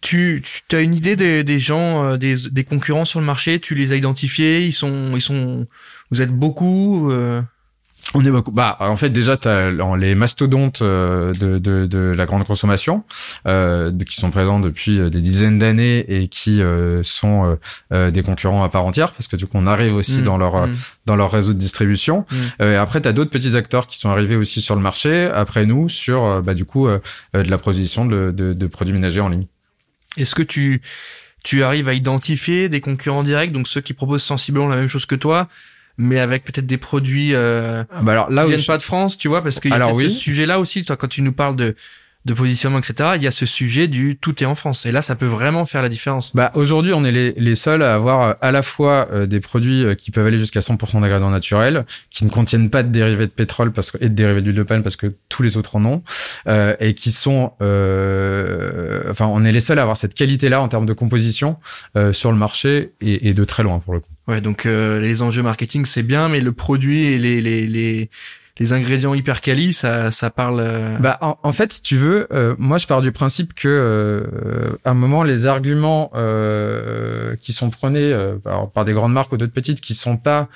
Tu, 0.01 0.43
tu 0.69 0.77
as 0.77 0.81
une 0.81 0.95
idée 0.95 1.17
des, 1.17 1.43
des 1.43 1.59
gens, 1.59 2.05
euh, 2.05 2.17
des, 2.17 2.37
des 2.51 2.65
concurrents 2.65 3.05
sur 3.05 3.19
le 3.21 3.27
marché, 3.27 3.59
tu 3.59 3.75
les 3.75 3.93
as 3.93 3.97
identifiés, 3.97 4.65
ils 4.65 4.73
sont, 4.73 5.13
ils 5.15 5.21
sont, 5.21 5.67
vous 6.11 6.23
êtes 6.23 6.31
beaucoup. 6.33 7.11
euh, 7.11 7.43
On 8.17 8.25
est 8.25 8.31
beaucoup. 8.31 8.51
Bah, 8.51 8.77
en 8.81 8.97
fait, 8.97 9.11
déjà, 9.11 9.37
t'as 9.37 9.71
les 9.71 10.15
mastodontes 10.15 10.81
euh, 10.81 11.35
de, 11.35 11.59
de, 11.59 11.85
de 11.85 12.15
la 12.17 12.25
grande 12.25 12.45
consommation, 12.45 13.05
euh, 13.47 13.93
qui 14.09 14.15
sont 14.15 14.31
présents 14.31 14.59
depuis 14.59 14.99
euh, 14.99 15.11
des 15.11 15.21
dizaines 15.21 15.59
d'années 15.59 15.99
et 16.09 16.29
qui 16.29 16.63
euh, 16.63 17.03
sont 17.03 17.59
euh, 17.93 18.11
des 18.11 18.23
concurrents 18.23 18.65
à 18.65 18.71
part 18.71 18.87
entière, 18.87 19.13
parce 19.13 19.29
que 19.29 19.37
du 19.37 19.47
coup, 19.47 19.59
on 19.59 19.67
arrive 19.67 19.95
aussi 19.95 20.21
mm, 20.21 20.23
dans 20.23 20.39
leur 20.39 20.67
mm. 20.67 20.75
dans 21.05 21.15
leur 21.15 21.31
réseau 21.31 21.53
de 21.53 21.59
distribution. 21.59 22.21
Mm. 22.31 22.35
Euh, 22.63 22.73
et 22.73 22.77
après, 22.77 23.03
tu 23.03 23.09
as 23.09 23.13
d'autres 23.13 23.31
petits 23.31 23.55
acteurs 23.55 23.87
qui 23.87 23.99
sont 23.99 24.09
arrivés 24.09 24.37
aussi 24.37 24.63
sur 24.63 24.77
le 24.77 24.81
marché, 24.81 25.27
après 25.27 25.67
nous, 25.67 25.91
sur 25.91 26.41
bah, 26.43 26.55
du 26.55 26.65
coup 26.65 26.89
de 26.89 27.01
la 27.35 27.59
proposition 27.59 28.07
de, 28.07 28.31
de, 28.31 28.55
de 28.55 28.67
produits 28.67 28.95
ménagers 28.95 29.21
en 29.21 29.29
ligne. 29.29 29.47
Est-ce 30.17 30.35
que 30.35 30.43
tu, 30.43 30.81
tu 31.45 31.63
arrives 31.63 31.89
à 31.89 31.93
identifier 31.93 32.71
des 32.71 32.81
concurrents 32.81 33.25
directs, 33.25 33.53
donc 33.53 33.69
ceux 33.69 33.83
qui 33.83 33.93
proposent 33.93 34.23
sensiblement 34.23 34.69
la 34.69 34.77
même 34.77 34.89
chose 34.89 35.05
que 35.05 35.17
toi, 35.17 35.49
mais 35.99 36.19
avec 36.19 36.45
peut-être 36.45 36.67
des 36.67 36.79
produits 36.79 37.35
euh, 37.35 37.85
Bah, 38.03 38.13
alors 38.13 38.31
là 38.31 38.43
qui 38.43 38.49
viennent 38.51 38.61
je- 38.61 38.67
pas 38.67 38.79
de 38.79 38.83
France, 38.83 39.17
tu 39.19 39.29
vois, 39.29 39.43
parce 39.43 39.61
qu'il 39.61 39.71
y 39.71 39.73
a 39.73 39.77
Alors 39.77 39.89
peut-être 39.95 40.09
oui. 40.09 40.11
ce 40.15 40.19
sujet-là 40.21 40.61
aussi, 40.61 40.85
toi, 40.85 40.97
quand 40.97 41.09
tu 41.09 41.23
nous 41.23 41.33
parles 41.33 41.57
de, 41.57 41.75
de 42.27 42.35
positionnement, 42.35 42.79
etc., 42.81 43.13
il 43.15 43.23
y 43.23 43.27
a 43.27 43.31
ce 43.31 43.47
sujet 43.47 43.87
du 43.87 44.17
tout 44.17 44.43
est 44.43 44.47
en 44.47 44.57
France. 44.57 44.85
Et 44.85 44.93
là, 44.93 45.01
ça 45.01 45.15
peut 45.15 45.27
vraiment 45.27 45.65
faire 45.65 45.81
la 45.81 45.89
différence. 45.89 46.35
Bah, 46.35 46.51
aujourd'hui, 46.55 46.93
on 46.93 47.05
est 47.05 47.13
les, 47.13 47.33
les 47.33 47.55
seuls 47.55 47.83
à 47.83 47.95
avoir 47.95 48.23
euh, 48.23 48.33
à 48.41 48.51
la 48.51 48.63
fois 48.63 49.09
euh, 49.13 49.27
des 49.27 49.39
produits 49.39 49.85
euh, 49.85 49.95
qui 49.95 50.11
peuvent 50.11 50.27
aller 50.27 50.39
jusqu'à 50.39 50.61
100% 50.61 51.01
d'ingrédients 51.01 51.31
naturels, 51.31 51.87
qui 52.11 52.25
ne 52.25 52.31
contiennent 52.31 52.69
pas 52.69 52.83
de 52.83 52.89
dérivés 52.89 53.27
de 53.27 53.33
pétrole 53.33 53.73
parce 53.73 53.93
que, 53.93 53.99
et 54.01 54.09
de 54.09 54.15
dérivés 54.15 54.43
d'huile 54.43 54.57
de 54.57 54.63
palme 54.65 54.83
parce 54.83 54.97
que 54.97 55.15
tous 55.29 55.45
les 55.45 55.57
autres 55.57 55.77
en 55.77 55.85
ont, 55.85 56.03
euh, 56.49 56.75
et 56.81 56.95
qui 56.95 57.13
sont, 57.13 57.53
euh, 57.63 59.03
enfin, 59.11 59.27
on 59.27 59.45
est 59.45 59.53
les 59.53 59.61
seuls 59.61 59.79
à 59.79 59.83
avoir 59.83 59.97
cette 59.97 60.15
qualité-là 60.15 60.61
en 60.61 60.69
termes 60.69 60.87
de 60.87 60.93
composition 60.93 61.59
euh, 61.97 62.13
sur 62.13 62.33
le 62.33 62.39
marché 62.39 62.91
et, 63.01 63.29
et 63.29 63.35
de 63.35 63.45
très 63.45 63.63
loin 63.63 63.79
pour 63.79 63.95
le 63.95 64.01
coup. 64.01 64.11
Ouais, 64.29 64.41
donc 64.41 64.67
euh, 64.67 64.99
les 64.99 65.23
enjeux 65.23 65.43
marketing, 65.43 65.85
c'est 65.85 66.03
bien, 66.03 66.29
mais 66.29 66.41
le 66.41 66.53
produit 66.53 67.05
et 67.05 67.19
les, 67.19 67.41
les, 67.41 67.67
les, 67.67 68.11
les 68.59 68.73
ingrédients 68.73 69.13
hyper 69.15 69.41
quali, 69.41 69.73
ça, 69.73 70.11
ça 70.11 70.31
parle... 70.31 70.61
euh, 70.61 70.97
Bah, 70.99 71.19
en, 71.21 71.39
en 71.43 71.53
fait, 71.53 71.73
si 71.75 71.83
tu 71.83 71.97
veux, 71.97 72.27
euh, 72.33 72.55
moi, 72.59 72.79
je 72.79 72.87
pars 72.87 73.03
du 73.03 73.13
principe 73.13 73.53
que, 73.55 73.69
euh, 73.69 74.77
à 74.85 74.91
un 74.91 74.95
moment, 74.95 75.23
les 75.25 75.47
arguments 75.47 76.11
euh, 76.15 77.37
qui 77.37 77.53
sont 77.53 77.71
prônés 77.71 78.13
euh, 78.13 78.37
par, 78.37 78.71
par 78.71 78.85
des 78.85 78.93
grandes 78.95 79.13
marques 79.13 79.33
ou 79.33 79.37
d'autres 79.37 79.53
petites 79.53 79.81
qui 79.81 79.95
sont 79.95 80.17
pas 80.17 80.49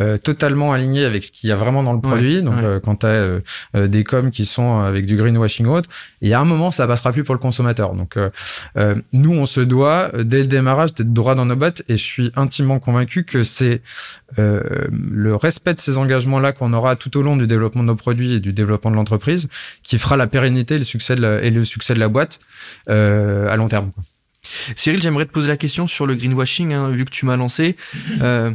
euh, 0.00 0.18
totalement 0.18 0.72
alignés 0.72 1.04
avec 1.04 1.24
ce 1.24 1.32
qu'il 1.32 1.48
y 1.50 1.52
a 1.52 1.56
vraiment 1.56 1.82
dans 1.82 1.92
le 1.92 1.98
Ouais, 1.98 2.02
produit, 2.02 2.42
donc 2.42 2.54
ouais. 2.56 2.64
euh, 2.64 2.80
quand 2.80 2.96
tu 3.00 3.06
as 3.06 3.88
des 3.88 4.04
coms 4.04 4.30
qui 4.30 4.44
sont 4.46 4.78
avec 4.80 5.04
du 5.06 5.16
greenwashing 5.16 5.66
autre, 5.66 5.90
il 6.20 6.28
y 6.28 6.34
a 6.34 6.40
un 6.40 6.44
moment, 6.44 6.70
ça 6.70 6.86
passera 6.86 7.10
plus 7.12 7.24
pour 7.24 7.34
le 7.34 7.40
consommateur. 7.40 7.94
Donc, 7.94 8.16
nous, 9.12 9.32
on 9.32 9.46
se 9.46 9.60
doit, 9.60 10.10
dès 10.22 10.38
le 10.38 10.46
démarrage, 10.46 10.94
d'être 10.94 11.12
droit 11.12 11.34
dans 11.34 11.44
nos 11.46 11.56
bottes, 11.56 11.82
et 11.88 11.96
je 11.96 12.02
suis 12.04 12.30
intimement 12.36 12.78
convaincu 12.78 13.24
que 13.24 13.42
c'est 13.42 13.82
euh, 14.38 14.62
le 14.90 15.34
respect 15.34 15.74
de 15.74 15.80
ces 15.80 15.98
engagements-là 15.98 16.52
qu'on 16.52 16.72
aura 16.72 16.94
tout 16.94 17.16
au 17.16 17.22
long 17.22 17.36
du 17.36 17.47
développement 17.48 17.82
de 17.82 17.88
nos 17.88 17.96
produits 17.96 18.34
et 18.34 18.40
du 18.40 18.52
développement 18.52 18.90
de 18.90 18.96
l'entreprise 18.96 19.48
qui 19.82 19.98
fera 19.98 20.16
la 20.16 20.26
pérennité 20.26 20.76
et 20.76 20.78
le 20.78 20.84
succès 20.84 21.16
de 21.16 21.22
la, 21.22 21.42
et 21.42 21.50
le 21.50 21.64
succès 21.64 21.94
de 21.94 22.00
la 22.00 22.08
boîte 22.08 22.40
euh, 22.88 23.48
à 23.48 23.56
long 23.56 23.68
terme. 23.68 23.90
quoi. 23.92 24.04
Cyril, 24.76 25.02
j'aimerais 25.02 25.26
te 25.26 25.32
poser 25.32 25.48
la 25.48 25.56
question 25.56 25.86
sur 25.86 26.06
le 26.06 26.14
greenwashing, 26.14 26.72
hein, 26.72 26.88
vu 26.90 27.04
que 27.04 27.10
tu 27.10 27.26
m'as 27.26 27.36
lancé. 27.36 27.76
Euh, 28.22 28.52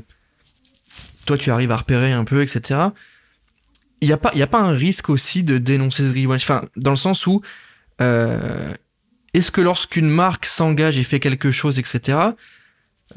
toi, 1.26 1.38
tu 1.38 1.52
arrives 1.52 1.72
à 1.72 1.78
repérer 1.78 2.12
un 2.12 2.26
peu, 2.26 2.42
etc. 2.42 2.80
Il 4.02 4.08
n'y 4.08 4.14
a, 4.14 4.18
pas- 4.18 4.34
y 4.36 4.42
a 4.42 4.48
pas 4.48 4.60
un 4.60 4.74
risque 4.74 5.10
aussi 5.10 5.44
de 5.44 5.58
dénoncer 5.58 6.06
ce 6.08 6.12
greenwashing? 6.12 6.46
Enfin, 6.46 6.66
dans 6.76 6.92
le 6.92 6.98
sens 6.98 7.26
où, 7.28 7.42
euh, 8.02 8.74
est-ce 9.34 9.50
que 9.52 9.62
lorsqu'une 9.62 10.10
marque 10.10 10.46
s'engage 10.46 10.98
et 10.98 11.04
fait 11.04 11.20
quelque 11.22 11.52
chose, 11.52 11.80
etc., 11.80 12.18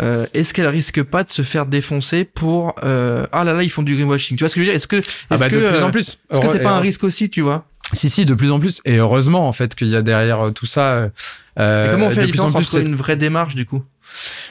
euh, 0.01 0.27
est-ce 0.35 0.53
qu'elle 0.55 0.67
risque 0.69 1.03
pas 1.03 1.25
de 1.25 1.31
se 1.31 1.43
faire 1.43 1.67
défoncer 1.67 2.25
pour 2.25 2.75
euh, 2.85 3.27
ah 3.33 3.45
là 3.45 3.53
là 3.55 3.63
ils 3.63 3.71
font 3.71 3.83
du 3.83 3.95
greenwashing 3.95 4.37
tu 4.37 4.43
vois 4.45 4.49
ce 4.49 4.55
que 4.55 4.61
je 4.61 4.67
veux 4.67 4.71
dire? 4.71 4.75
Est-ce 4.77 4.87
que 4.87 4.97
est-ce 4.97 5.09
Ah 5.31 5.37
bah, 5.39 5.49
que 5.51 5.57
de 5.57 5.61
plus 5.61 5.77
euh, 5.77 5.85
en 5.85 5.91
plus. 5.91 6.19
est-ce 6.31 6.41
que 6.41 6.49
c'est 6.49 6.63
pas 6.63 6.73
un 6.73 6.81
risque 6.81 7.05
aussi 7.05 7.31
tu 7.31 7.41
vois? 7.41 7.65
Si, 7.93 8.11
si, 8.11 8.27
de 8.27 8.35
plus 8.35 8.51
en 8.51 8.59
plus. 8.59 8.81
Et 8.85 8.97
heureusement, 8.97 9.47
en 9.47 9.53
fait, 9.53 9.77
qu'il 9.77 9.87
y 9.87 9.95
a 9.95 10.03
derrière 10.03 10.47
euh, 10.47 10.51
tout 10.51 10.67
ça. 10.67 11.09
euh, 11.59 11.87
et 11.87 11.91
comment 11.91 12.07
on 12.07 12.11
fait 12.11 12.21
la 12.21 12.27
différence 12.27 12.55
entre 12.57 12.69
c'est- 12.69 12.83
une 12.83 12.97
vraie 12.97 13.17
démarche 13.17 13.55
du 13.55 13.65
coup? 13.65 13.85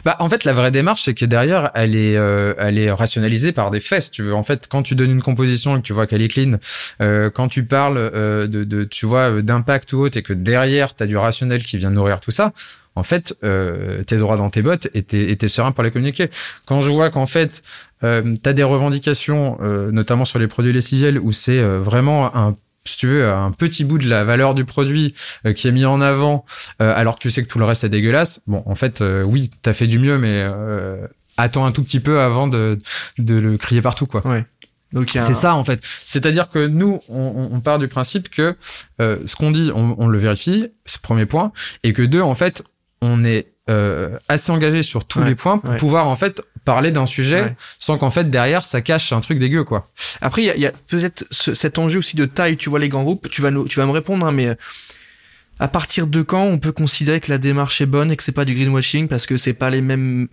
Bah, 0.03 0.15
en 0.19 0.29
fait, 0.29 0.43
la 0.43 0.53
vraie 0.53 0.71
démarche, 0.71 1.03
c'est 1.03 1.13
que 1.13 1.25
derrière, 1.25 1.71
elle 1.73 1.95
est, 1.95 2.17
euh, 2.17 2.53
elle 2.57 2.77
est 2.77 2.91
rationalisée 2.91 3.51
par 3.51 3.71
des 3.71 3.79
si 3.79 4.11
Tu 4.11 4.23
veux, 4.23 4.33
en 4.33 4.43
fait, 4.43 4.67
quand 4.69 4.83
tu 4.83 4.95
donnes 4.95 5.11
une 5.11 5.21
composition 5.21 5.75
et 5.75 5.81
que 5.81 5.85
tu 5.85 5.93
vois 5.93 6.07
qu'elle 6.07 6.21
est 6.21 6.27
clean, 6.27 6.57
euh, 7.01 7.29
quand 7.29 7.47
tu 7.47 7.63
parles 7.63 7.97
euh, 7.97 8.47
de, 8.47 8.63
de, 8.63 8.83
tu 8.83 9.05
vois, 9.05 9.29
euh, 9.31 9.41
d'impact 9.41 9.93
ou 9.93 9.99
autre, 10.01 10.17
et 10.17 10.21
que 10.23 10.33
derrière, 10.33 10.95
t'as 10.95 11.05
du 11.05 11.17
rationnel 11.17 11.63
qui 11.63 11.77
vient 11.77 11.91
nourrir 11.91 12.21
tout 12.21 12.31
ça. 12.31 12.53
En 12.97 13.03
fait, 13.03 13.35
euh, 13.43 14.03
t'es 14.03 14.15
droit 14.17 14.37
dans 14.37 14.49
tes 14.49 14.61
bottes 14.61 14.87
et 14.93 15.03
t'es, 15.03 15.35
t'es 15.35 15.47
serein 15.49 15.73
pour 15.73 15.83
les 15.83 15.91
communiquer. 15.91 16.29
Quand 16.65 16.79
je 16.79 16.89
vois 16.89 17.09
qu'en 17.09 17.25
fait, 17.25 17.61
euh, 18.03 18.35
t'as 18.41 18.53
des 18.53 18.63
revendications, 18.63 19.57
euh, 19.61 19.91
notamment 19.91 20.23
sur 20.23 20.39
les 20.39 20.47
produits 20.47 20.71
lessiviels, 20.71 21.19
où 21.19 21.33
c'est 21.33 21.59
euh, 21.59 21.81
vraiment 21.81 22.33
un 22.35 22.53
si 22.85 22.97
tu 22.97 23.07
veux, 23.07 23.29
un 23.29 23.51
petit 23.51 23.83
bout 23.83 23.97
de 23.97 24.07
la 24.07 24.23
valeur 24.23 24.53
du 24.55 24.63
produit 24.65 25.13
euh, 25.45 25.53
qui 25.53 25.67
est 25.67 25.71
mis 25.71 25.85
en 25.85 26.01
avant, 26.01 26.45
euh, 26.81 26.93
alors 26.95 27.15
que 27.15 27.21
tu 27.21 27.31
sais 27.31 27.43
que 27.43 27.47
tout 27.47 27.59
le 27.59 27.65
reste 27.65 27.83
est 27.83 27.89
dégueulasse. 27.89 28.41
Bon, 28.47 28.63
en 28.65 28.75
fait, 28.75 29.01
euh, 29.01 29.23
oui, 29.23 29.49
t'as 29.61 29.73
fait 29.73 29.87
du 29.87 29.99
mieux, 29.99 30.17
mais 30.17 30.41
euh, 30.45 31.07
attends 31.37 31.65
un 31.65 31.71
tout 31.71 31.83
petit 31.83 31.99
peu 31.99 32.19
avant 32.21 32.47
de, 32.47 32.79
de 33.17 33.35
le 33.35 33.57
crier 33.57 33.81
partout, 33.81 34.05
quoi. 34.05 34.21
a 35.19 35.25
C'est 35.25 35.31
un- 35.31 35.35
ça, 35.35 35.55
en 35.55 35.63
fait. 35.63 35.81
C'est-à-dire 35.83 36.49
que 36.49 36.67
nous, 36.67 36.99
on, 37.09 37.21
on- 37.21 37.49
on 37.55 37.59
part 37.59 37.79
du 37.79 37.87
principe 37.87 38.29
que 38.29 38.55
euh, 39.01 39.17
ce 39.25 39.35
qu'on 39.35 39.51
dit, 39.51 39.71
on, 39.75 39.95
on 39.99 40.07
le 40.07 40.17
vérifie, 40.17 40.67
c'est 40.85 40.99
le 40.99 41.01
premier 41.01 41.25
point, 41.25 41.51
et 41.83 41.91
que 41.91 42.01
deux, 42.03 42.21
en 42.21 42.35
fait, 42.35 42.63
on 43.01 43.25
est 43.25 43.47
euh, 43.69 44.17
assez 44.29 44.51
engagé 44.51 44.83
sur 44.83 45.05
tous 45.05 45.19
Ouais, 45.19 45.25
les 45.29 45.35
points 45.35 45.57
pour 45.57 45.71
ouais. 45.71 45.77
pouvoir, 45.77 46.07
en 46.07 46.15
fait, 46.15 46.41
parler 46.65 46.91
d'un 46.91 47.05
sujet 47.05 47.41
Ouais. 47.41 47.55
sans 47.79 47.97
qu'en 47.97 48.09
fait, 48.11 48.29
derrière, 48.29 48.63
ça 48.65 48.81
cache 48.81 49.11
un 49.11 49.21
truc 49.21 49.39
dégueu, 49.39 49.63
quoi. 49.63 49.87
Après, 50.21 50.43
il 50.43 50.59
y 50.59 50.65
a, 50.65 50.69
a 50.69 50.71
peut-être 50.89 51.25
ce- 51.31 51.53
cet 51.53 51.77
enjeu 51.79 51.99
aussi 51.99 52.15
de 52.15 52.25
taille, 52.25 52.57
tu 52.57 52.69
vois, 52.69 52.79
les 52.79 52.89
grands 52.89 53.03
groupes, 53.03 53.29
tu 53.29 53.41
vas, 53.41 53.51
nous, 53.51 53.67
tu 53.67 53.79
vas 53.79 53.85
me 53.85 53.91
répondre, 53.91 54.25
hein, 54.25 54.31
mais 54.31 54.47
euh, 54.47 54.55
à 55.59 55.67
partir 55.67 56.05
de 56.07 56.21
quand 56.21 56.43
on 56.43 56.57
peut 56.59 56.71
considérer 56.73 57.21
que 57.21 57.31
la 57.31 57.37
démarche 57.37 57.79
est 57.81 57.85
bonne 57.85 58.11
et 58.11 58.17
que 58.17 58.23
c'est 58.23 58.31
pas 58.33 58.43
du 58.45 58.53
greenwashing 58.53 59.07
parce 59.07 59.25
que 59.25 59.37
c'est 59.37 59.53
pas 59.53 59.69
les 59.69 59.81
mêmes 59.81 60.27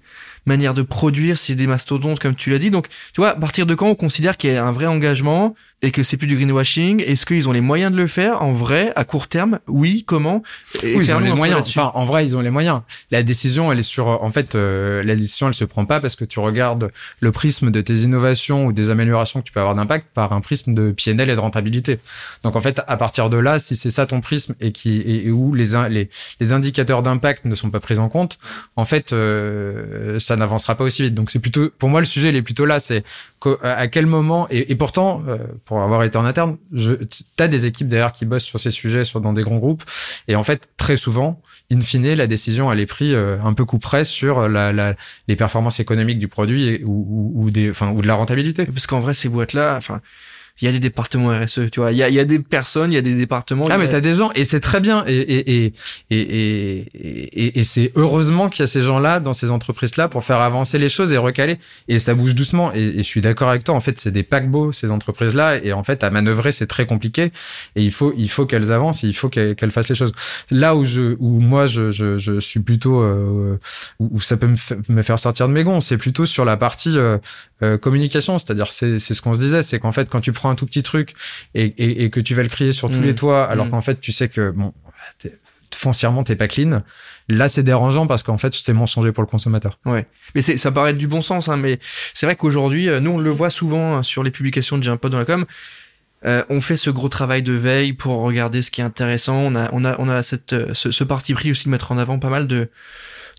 manières 0.46 0.74
de 0.74 0.82
produire, 0.82 1.38
c'est 1.38 1.54
des 1.54 1.68
mastodontes 1.68 2.18
comme 2.18 2.34
tu 2.34 2.50
l'as 2.50 2.58
dit. 2.58 2.70
Donc, 2.72 2.88
tu 3.14 3.20
vois, 3.20 3.30
à 3.30 3.34
partir 3.36 3.64
de 3.64 3.74
quand 3.76 3.86
on 3.86 3.94
considère 3.94 4.36
qu'il 4.36 4.52
y 4.52 4.56
a 4.56 4.64
un 4.66 4.72
vrai 4.72 4.86
engagement 4.86 5.54
et 5.82 5.90
que 5.90 6.02
c'est 6.02 6.16
plus 6.16 6.26
du 6.26 6.36
greenwashing 6.36 7.02
Est-ce 7.02 7.26
qu'ils 7.26 7.48
ont 7.48 7.52
les 7.52 7.60
moyens 7.60 7.92
de 7.92 7.96
le 7.96 8.06
faire 8.06 8.42
en 8.42 8.52
vrai, 8.52 8.92
à 8.96 9.04
court 9.04 9.28
terme? 9.28 9.58
Oui, 9.66 10.04
comment? 10.06 10.42
Et 10.82 10.96
oui, 10.96 11.06
ils 11.06 11.14
ont 11.14 11.18
les 11.18 11.32
moyens. 11.32 11.60
Enfin, 11.60 11.90
en 11.94 12.04
vrai, 12.04 12.24
ils 12.24 12.36
ont 12.36 12.40
les 12.40 12.50
moyens. 12.50 12.82
La 13.10 13.22
décision, 13.22 13.72
elle 13.72 13.80
est 13.80 13.82
sur. 13.82 14.06
En 14.06 14.30
fait, 14.30 14.54
euh, 14.54 15.02
la 15.02 15.16
décision, 15.16 15.48
elle 15.48 15.54
se 15.54 15.64
prend 15.64 15.84
pas 15.84 16.00
parce 16.00 16.16
que 16.16 16.24
tu 16.24 16.40
regardes 16.40 16.90
le 17.20 17.32
prisme 17.32 17.70
de 17.70 17.80
tes 17.80 17.96
innovations 17.96 18.66
ou 18.66 18.72
des 18.72 18.90
améliorations 18.90 19.40
que 19.40 19.46
tu 19.46 19.52
peux 19.52 19.60
avoir 19.60 19.74
d'impact 19.74 20.08
par 20.14 20.32
un 20.32 20.40
prisme 20.40 20.74
de 20.74 20.92
PNL 20.92 21.30
et 21.30 21.34
de 21.34 21.40
rentabilité. 21.40 21.98
Donc, 22.44 22.56
en 22.56 22.60
fait, 22.60 22.80
à 22.86 22.96
partir 22.96 23.28
de 23.28 23.36
là, 23.36 23.58
si 23.58 23.74
c'est 23.76 23.90
ça 23.90 24.06
ton 24.06 24.20
prisme 24.20 24.54
et 24.60 24.72
qui 24.72 25.00
et, 25.00 25.26
et 25.26 25.30
où 25.30 25.54
les, 25.54 25.72
les 25.90 26.08
les 26.40 26.52
indicateurs 26.52 27.02
d'impact 27.02 27.44
ne 27.44 27.54
sont 27.54 27.70
pas 27.70 27.80
pris 27.80 27.98
en 27.98 28.08
compte, 28.08 28.38
en 28.76 28.84
fait, 28.84 29.12
euh, 29.12 30.18
ça 30.18 30.36
n'avancera 30.36 30.74
pas 30.74 30.84
aussi 30.84 31.02
vite. 31.02 31.14
Donc 31.14 31.30
c'est 31.30 31.38
plutôt, 31.38 31.70
pour 31.78 31.88
moi, 31.88 32.00
le 32.00 32.06
sujet 32.06 32.28
il 32.28 32.36
est 32.36 32.42
plutôt 32.42 32.66
là. 32.66 32.80
C'est 32.80 33.04
à 33.62 33.88
quel 33.88 34.06
moment 34.06 34.46
et, 34.50 34.74
pourtant, 34.74 35.22
euh, 35.28 35.38
pour 35.64 35.80
avoir 35.80 36.02
été 36.04 36.16
en 36.18 36.24
interne, 36.24 36.56
je, 36.72 36.94
t'as 37.36 37.48
des 37.48 37.66
équipes 37.66 37.88
derrière 37.88 38.12
qui 38.12 38.24
bossent 38.24 38.44
sur 38.44 38.60
ces 38.60 38.70
sujets, 38.70 39.02
dans 39.14 39.32
des 39.32 39.42
grands 39.42 39.58
groupes, 39.58 39.82
et 40.28 40.36
en 40.36 40.42
fait, 40.42 40.68
très 40.76 40.96
souvent, 40.96 41.40
in 41.70 41.80
fine, 41.80 42.14
la 42.14 42.26
décision 42.26 42.72
elle 42.72 42.80
est 42.80 42.86
prise 42.86 43.14
euh, 43.14 43.38
un 43.44 43.52
peu 43.52 43.64
coup 43.64 43.78
près 43.78 44.04
sur 44.04 44.48
la, 44.48 44.72
la, 44.72 44.94
les 45.28 45.36
performances 45.36 45.80
économiques 45.80 46.18
du 46.18 46.28
produit 46.28 46.82
ou, 46.84 47.32
ou, 47.34 47.50
des, 47.50 47.70
enfin, 47.70 47.90
ou 47.90 48.02
de 48.02 48.06
la 48.06 48.14
rentabilité. 48.14 48.64
Parce 48.66 48.86
qu'en 48.86 49.00
vrai, 49.00 49.14
ces 49.14 49.28
boîtes 49.28 49.52
là, 49.52 49.76
enfin 49.76 50.00
il 50.60 50.66
y 50.66 50.68
a 50.68 50.72
des 50.72 50.80
départements 50.80 51.28
RSE, 51.28 51.70
tu 51.70 51.80
vois. 51.80 51.92
Il 51.92 51.98
y 51.98 52.02
a, 52.02 52.08
il 52.08 52.14
y 52.14 52.20
a 52.20 52.24
des 52.24 52.38
personnes, 52.38 52.92
il 52.92 52.94
y 52.94 52.98
a 52.98 53.02
des 53.02 53.14
départements. 53.14 53.66
Ah, 53.70 53.78
mais 53.78 53.88
t'as 53.88 54.00
des 54.00 54.14
gens, 54.14 54.30
et 54.34 54.44
c'est 54.44 54.60
très 54.60 54.80
bien. 54.80 55.04
Et, 55.06 55.14
et, 55.14 55.64
et, 55.66 55.72
et, 56.10 56.78
et, 57.34 57.58
et 57.58 57.62
c'est 57.62 57.92
heureusement 57.94 58.48
qu'il 58.48 58.60
y 58.60 58.62
a 58.64 58.66
ces 58.66 58.82
gens-là 58.82 59.20
dans 59.20 59.32
ces 59.32 59.50
entreprises-là 59.50 60.08
pour 60.08 60.24
faire 60.24 60.40
avancer 60.40 60.78
les 60.78 60.88
choses 60.88 61.12
et 61.12 61.16
recaler. 61.16 61.58
Et 61.88 61.98
ça 61.98 62.14
bouge 62.14 62.34
doucement. 62.34 62.72
Et, 62.74 62.98
je 62.98 63.02
suis 63.02 63.20
d'accord 63.20 63.48
avec 63.48 63.64
toi. 63.64 63.74
En 63.74 63.80
fait, 63.80 63.98
c'est 63.98 64.10
des 64.10 64.22
paquebots, 64.22 64.72
ces 64.72 64.90
entreprises-là. 64.90 65.58
Et 65.64 65.72
en 65.72 65.82
fait, 65.82 66.04
à 66.04 66.10
manœuvrer, 66.10 66.52
c'est 66.52 66.66
très 66.66 66.86
compliqué. 66.86 67.32
Et 67.76 67.82
il 67.82 67.92
faut, 67.92 68.12
il 68.16 68.30
faut 68.30 68.46
qu'elles 68.46 68.72
avancent, 68.72 69.02
il 69.02 69.14
faut 69.14 69.28
qu'elles 69.28 69.70
fassent 69.70 69.88
les 69.88 69.94
choses. 69.94 70.12
Là 70.50 70.76
où 70.76 70.84
je, 70.84 71.16
où 71.18 71.40
moi, 71.40 71.66
je, 71.66 71.90
je, 71.90 72.18
je 72.18 72.40
suis 72.40 72.60
plutôt, 72.60 73.00
euh, 73.00 73.58
où 73.98 74.20
ça 74.20 74.36
peut 74.36 74.48
me, 74.88 75.02
faire 75.02 75.18
sortir 75.18 75.48
de 75.48 75.52
mes 75.52 75.64
gonds, 75.64 75.80
c'est 75.80 75.96
plutôt 75.96 76.26
sur 76.26 76.44
la 76.44 76.56
partie 76.56 76.96
euh, 76.96 77.18
euh, 77.62 77.78
communication. 77.78 78.38
C'est-à-dire, 78.38 78.72
c'est 78.72 78.98
ce 78.98 79.22
qu'on 79.22 79.34
se 79.34 79.40
disait, 79.40 79.62
c'est 79.62 79.78
qu'en 79.78 79.92
fait, 79.92 80.08
quand 80.08 80.20
tu 80.20 80.32
prends 80.32 80.41
un 80.50 80.54
tout 80.54 80.66
petit 80.66 80.82
truc 80.82 81.14
et, 81.54 82.10
que 82.10 82.20
tu 82.20 82.34
vas 82.34 82.42
le 82.42 82.48
crier 82.48 82.72
sur 82.72 82.90
tous 82.90 83.00
les 83.00 83.12
mm. 83.12 83.16
toits, 83.16 83.44
alors 83.44 83.66
mm. 83.66 83.70
qu'en 83.70 83.80
fait, 83.80 84.00
tu 84.00 84.12
sais 84.12 84.28
que 84.28 84.50
bon, 84.50 84.72
foncièrement, 85.74 86.24
t'es 86.24 86.36
pas 86.36 86.48
clean. 86.48 86.82
Là, 87.28 87.48
c'est 87.48 87.62
dérangeant 87.62 88.06
parce 88.06 88.22
qu'en 88.22 88.38
fait, 88.38 88.54
c'est 88.54 88.72
mensonger 88.72 89.12
pour 89.12 89.22
le 89.22 89.28
consommateur. 89.28 89.78
Ouais. 89.84 90.06
Mais 90.34 90.42
c'est, 90.42 90.56
ça 90.56 90.70
paraît 90.70 90.90
être 90.90 90.98
du 90.98 91.06
bon 91.06 91.20
sens, 91.20 91.48
hein, 91.48 91.56
mais 91.56 91.78
c'est 92.14 92.26
vrai 92.26 92.36
qu'aujourd'hui, 92.36 92.88
euh, 92.88 93.00
nous, 93.00 93.12
on 93.12 93.18
le 93.18 93.30
voit 93.30 93.50
souvent 93.50 93.96
hein, 93.96 94.02
sur 94.02 94.22
les 94.22 94.30
publications 94.30 94.78
de 94.78 94.82
J'ai 94.82 94.90
un 94.90 94.96
pote 94.96 95.12
dans 95.12 95.18
la 95.18 95.24
com. 95.24 95.46
Euh, 96.24 96.44
on 96.50 96.60
fait 96.60 96.76
ce 96.76 96.90
gros 96.90 97.08
travail 97.08 97.42
de 97.42 97.52
veille 97.52 97.94
pour 97.94 98.20
regarder 98.20 98.62
ce 98.62 98.70
qui 98.70 98.80
est 98.80 98.84
intéressant. 98.84 99.36
On 99.36 99.56
a, 99.56 99.70
on 99.72 99.84
a, 99.84 99.96
on 99.98 100.08
a 100.08 100.22
cette, 100.22 100.52
euh, 100.52 100.72
ce, 100.74 101.04
parti 101.04 101.34
pris 101.34 101.50
aussi 101.50 101.64
de 101.64 101.70
mettre 101.70 101.90
en 101.90 101.98
avant 101.98 102.18
pas 102.18 102.30
mal 102.30 102.46
de, 102.46 102.68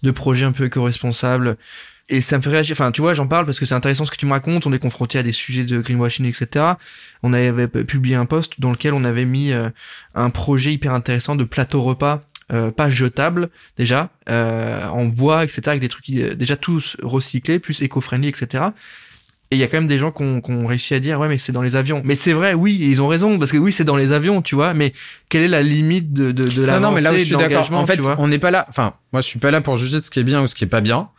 de 0.02 0.12
projets 0.12 0.46
un 0.46 0.52
peu 0.52 0.66
éco-responsables. 0.66 1.58
Et 2.10 2.22
ça 2.22 2.38
me 2.38 2.42
fait 2.42 2.50
réagir. 2.50 2.74
Enfin, 2.74 2.92
tu 2.92 3.02
vois, 3.02 3.14
j'en 3.14 3.28
parle 3.28 3.46
parce 3.46 3.60
que 3.60 3.66
c'est 3.66 3.76
intéressant 3.76 4.06
ce 4.06 4.12
que 4.12 4.18
tu 4.18 4.26
me 4.26 4.32
racontes. 4.32 4.68
On 4.68 4.74
est 4.74 4.80
confronté 4.80 5.18
à 5.18 5.24
des 5.24 5.32
sujets 5.32 5.64
de 5.64 5.80
greenwashing, 5.80 6.26
etc. 6.26 6.66
On 7.24 7.34
avait 7.34 7.68
publié 7.68 8.16
un 8.16 8.26
post 8.26 8.60
dans 8.60 8.72
lequel 8.72 8.94
on 8.94 9.04
avait 9.04 9.26
mis 9.26 9.52
euh, 9.54 9.70
un 10.14 10.30
projet 10.30 10.74
hyper 10.74 10.94
intéressant 10.94 11.36
de 11.36 11.44
plateau 11.44 11.82
repas. 11.82 12.24
Euh, 12.52 12.72
pas 12.72 12.90
jetable 12.90 13.50
déjà 13.78 14.10
euh, 14.30 14.86
en 14.88 15.06
bois 15.06 15.46
etc 15.46 15.62
avec 15.68 15.80
des 15.80 15.88
trucs 15.88 16.12
déjà 16.12 16.58
tous 16.58 16.98
recyclés 17.02 17.58
plus 17.58 17.82
éco-friendly 17.82 18.28
etc 18.28 18.66
et 19.54 19.56
il 19.56 19.60
y 19.60 19.64
a 19.64 19.68
quand 19.68 19.78
même 19.78 19.88
des 19.88 20.00
gens 20.00 20.12
qui 20.12 20.24
ont, 20.24 20.66
réussi 20.66 20.94
à 20.94 21.00
dire 21.00 21.20
ouais 21.20 21.28
mais 21.28 21.38
c'est 21.38 21.52
dans 21.52 21.62
les 21.62 21.76
avions. 21.76 22.02
Mais 22.04 22.16
c'est 22.16 22.34
vrai, 22.34 22.54
oui, 22.54 22.78
ils 22.82 23.02
ont 23.02 23.08
raison 23.08 23.38
parce 23.38 23.52
que 23.52 23.58
oui 23.58 23.72
c'est 23.72 23.84
dans 23.84 23.96
les 23.96 24.12
avions, 24.12 24.42
tu 24.42 24.56
vois. 24.56 24.74
Mais 24.74 24.94
quelle 25.30 25.44
est 25.44 25.48
la 25.48 25.62
limite 25.62 26.12
de 26.14 26.32
de, 26.32 26.48
de 26.48 26.64
la 26.64 26.80
non, 26.80 26.90
non, 26.90 26.96
mais 26.96 27.02
là 27.02 27.14
où 27.14 27.18
je 27.18 27.24
suis 27.24 27.36
d'accord. 27.36 27.72
En 27.72 27.86
fait, 27.86 28.00
on 28.18 28.28
n'est 28.28 28.40
pas 28.40 28.52
là. 28.52 28.66
Enfin, 28.70 28.96
moi 29.12 29.22
je 29.22 29.28
suis 29.28 29.40
pas 29.40 29.52
là 29.52 29.62
pour 29.62 29.78
juger 29.78 30.00
de 30.00 30.06
ce 30.06 30.10
qui 30.10 30.20
est 30.20 30.24
bien 30.24 30.42
ou 30.42 30.48
ce 30.48 30.56
qui 30.56 30.64
est 30.64 30.68
pas 30.68 30.82
bien. 30.82 31.10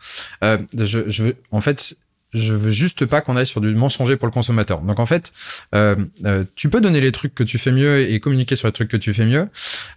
Euh, 0.43 0.57
je, 0.77 1.09
je 1.09 1.23
veux, 1.23 1.35
en 1.51 1.61
fait, 1.61 1.95
je 2.35 2.53
veux 2.53 2.71
juste 2.71 3.05
pas 3.05 3.21
qu'on 3.21 3.35
aille 3.35 3.45
sur 3.45 3.61
du 3.61 3.73
mensonger 3.73 4.17
pour 4.17 4.27
le 4.27 4.31
consommateur. 4.31 4.81
Donc 4.81 4.99
en 4.99 5.05
fait, 5.05 5.33
euh, 5.73 5.95
euh, 6.25 6.43
tu 6.55 6.69
peux 6.69 6.81
donner 6.81 7.01
les 7.01 7.11
trucs 7.11 7.33
que 7.33 7.43
tu 7.43 7.57
fais 7.57 7.71
mieux 7.71 8.09
et 8.11 8.19
communiquer 8.19 8.55
sur 8.55 8.67
les 8.67 8.73
trucs 8.73 8.89
que 8.89 8.97
tu 8.97 9.13
fais 9.13 9.25
mieux. 9.25 9.47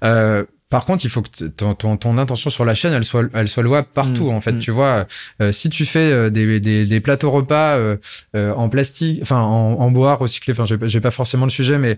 Euh, 0.05 0.45
par 0.71 0.85
contre, 0.85 1.05
il 1.05 1.11
faut 1.11 1.23
que 1.23 1.45
ton, 1.47 1.75
ton, 1.75 1.97
ton, 1.97 2.19
intention 2.19 2.51
sur 2.51 2.67
la 2.67 2.75
chaîne, 2.75 2.93
elle 2.93 3.05
soit, 3.05 3.25
elle 3.33 3.49
soit 3.49 3.63
louable 3.63 3.89
partout. 3.93 4.31
Mmh, 4.31 4.35
en 4.35 4.41
fait, 4.43 4.53
mmh. 4.53 4.59
tu 4.59 4.71
vois, 4.71 5.07
euh, 5.41 5.51
si 5.51 5.71
tu 5.71 5.87
fais 5.87 6.13
euh, 6.13 6.29
des, 6.29 6.61
des, 6.61 6.85
des 6.85 7.01
plateaux 7.01 7.31
repas 7.31 7.77
euh, 7.77 7.97
en 8.35 8.69
plastique, 8.69 9.21
enfin 9.23 9.41
en, 9.41 9.81
en, 9.81 9.91
bois 9.91 10.15
recyclé, 10.15 10.53
enfin, 10.53 10.65
j'ai 10.67 11.01
pas 11.01 11.11
forcément 11.11 11.47
le 11.47 11.51
sujet, 11.51 11.79
mais 11.79 11.97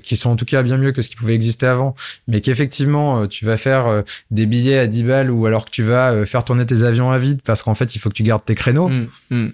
qui 0.00 0.16
sont 0.16 0.30
en 0.30 0.36
tout 0.36 0.46
cas 0.46 0.62
bien 0.62 0.78
mieux 0.78 0.92
que 0.92 1.02
ce 1.02 1.10
qui 1.10 1.16
pouvait 1.16 1.34
exister 1.34 1.66
avant, 1.66 1.94
mais 2.26 2.40
qu'effectivement, 2.40 3.26
tu 3.26 3.44
vas 3.44 3.58
faire 3.58 4.02
des 4.30 4.46
billets 4.46 4.78
à 4.78 4.86
10 4.86 5.02
balles 5.02 5.30
ou 5.30 5.44
alors 5.44 5.66
que 5.66 5.70
tu 5.70 5.82
vas 5.82 6.24
faire 6.24 6.44
tourner 6.44 6.64
tes 6.64 6.82
avions 6.84 7.10
à 7.10 7.18
vide 7.18 7.40
parce 7.44 7.62
qu'en 7.62 7.74
fait, 7.74 7.94
il 7.94 7.98
faut 7.98 8.08
que 8.08 8.14
tu 8.14 8.22
gardes 8.22 8.44
tes 8.44 8.54
créneaux. 8.54 8.88
Mmh, 9.30 9.50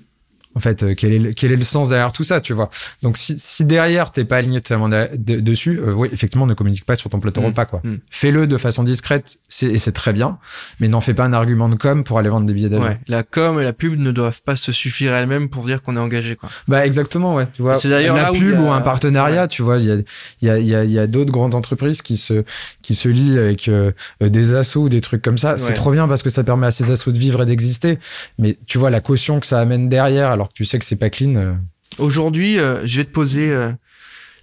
en 0.54 0.60
fait, 0.60 0.82
euh, 0.82 0.94
quel, 0.96 1.12
est 1.12 1.18
le, 1.18 1.32
quel 1.32 1.52
est 1.52 1.56
le 1.56 1.64
sens 1.64 1.88
derrière 1.88 2.12
tout 2.12 2.24
ça, 2.24 2.40
tu 2.40 2.52
vois 2.52 2.70
Donc, 3.02 3.16
si, 3.16 3.34
si 3.38 3.64
derrière, 3.64 4.12
t'es 4.12 4.24
pas 4.24 4.36
aligné 4.36 4.60
totalement 4.60 4.88
dessus, 5.18 5.80
euh, 5.80 5.92
oui, 5.92 6.08
effectivement, 6.12 6.46
ne 6.46 6.54
communique 6.54 6.84
pas 6.84 6.96
sur 6.96 7.10
ton 7.10 7.20
plateau 7.20 7.40
mm. 7.40 7.46
repas, 7.46 7.64
quoi. 7.64 7.80
Mm. 7.82 7.96
Fais-le 8.10 8.46
de 8.46 8.56
façon 8.56 8.84
discrète, 8.84 9.38
et 9.62 9.78
c'est 9.78 9.92
très 9.92 10.12
bien, 10.12 10.38
mais 10.80 10.88
n'en 10.88 11.00
fais 11.00 11.14
pas 11.14 11.24
un 11.24 11.32
argument 11.32 11.68
de 11.68 11.74
com 11.74 12.04
pour 12.04 12.18
aller 12.18 12.28
vendre 12.28 12.46
des 12.46 12.52
billets 12.52 12.68
d'avion. 12.68 12.86
Ouais, 12.86 12.98
la 13.08 13.22
com 13.22 13.60
et 13.60 13.64
la 13.64 13.72
pub 13.72 13.98
ne 13.98 14.12
doivent 14.12 14.42
pas 14.42 14.56
se 14.56 14.72
suffire 14.72 15.12
elles-mêmes 15.14 15.48
pour 15.48 15.64
dire 15.64 15.82
qu'on 15.82 15.96
est 15.96 16.00
engagé, 16.00 16.36
quoi. 16.36 16.48
Bah, 16.68 16.86
exactement, 16.86 17.34
ouais. 17.34 17.48
Tu 17.54 17.62
vois, 17.62 17.76
c'est 17.76 17.88
d'ailleurs 17.88 18.16
la 18.16 18.30
pub 18.30 18.60
ou 18.60 18.70
un 18.70 18.80
partenariat, 18.80 19.48
tu 19.48 19.62
vois, 19.62 19.78
il 19.78 19.86
y 19.86 19.90
a, 19.90 19.96
il 20.40 20.48
y 20.48 20.50
a, 20.50 20.58
il 20.58 20.68
y 20.68 20.74
a, 20.74 20.84
y 20.84 20.98
a 20.98 21.06
d'autres 21.06 21.32
grandes 21.32 21.54
entreprises 21.54 22.02
qui 22.02 22.16
se, 22.16 22.44
qui 22.82 22.94
se 22.94 23.08
lient 23.08 23.38
avec 23.38 23.68
euh, 23.68 23.92
des 24.20 24.54
assos 24.54 24.82
ou 24.82 24.88
des 24.88 25.00
trucs 25.00 25.22
comme 25.22 25.38
ça. 25.38 25.58
C'est 25.58 25.74
trop 25.74 25.90
bien 25.90 26.06
parce 26.06 26.22
que 26.22 26.30
ça 26.30 26.44
permet 26.44 26.66
à 26.66 26.70
ces 26.70 26.90
assos 26.90 27.12
de 27.12 27.18
vivre 27.18 27.42
et 27.42 27.46
d'exister. 27.46 27.98
Mais 28.38 28.56
tu 28.66 28.78
vois, 28.78 28.90
la 28.90 29.00
caution 29.00 29.40
que 29.40 29.46
ça 29.46 29.60
amène 29.60 29.88
derrière, 29.88 30.30
alors 30.30 30.43
que 30.48 30.54
tu 30.54 30.64
sais 30.64 30.78
que 30.78 30.84
c'est 30.84 30.96
pas 30.96 31.10
clean. 31.10 31.36
Euh. 31.36 31.54
Aujourd'hui, 31.98 32.58
euh, 32.58 32.86
je 32.86 32.98
vais 32.98 33.04
te 33.04 33.10
poser 33.10 33.50
euh, 33.50 33.70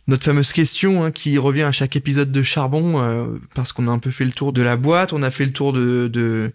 notre 0.08 0.24
fameuse 0.24 0.54
question 0.54 1.04
hein, 1.04 1.12
qui 1.12 1.38
revient 1.38 1.64
à 1.64 1.72
chaque 1.72 1.96
épisode 1.96 2.32
de 2.32 2.44
Charbon, 2.44 3.40
parce 3.56 3.74
qu'on 3.74 3.88
a 3.88 3.92
un 3.92 4.00
peu 4.00 4.12
fait 4.12 4.26
le 4.26 4.32
tour 4.32 4.54
de 4.54 4.62
la 4.62 4.78
boîte, 4.78 5.14
on 5.14 5.24
a 5.24 5.32
fait 5.32 5.46
le 5.46 5.52
tour 5.52 5.74
de, 5.74 6.10
de, 6.12 6.52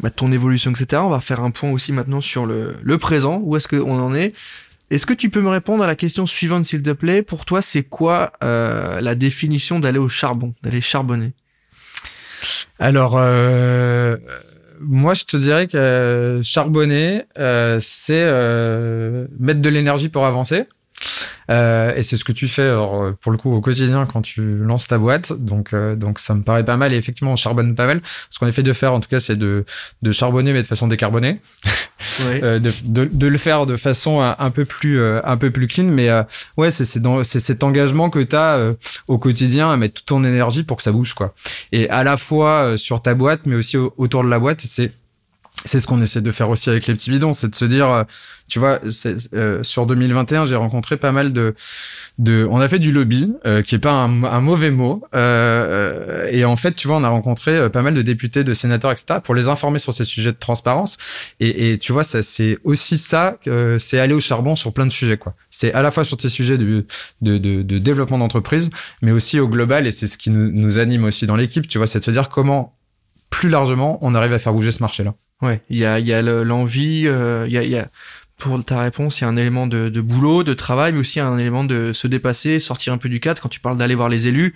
bah, 0.00 0.10
ton 0.10 0.32
évolution, 0.32 0.70
etc. 0.70 1.02
On 1.04 1.10
va 1.10 1.20
faire 1.20 1.40
un 1.40 1.50
point 1.50 1.70
aussi 1.70 1.92
maintenant 1.92 2.20
sur 2.20 2.46
le, 2.46 2.76
le 2.82 2.98
présent, 2.98 3.40
où 3.42 3.56
est-ce 3.56 3.68
qu'on 3.68 4.00
en 4.00 4.14
est. 4.14 4.34
Est-ce 4.90 5.06
que 5.06 5.14
tu 5.14 5.30
peux 5.30 5.40
me 5.40 5.48
répondre 5.48 5.82
à 5.82 5.86
la 5.86 5.96
question 5.96 6.26
suivante, 6.26 6.66
s'il 6.66 6.82
te 6.82 6.90
plaît? 6.90 7.22
Pour 7.22 7.44
toi, 7.44 7.62
c'est 7.62 7.82
quoi 7.82 8.32
la 8.40 9.14
définition 9.14 9.80
d'aller 9.80 9.98
au 9.98 10.08
charbon, 10.08 10.54
d'aller 10.62 10.80
charbonner? 10.80 11.32
Alors, 12.78 13.18
moi, 14.80 15.14
je 15.14 15.24
te 15.24 15.36
dirais 15.36 15.66
que 15.66 15.76
euh, 15.76 16.42
charbonner, 16.42 17.24
euh, 17.38 17.78
c'est 17.80 18.24
euh, 18.24 19.26
mettre 19.38 19.60
de 19.60 19.68
l'énergie 19.68 20.08
pour 20.08 20.26
avancer. 20.26 20.64
Euh, 21.50 21.94
et 21.94 22.02
c'est 22.02 22.16
ce 22.16 22.24
que 22.24 22.32
tu 22.32 22.48
fais 22.48 22.62
alors, 22.62 23.12
pour 23.20 23.32
le 23.32 23.38
coup 23.38 23.52
au 23.52 23.60
quotidien 23.60 24.06
quand 24.06 24.22
tu 24.22 24.56
lances 24.56 24.86
ta 24.86 24.98
boîte. 24.98 25.32
Donc, 25.32 25.72
euh, 25.72 25.96
donc 25.96 26.18
ça 26.18 26.34
me 26.34 26.42
paraît 26.42 26.64
pas 26.64 26.76
mal. 26.76 26.92
Et 26.92 26.96
effectivement, 26.96 27.32
on 27.32 27.36
charbonne 27.36 27.74
pas 27.74 27.86
mal. 27.86 28.00
Ce 28.30 28.38
qu'on 28.38 28.46
essaie 28.46 28.62
de 28.62 28.72
faire, 28.72 28.92
en 28.92 29.00
tout 29.00 29.08
cas, 29.08 29.20
c'est 29.20 29.36
de, 29.36 29.64
de 30.02 30.12
charbonner, 30.12 30.52
mais 30.52 30.62
de 30.62 30.66
façon 30.66 30.86
décarbonée. 30.86 31.38
euh, 32.20 32.58
de, 32.58 32.70
de, 32.84 33.04
de, 33.10 33.26
le 33.26 33.38
faire 33.38 33.66
de 33.66 33.76
façon 33.76 34.20
un, 34.20 34.50
peu 34.50 34.64
plus 34.64 34.98
euh, 34.98 35.20
un 35.24 35.36
peu 35.36 35.50
plus 35.50 35.66
clean. 35.66 35.84
Mais 35.84 36.08
euh, 36.08 36.22
ouais, 36.56 36.70
c'est 36.70 36.84
c'est 36.84 37.40
cet 37.40 37.62
engagement 37.62 38.10
que 38.10 38.20
tu 38.20 38.36
as 38.36 38.74
au 39.08 39.18
quotidien 39.18 39.70
à 39.70 39.76
mettre 39.76 39.94
toute 39.94 40.06
ton 40.06 40.24
énergie 40.24 40.62
pour 40.62 40.76
que 40.76 40.82
ça 40.82 40.92
bouge 40.92 41.14
quoi. 41.14 41.34
Et 41.72 41.88
à 41.90 42.04
la 42.04 42.16
fois 42.16 42.76
sur 42.76 43.02
ta 43.02 43.14
boîte, 43.14 43.40
mais 43.46 43.56
aussi 43.56 43.76
autour 43.76 44.24
de 44.24 44.28
la 44.28 44.38
boîte. 44.38 44.60
C'est 44.60 44.92
c'est 45.64 45.80
ce 45.80 45.86
qu'on 45.86 46.00
essaie 46.02 46.20
de 46.20 46.32
faire 46.32 46.50
aussi 46.50 46.70
avec 46.70 46.86
les 46.86 46.94
petits 46.94 47.10
bidons, 47.10 47.32
c'est 47.32 47.48
de 47.48 47.54
se 47.54 47.64
dire, 47.64 47.88
euh, 47.88 48.04
tu 48.48 48.58
vois, 48.58 48.80
euh, 49.34 49.62
sur 49.62 49.86
2021, 49.86 50.44
j'ai 50.44 50.56
rencontré 50.56 50.98
pas 50.98 51.12
mal 51.12 51.32
de, 51.32 51.54
de, 52.18 52.46
on 52.50 52.60
a 52.60 52.68
fait 52.68 52.78
du 52.78 52.92
lobby, 52.92 53.32
euh, 53.46 53.62
qui 53.62 53.74
est 53.74 53.78
pas 53.78 53.92
un, 53.92 54.40
mauvais 54.40 54.70
mot, 54.70 55.02
euh, 55.14 56.28
et 56.30 56.44
en 56.44 56.56
fait, 56.56 56.72
tu 56.72 56.86
vois, 56.86 56.98
on 56.98 57.04
a 57.04 57.08
rencontré 57.08 57.70
pas 57.70 57.80
mal 57.80 57.94
de 57.94 58.02
députés, 58.02 58.44
de 58.44 58.52
sénateurs, 58.52 58.92
etc., 58.92 59.20
pour 59.22 59.34
les 59.34 59.48
informer 59.48 59.78
sur 59.78 59.94
ces 59.94 60.04
sujets 60.04 60.32
de 60.32 60.38
transparence. 60.38 60.98
Et, 61.40 61.72
et 61.72 61.78
tu 61.78 61.92
vois, 61.92 62.04
ça, 62.04 62.22
c'est 62.22 62.58
aussi 62.64 62.98
ça, 62.98 63.38
c'est 63.78 63.98
aller 63.98 64.14
au 64.14 64.20
charbon 64.20 64.56
sur 64.56 64.72
plein 64.72 64.86
de 64.86 64.92
sujets, 64.92 65.16
quoi. 65.16 65.34
C'est 65.50 65.72
à 65.72 65.82
la 65.82 65.90
fois 65.90 66.04
sur 66.04 66.20
ces 66.20 66.28
sujets 66.28 66.58
de, 66.58 66.84
de, 67.22 67.38
de, 67.38 67.62
de 67.62 67.78
développement 67.78 68.18
d'entreprise, 68.18 68.70
mais 69.00 69.12
aussi 69.12 69.40
au 69.40 69.48
global, 69.48 69.86
et 69.86 69.90
c'est 69.90 70.06
ce 70.06 70.18
qui 70.18 70.30
nous 70.30 70.78
anime 70.78 71.04
aussi 71.04 71.26
dans 71.26 71.36
l'équipe, 71.36 71.66
tu 71.66 71.78
vois, 71.78 71.86
c'est 71.86 72.00
de 72.00 72.04
se 72.04 72.10
dire 72.10 72.28
comment 72.28 72.76
plus 73.30 73.48
largement 73.48 73.98
on 74.02 74.14
arrive 74.14 74.32
à 74.32 74.38
faire 74.38 74.52
bouger 74.52 74.70
ce 74.70 74.82
marché-là. 74.82 75.14
Ouais, 75.42 75.62
il 75.68 75.76
y 75.76 75.84
a, 75.84 75.98
y 75.98 76.12
a 76.12 76.22
l'envie, 76.22 77.04
euh, 77.06 77.46
il 77.48 77.52
y, 77.52 77.76
a, 77.76 77.88
pour 78.38 78.64
ta 78.64 78.80
réponse, 78.80 79.20
il 79.20 79.24
y 79.24 79.26
a 79.26 79.28
un 79.28 79.36
élément 79.36 79.66
de, 79.66 79.88
de, 79.88 80.00
boulot, 80.00 80.42
de 80.42 80.54
travail, 80.54 80.92
mais 80.92 81.00
aussi 81.00 81.20
un 81.20 81.38
élément 81.38 81.64
de 81.64 81.92
se 81.92 82.06
dépasser, 82.06 82.60
sortir 82.60 82.92
un 82.92 82.98
peu 82.98 83.08
du 83.08 83.20
cadre. 83.20 83.42
Quand 83.42 83.48
tu 83.48 83.60
parles 83.60 83.76
d'aller 83.76 83.94
voir 83.94 84.08
les 84.08 84.28
élus, 84.28 84.54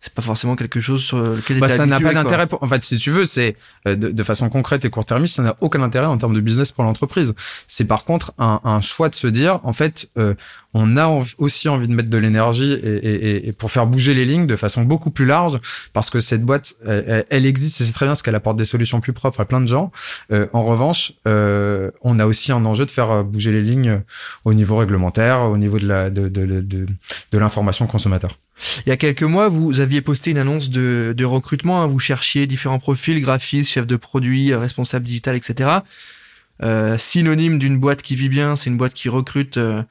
c'est 0.00 0.12
pas 0.12 0.22
forcément 0.22 0.56
quelque 0.56 0.80
chose 0.80 1.02
sur 1.02 1.18
lequel 1.18 1.58
bah, 1.58 1.68
ça 1.68 1.86
n'a 1.86 2.00
pas 2.00 2.12
d'intérêt 2.12 2.46
en 2.60 2.68
fait 2.68 2.84
si 2.84 2.98
tu 2.98 3.10
veux 3.10 3.24
c'est 3.24 3.56
euh, 3.86 3.96
de, 3.96 4.10
de, 4.10 4.22
façon 4.22 4.48
concrète 4.48 4.84
et 4.84 4.90
court-termiste 4.90 5.36
ça 5.36 5.42
n'a 5.42 5.56
aucun 5.60 5.82
intérêt 5.82 6.06
en 6.06 6.18
termes 6.18 6.34
de 6.34 6.40
business 6.40 6.72
pour 6.72 6.84
l'entreprise. 6.84 7.34
C'est 7.66 7.84
par 7.84 8.04
contre 8.04 8.32
un, 8.38 8.60
un, 8.64 8.80
choix 8.80 9.08
de 9.08 9.14
se 9.14 9.26
dire 9.26 9.60
en 9.62 9.72
fait 9.72 10.08
euh, 10.18 10.34
on 10.74 10.96
a 10.96 11.08
aussi 11.38 11.68
envie 11.68 11.88
de 11.88 11.94
mettre 11.94 12.10
de 12.10 12.18
l'énergie 12.18 12.72
et, 12.72 12.96
et, 12.96 13.48
et, 13.48 13.52
pour 13.52 13.70
faire 13.70 13.86
bouger 13.86 14.12
les 14.12 14.26
lignes 14.26 14.46
de 14.46 14.56
façon 14.56 14.82
beaucoup 14.82 15.10
plus 15.10 15.24
large 15.24 15.58
parce 15.92 16.10
que 16.10 16.20
cette 16.20 16.42
boîte 16.42 16.74
elle, 16.86 17.24
elle 17.30 17.46
existe 17.46 17.80
et 17.80 17.84
c'est 17.84 17.92
très 17.92 18.06
bien 18.06 18.10
parce 18.10 18.22
qu'elle 18.22 18.34
apporte 18.34 18.56
des 18.56 18.64
solutions 18.64 19.00
plus 19.00 19.12
propres 19.12 19.40
à 19.40 19.44
plein 19.44 19.60
de 19.60 19.66
gens. 19.66 19.90
Euh, 20.32 20.46
en 20.52 20.64
revanche 20.64 21.12
euh, 21.26 21.90
on 22.02 22.18
a 22.18 22.26
aussi 22.26 22.52
un 22.52 22.64
enjeu 22.64 22.84
de 22.84 22.90
faire 22.90 23.24
bouger 23.24 23.52
les 23.52 23.62
lignes 23.62 24.02
au 24.44 24.54
niveau 24.54 24.76
réglementaire 24.76 25.42
au 25.42 25.56
niveau 25.56 25.78
de 25.78 25.86
la 25.86 26.10
de, 26.10 26.28
de, 26.28 26.60
de, 26.60 26.86
de 27.32 27.38
l'information 27.38 27.86
consommateur 27.86 28.36
Il 28.86 28.88
y 28.88 28.92
a 28.92 28.96
quelques 28.96 29.22
mois, 29.22 29.48
vous 29.48 29.80
aviez 29.80 30.00
posté 30.00 30.30
une 30.30 30.38
annonce 30.38 30.70
de, 30.70 31.14
de 31.16 31.24
recrutement. 31.24 31.82
hein. 31.82 31.86
Vous 31.86 31.98
cherchiez 31.98 32.46
différents 32.46 32.78
profils, 32.78 33.20
graphistes, 33.20 33.70
chefs 33.70 33.86
de 33.86 33.96
produit, 33.96 34.52
euh, 34.52 34.58
responsable 34.58 35.04
digital, 35.04 35.36
etc. 35.36 35.70
Euh, 36.62 36.96
synonyme 36.96 37.58
d'une 37.58 37.78
boîte 37.78 38.02
qui 38.02 38.16
vit 38.16 38.30
bien, 38.30 38.56
c'est 38.56 38.70
une 38.70 38.78
boîte 38.78 38.94
qui 38.94 39.10
recrute 39.10 39.58
euh, 39.58 39.82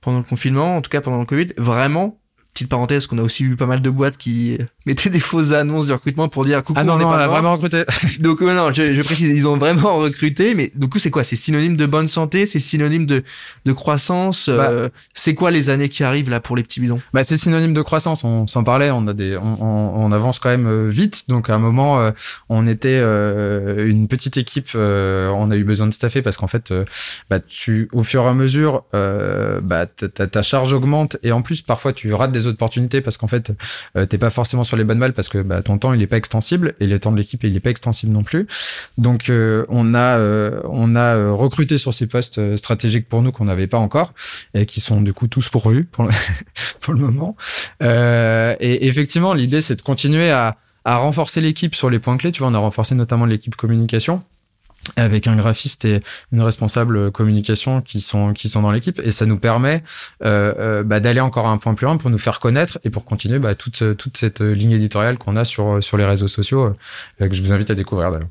pendant 0.00 0.18
le 0.18 0.24
confinement, 0.24 0.76
en 0.76 0.80
tout 0.80 0.88
cas 0.90 1.02
pendant 1.02 1.18
le 1.18 1.26
Covid. 1.26 1.48
Vraiment, 1.58 2.18
petite 2.54 2.68
parenthèse, 2.68 3.06
qu'on 3.06 3.18
a 3.18 3.22
aussi 3.22 3.42
vu 3.44 3.56
pas 3.56 3.66
mal 3.66 3.82
de 3.82 3.90
boîtes 3.90 4.16
qui 4.16 4.56
mettaient 4.86 5.10
des 5.10 5.20
fausses 5.20 5.52
annonces 5.52 5.86
de 5.86 5.92
recrutement 5.92 6.28
pour 6.28 6.44
dire 6.44 6.62
coucou, 6.62 6.78
Ah 6.80 6.84
non, 6.84 6.94
on 6.94 6.98
est 7.00 7.02
non, 7.02 7.10
pas 7.10 7.16
on 7.16 7.20
a 7.20 7.26
vraiment 7.26 7.52
recruté. 7.52 7.84
Donc 8.20 8.40
non, 8.40 8.70
je, 8.72 8.94
je 8.94 9.02
précise, 9.02 9.28
ils 9.30 9.46
ont 9.46 9.56
vraiment 9.56 9.96
recruté, 9.98 10.54
mais 10.54 10.70
du 10.74 10.88
coup 10.88 10.98
c'est 10.98 11.10
quoi? 11.10 11.24
C'est 11.24 11.36
synonyme 11.36 11.76
de 11.76 11.86
bonne 11.86 12.08
santé, 12.08 12.46
c'est 12.46 12.60
synonyme 12.60 13.06
de 13.06 13.22
de 13.64 13.72
croissance. 13.72 14.48
euh, 14.48 14.88
c'est 15.14 15.34
quoi 15.34 15.50
les 15.50 15.68
années 15.70 15.88
qui 15.88 16.04
arrivent 16.04 16.30
là 16.30 16.40
pour 16.40 16.56
les 16.56 16.62
petits 16.62 16.80
bidons? 16.80 17.00
Bah, 17.12 17.24
c'est 17.24 17.36
synonyme 17.36 17.74
de 17.74 17.82
croissance. 17.82 18.24
On 18.24 18.46
s'en 18.46 18.62
parlait. 18.64 18.90
On 18.90 19.06
a 19.08 19.12
des, 19.12 19.36
on, 19.36 19.62
on- 19.62 20.04
on 20.04 20.12
avance 20.12 20.38
quand 20.38 20.50
même 20.50 20.66
euh, 20.66 20.88
vite. 20.88 21.24
Donc 21.28 21.50
à 21.50 21.54
un 21.54 21.58
moment, 21.58 22.00
euh, 22.00 22.10
on 22.48 22.66
était 22.66 23.00
euh, 23.02 23.86
une 23.88 24.06
petite 24.08 24.36
équipe. 24.36 24.68
euh, 24.74 25.28
on 25.30 25.50
a 25.50 25.56
eu 25.56 25.64
besoin 25.64 25.86
de 25.86 25.92
staffer 25.94 26.22
parce 26.22 26.36
qu'en 26.36 26.46
fait, 26.46 26.72
bah, 27.30 27.40
tu, 27.40 27.88
au 27.92 28.02
fur 28.02 28.22
et 28.22 28.26
à 28.28 28.34
mesure, 28.34 28.84
euh, 28.94 29.60
bah, 29.62 29.86
ta, 29.86 30.08
ta- 30.08 30.26
ta 30.26 30.42
charge 30.42 30.72
augmente 30.72 31.16
et 31.22 31.32
en 31.32 31.42
plus 31.42 31.62
parfois 31.62 31.92
tu 31.92 32.12
rates 32.14 32.32
des 32.32 32.43
opportunités 32.46 33.00
parce 33.00 33.16
qu'en 33.16 33.28
fait, 33.28 33.52
euh, 33.96 34.06
t'es 34.06 34.18
pas 34.18 34.30
forcément 34.30 34.64
sur 34.64 34.76
les 34.76 34.84
bonnes 34.84 34.98
balles 34.98 35.12
parce 35.12 35.28
que 35.28 35.38
bah, 35.38 35.62
ton 35.62 35.78
temps 35.78 35.92
il 35.92 36.02
est 36.02 36.06
pas 36.06 36.16
extensible 36.16 36.74
et 36.80 36.86
le 36.86 36.98
temps 36.98 37.12
de 37.12 37.16
l'équipe 37.16 37.42
il 37.44 37.56
est 37.56 37.60
pas 37.60 37.70
extensible 37.70 38.12
non 38.12 38.22
plus. 38.22 38.46
Donc 38.98 39.28
euh, 39.28 39.64
on 39.68 39.94
a, 39.94 40.18
euh, 40.18 40.60
on 40.64 40.96
a 40.96 41.16
euh, 41.16 41.32
recruté 41.32 41.78
sur 41.78 41.92
ces 41.94 42.06
postes 42.06 42.56
stratégiques 42.56 43.08
pour 43.08 43.22
nous 43.22 43.32
qu'on 43.32 43.44
n'avait 43.44 43.66
pas 43.66 43.78
encore 43.78 44.12
et 44.54 44.66
qui 44.66 44.80
sont 44.80 45.00
du 45.00 45.12
coup 45.12 45.28
tous 45.28 45.48
pourvus 45.48 45.84
pour 45.84 46.04
le, 46.04 46.10
pour 46.80 46.94
le 46.94 47.00
moment. 47.00 47.36
Et 47.80 48.86
effectivement, 48.86 49.34
l'idée, 49.34 49.60
c'est 49.60 49.76
de 49.76 49.82
continuer 49.82 50.30
à, 50.30 50.56
à 50.84 50.96
renforcer 50.96 51.40
l'équipe 51.40 51.74
sur 51.74 51.90
les 51.90 51.98
points 51.98 52.16
clés. 52.16 52.32
Tu 52.32 52.40
vois, 52.40 52.48
on 52.48 52.54
a 52.54 52.58
renforcé 52.58 52.94
notamment 52.94 53.26
l'équipe 53.26 53.56
communication 53.56 54.22
avec 54.96 55.26
un 55.26 55.36
graphiste 55.36 55.84
et 55.84 56.00
une 56.32 56.42
responsable 56.42 57.10
communication 57.10 57.80
qui 57.80 58.00
sont 58.00 58.32
qui 58.32 58.48
sont 58.48 58.62
dans 58.62 58.70
l'équipe 58.70 59.00
et 59.02 59.10
ça 59.10 59.26
nous 59.26 59.38
permet 59.38 59.82
euh, 60.24 60.52
euh, 60.58 60.82
bah, 60.82 61.00
d'aller 61.00 61.20
encore 61.20 61.46
un 61.46 61.58
point 61.58 61.74
plus 61.74 61.86
loin 61.86 61.96
pour 61.96 62.10
nous 62.10 62.18
faire 62.18 62.40
connaître 62.40 62.78
et 62.84 62.90
pour 62.90 63.04
continuer 63.04 63.38
bah, 63.38 63.54
toute 63.54 63.96
toute 63.96 64.16
cette 64.16 64.40
ligne 64.40 64.72
éditoriale 64.72 65.18
qu'on 65.18 65.36
a 65.36 65.44
sur 65.44 65.82
sur 65.82 65.96
les 65.96 66.04
réseaux 66.04 66.28
sociaux 66.28 66.74
euh, 67.20 67.28
que 67.28 67.34
je 67.34 67.42
vous 67.42 67.52
invite 67.52 67.70
à 67.70 67.74
découvrir 67.74 68.10
d'ailleurs. 68.10 68.28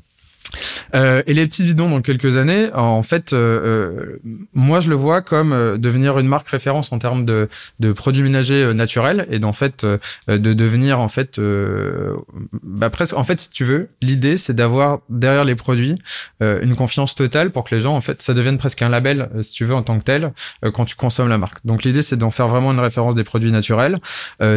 Euh, 0.94 1.22
et 1.26 1.34
les 1.34 1.46
petits 1.46 1.62
bidons 1.62 1.90
dans 1.90 2.02
quelques 2.02 2.36
années, 2.36 2.70
en 2.74 3.02
fait, 3.02 3.32
euh, 3.32 3.54
euh, 3.64 4.20
moi 4.52 4.80
je 4.80 4.88
le 4.88 4.94
vois 4.94 5.22
comme 5.22 5.52
euh, 5.52 5.76
devenir 5.76 6.18
une 6.18 6.28
marque 6.28 6.48
référence 6.48 6.92
en 6.92 6.98
termes 6.98 7.24
de, 7.24 7.48
produits 7.94 8.22
ménagers 8.22 8.72
naturels 8.74 9.26
et 9.30 9.38
d'en 9.38 9.52
fait 9.52 9.84
de 9.84 10.52
devenir 10.52 11.00
en 11.00 11.08
fait 11.08 11.38
euh, 11.38 12.14
bah, 12.62 12.90
presque. 12.90 13.14
En 13.16 13.24
fait, 13.24 13.40
si 13.40 13.50
tu 13.50 13.64
veux, 13.64 13.88
l'idée 14.02 14.36
c'est 14.36 14.54
d'avoir 14.54 15.00
derrière 15.08 15.44
les 15.44 15.54
produits 15.54 15.96
une 16.40 16.74
confiance 16.74 17.14
totale 17.14 17.50
pour 17.50 17.64
que 17.64 17.74
les 17.74 17.80
gens 17.80 17.94
en 17.94 18.00
fait 18.00 18.22
ça 18.22 18.34
devienne 18.34 18.58
presque 18.58 18.82
un 18.82 18.88
label 18.88 19.28
si 19.42 19.52
tu 19.52 19.64
veux 19.64 19.74
en 19.74 19.82
tant 19.82 19.98
que 19.98 20.04
tel 20.04 20.32
quand 20.72 20.84
tu 20.84 20.96
consommes 20.96 21.28
la 21.28 21.38
marque. 21.38 21.64
Donc 21.64 21.84
l'idée 21.84 22.02
c'est 22.02 22.16
d'en 22.16 22.30
faire 22.30 22.48
vraiment 22.48 22.72
une 22.72 22.80
référence 22.80 23.14
des 23.14 23.24
produits 23.24 23.52
naturels. 23.52 23.98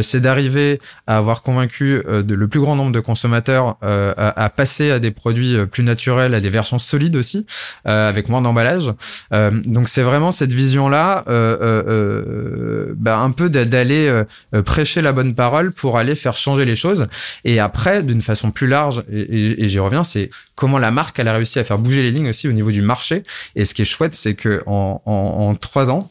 C'est 0.00 0.20
d'arriver 0.20 0.80
à 1.06 1.18
avoir 1.18 1.42
convaincu 1.42 2.02
le 2.06 2.48
plus 2.48 2.60
grand 2.60 2.76
nombre 2.76 2.92
de 2.92 3.00
consommateurs 3.00 3.76
à, 3.82 4.44
à 4.44 4.50
passer 4.50 4.90
à 4.90 4.98
des 4.98 5.10
produits 5.10 5.56
plus 5.66 5.82
naturels, 5.88 6.34
à 6.34 6.40
des 6.40 6.48
versions 6.50 6.78
solides 6.78 7.16
aussi, 7.16 7.44
euh, 7.86 8.08
avec 8.08 8.28
moins 8.28 8.40
d'emballage. 8.40 8.92
Euh, 9.32 9.50
donc 9.64 9.88
c'est 9.88 10.02
vraiment 10.02 10.30
cette 10.30 10.52
vision-là, 10.52 11.24
euh, 11.28 12.94
bah, 12.96 13.18
un 13.18 13.32
peu 13.32 13.50
d'a- 13.50 13.64
d'aller 13.64 14.22
prêcher 14.64 15.02
la 15.02 15.12
bonne 15.12 15.34
parole 15.34 15.72
pour 15.72 15.98
aller 15.98 16.14
faire 16.14 16.36
changer 16.36 16.64
les 16.64 16.76
choses. 16.76 17.06
Et 17.44 17.58
après, 17.58 18.02
d'une 18.02 18.22
façon 18.22 18.50
plus 18.50 18.68
large, 18.68 19.02
et, 19.10 19.66
j'y 19.68 19.80
reviens, 19.80 20.04
c'est 20.04 20.30
comment 20.54 20.78
la 20.78 20.90
marque 20.90 21.18
elle 21.18 21.28
a 21.28 21.34
réussi 21.34 21.58
à 21.58 21.64
faire 21.64 21.78
bouger 21.78 22.02
les 22.02 22.10
lignes 22.10 22.28
aussi 22.28 22.46
au 22.48 22.52
niveau 22.52 22.70
du 22.70 22.82
marché. 22.82 23.24
Et 23.56 23.64
ce 23.64 23.74
qui 23.74 23.82
est 23.82 23.90
chouette, 23.96 24.14
c'est 24.14 24.34
que 24.34 24.62
en 24.66 25.54
trois 25.60 25.90
ans, 25.90 26.08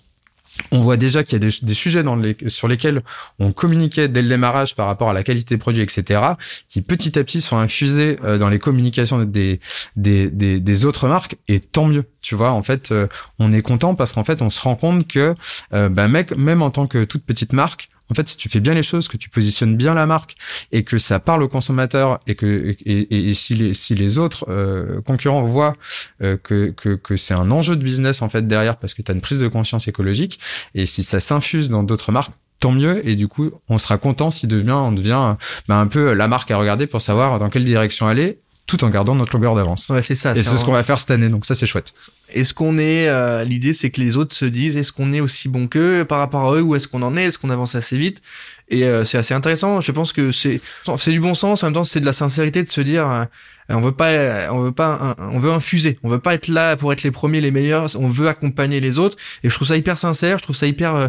on 0.71 0.81
voit 0.81 0.97
déjà 0.97 1.23
qu'il 1.23 1.33
y 1.33 1.45
a 1.45 1.49
des, 1.61 1.73
sujets 1.73 2.03
sur 2.47 2.67
lesquels 2.67 3.01
on 3.39 3.51
communiquait 3.51 4.07
dès 4.07 4.21
le 4.21 4.29
démarrage 4.29 4.75
par 4.75 4.87
rapport 4.87 5.09
à 5.09 5.13
la 5.13 5.23
qualité 5.23 5.55
des 5.55 5.59
produits, 5.59 5.81
etc., 5.81 6.21
qui 6.67 6.81
petit 6.81 7.17
à 7.17 7.23
petit 7.23 7.41
sont 7.41 7.57
infusés 7.57 8.17
euh, 8.23 8.37
dans 8.37 8.49
les 8.49 8.59
communications 8.59 9.23
des 9.23 10.85
autres 10.85 11.07
marques, 11.07 11.37
et 11.47 11.59
tant 11.59 11.85
mieux. 11.85 12.05
Tu 12.21 12.35
vois, 12.35 12.51
en 12.51 12.61
fait, 12.61 12.91
euh, 12.91 13.07
on 13.39 13.53
est 13.53 13.61
content 13.61 13.95
parce 13.95 14.11
qu'en 14.11 14.25
fait, 14.25 14.41
on 14.41 14.49
se 14.49 14.59
rend 14.59 14.75
compte 14.75 15.07
que, 15.07 15.33
euh, 15.73 15.87
bah, 15.87 16.09
mec, 16.09 16.35
même 16.35 16.61
en 16.61 16.71
tant 16.71 16.85
que 16.85 17.05
toute 17.05 17.23
petite 17.23 17.53
marque, 17.53 17.89
en 18.09 18.13
fait, 18.13 18.27
si 18.29 18.37
tu 18.37 18.47
fais 18.49 18.59
bien 18.59 18.73
les 18.73 18.83
choses, 18.83 19.07
que 19.07 19.17
tu 19.17 19.29
positionnes 19.29 19.75
bien 19.75 19.93
la 19.93 20.05
marque 20.05 20.35
et 20.71 20.83
que 20.83 20.97
ça 20.97 21.19
parle 21.19 21.43
au 21.43 21.47
consommateur 21.47 22.19
et 22.27 22.35
que 22.35 22.75
et, 22.85 22.99
et- 22.99 23.29
et 23.29 23.33
si 23.33 23.55
les 23.55 23.73
si 23.73 23.95
les 23.95 24.17
autres 24.17 24.45
euh, 24.49 25.01
concurrents 25.01 25.43
voient 25.43 25.75
euh, 26.21 26.37
que 26.41 26.69
que, 26.71 26.95
que 26.95 27.17
c'est 27.17 27.33
un 27.33 27.51
enjeu 27.51 27.75
de 27.75 27.83
business 27.83 28.21
en 28.21 28.29
fait 28.29 28.47
derrière 28.47 28.77
parce 28.77 28.93
que 28.93 29.01
tu 29.01 29.11
as 29.11 29.15
une 29.15 29.21
prise 29.21 29.39
de 29.39 29.47
conscience 29.47 29.87
écologique 29.87 30.39
et 30.75 30.85
si 30.85 31.03
ça 31.03 31.19
s'infuse 31.19 31.69
dans 31.69 31.83
d'autres 31.83 32.11
marques 32.11 32.31
tant 32.59 32.71
mieux 32.71 33.07
et 33.07 33.15
du 33.15 33.27
coup 33.27 33.51
on 33.69 33.77
sera 33.77 33.97
content 33.97 34.31
si 34.31 34.47
devient 34.47 34.71
on 34.71 34.91
devient 34.91 35.35
bah, 35.67 35.75
un 35.75 35.87
peu 35.87 36.13
la 36.13 36.27
marque 36.27 36.49
à 36.51 36.57
regarder 36.57 36.87
pour 36.87 37.01
savoir 37.01 37.39
dans 37.39 37.49
quelle 37.49 37.65
direction 37.65 38.07
aller 38.07 38.39
tout 38.65 38.83
en 38.83 38.89
gardant 38.89 39.15
notre 39.15 39.33
longueur 39.33 39.55
d'avance. 39.55 39.87
Ouais, 39.89 40.01
c'est 40.03 40.15
ça. 40.15 40.33
Et 40.35 40.43
c'est 40.43 40.57
ce 40.57 40.65
qu'on 40.65 40.73
va 40.73 40.83
faire 40.83 40.99
cette 40.99 41.11
année, 41.11 41.29
donc 41.29 41.45
ça 41.45 41.55
c'est 41.55 41.65
chouette. 41.67 41.93
Est-ce 42.29 42.53
qu'on 42.53 42.77
est, 42.77 43.07
euh, 43.07 43.43
l'idée 43.45 43.73
c'est 43.73 43.89
que 43.89 44.01
les 44.01 44.17
autres 44.17 44.35
se 44.35 44.45
disent, 44.45 44.75
est-ce 44.75 44.91
qu'on 44.91 45.13
est 45.13 45.21
aussi 45.21 45.47
bon 45.47 45.67
qu'eux 45.67 46.03
par 46.03 46.19
rapport 46.19 46.51
à 46.51 46.55
eux 46.57 46.61
ou 46.61 46.75
est-ce 46.75 46.87
qu'on 46.87 47.01
en 47.01 47.15
est, 47.15 47.25
est-ce 47.25 47.37
qu'on 47.39 47.49
avance 47.49 47.75
assez 47.75 47.97
vite? 47.97 48.21
Et 48.69 48.83
euh, 48.83 49.05
c'est 49.05 49.17
assez 49.17 49.33
intéressant. 49.33 49.79
Je 49.79 49.91
pense 49.93 50.11
que 50.11 50.31
c'est, 50.33 50.59
c'est 50.97 51.11
du 51.11 51.21
bon 51.21 51.33
sens. 51.33 51.63
En 51.63 51.67
même 51.67 51.73
temps, 51.73 51.85
c'est 51.85 52.01
de 52.01 52.05
la 52.05 52.13
sincérité 52.13 52.63
de 52.63 52.69
se 52.69 52.81
dire, 52.81 53.09
euh, 53.09 53.23
on 53.69 53.79
veut 53.79 53.93
pas, 53.93 54.51
on 54.51 54.61
veut 54.61 54.71
pas, 54.73 55.15
on 55.19 55.39
veut 55.39 55.51
infuser. 55.51 55.97
On 56.03 56.09
veut 56.09 56.19
pas 56.19 56.33
être 56.33 56.49
là 56.49 56.75
pour 56.75 56.91
être 56.91 57.03
les 57.03 57.11
premiers, 57.11 57.39
les 57.39 57.51
meilleurs. 57.51 57.95
On 57.97 58.09
veut 58.09 58.27
accompagner 58.27 58.81
les 58.81 58.99
autres. 58.99 59.17
Et 59.43 59.49
je 59.49 59.55
trouve 59.55 59.69
ça 59.69 59.77
hyper 59.77 59.97
sincère. 59.97 60.37
Je 60.37 60.43
trouve 60.43 60.55
ça 60.55 60.67
hyper, 60.67 60.95
euh, 60.95 61.07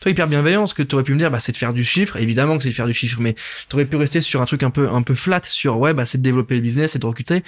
toi 0.00 0.12
hyper 0.12 0.28
bienveillant. 0.28 0.66
Ce 0.66 0.74
que 0.74 0.84
tu 0.84 0.94
aurais 0.94 1.04
pu 1.04 1.12
me 1.14 1.18
dire, 1.18 1.32
bah 1.32 1.40
c'est 1.40 1.52
de 1.52 1.56
faire 1.56 1.72
du 1.72 1.84
chiffre. 1.84 2.16
Évidemment 2.16 2.56
que 2.56 2.62
c'est 2.62 2.68
de 2.68 2.74
faire 2.74 2.86
du 2.86 2.94
chiffre, 2.94 3.20
mais 3.20 3.34
tu 3.68 3.74
aurais 3.74 3.86
pu 3.86 3.96
rester 3.96 4.20
sur 4.20 4.40
un 4.40 4.44
truc 4.44 4.62
un 4.62 4.70
peu, 4.70 4.88
un 4.88 5.02
peu 5.02 5.16
flat 5.16 5.40
sur 5.44 5.78
ouais, 5.80 5.94
bah 5.94 6.06
c'est 6.06 6.18
de 6.18 6.22
développer 6.22 6.54
le 6.54 6.60
business, 6.60 6.92
c'est 6.92 7.00
de 7.00 7.06
recruter. 7.06 7.42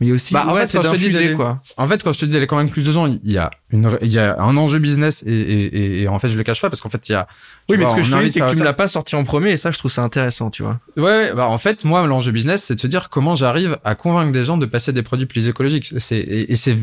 Mais 0.00 0.06
il 0.06 0.08
y 0.08 0.12
a 0.12 0.16
aussi, 0.16 0.34
Bah, 0.34 0.44
en 0.48 0.54
ouais, 0.54 0.62
fait, 0.62 0.66
c'est 0.66 0.78
quand 0.78 0.92
je 0.94 1.04
te 1.04 1.28
dis 1.28 1.34
quoi. 1.34 1.60
En 1.76 1.86
fait, 1.86 2.02
quand 2.02 2.12
je 2.12 2.18
te 2.18 2.24
dis 2.24 2.32
d'aller 2.32 2.48
convaincre 2.48 2.72
plus 2.72 2.82
de 2.82 2.90
gens, 2.90 3.06
il 3.06 3.20
y 3.30 3.38
a 3.38 3.50
une, 3.70 3.96
il 4.02 4.12
y 4.12 4.18
a 4.18 4.40
un 4.40 4.56
enjeu 4.56 4.80
business 4.80 5.22
et, 5.24 5.30
et, 5.32 5.64
et, 5.66 6.02
et 6.02 6.08
en 6.08 6.18
fait, 6.18 6.30
je 6.30 6.36
le 6.36 6.42
cache 6.42 6.60
pas 6.60 6.68
parce 6.68 6.80
qu'en 6.80 6.88
fait, 6.88 7.08
il 7.08 7.12
y 7.12 7.14
a. 7.14 7.28
Oui, 7.68 7.76
mais 7.78 7.84
vois, 7.84 7.92
ce 7.92 7.96
que 7.98 8.02
je 8.02 8.10
te 8.10 8.22
dis, 8.24 8.32
c'est 8.32 8.40
que 8.40 8.50
tu 8.50 8.56
me 8.56 8.64
l'as 8.64 8.72
pas 8.72 8.88
sorti 8.88 9.14
en 9.14 9.22
premier, 9.22 9.52
et 9.52 9.56
ça, 9.56 9.70
je 9.70 9.78
trouve 9.78 9.92
ça 9.92 10.02
intéressant, 10.02 10.50
tu 10.50 10.64
vois. 10.64 10.80
Ouais, 10.96 11.02
ouais, 11.04 11.32
bah 11.32 11.46
en 11.46 11.58
fait, 11.58 11.84
moi, 11.84 12.04
l'enjeu 12.08 12.32
business, 12.32 12.64
c'est 12.64 12.74
de 12.74 12.80
se 12.80 12.88
dire 12.88 13.08
comment 13.08 13.36
j'arrive 13.36 13.78
à 13.84 13.94
convaincre 13.94 14.32
des 14.32 14.42
gens 14.44 14.56
de 14.56 14.66
passer 14.66 14.92
des 14.92 15.02
produits 15.02 15.26
plus 15.26 15.46
écologiques. 15.46 15.94
C'est 15.98 16.18
et, 16.18 16.50
et 16.52 16.56
c'est 16.56 16.76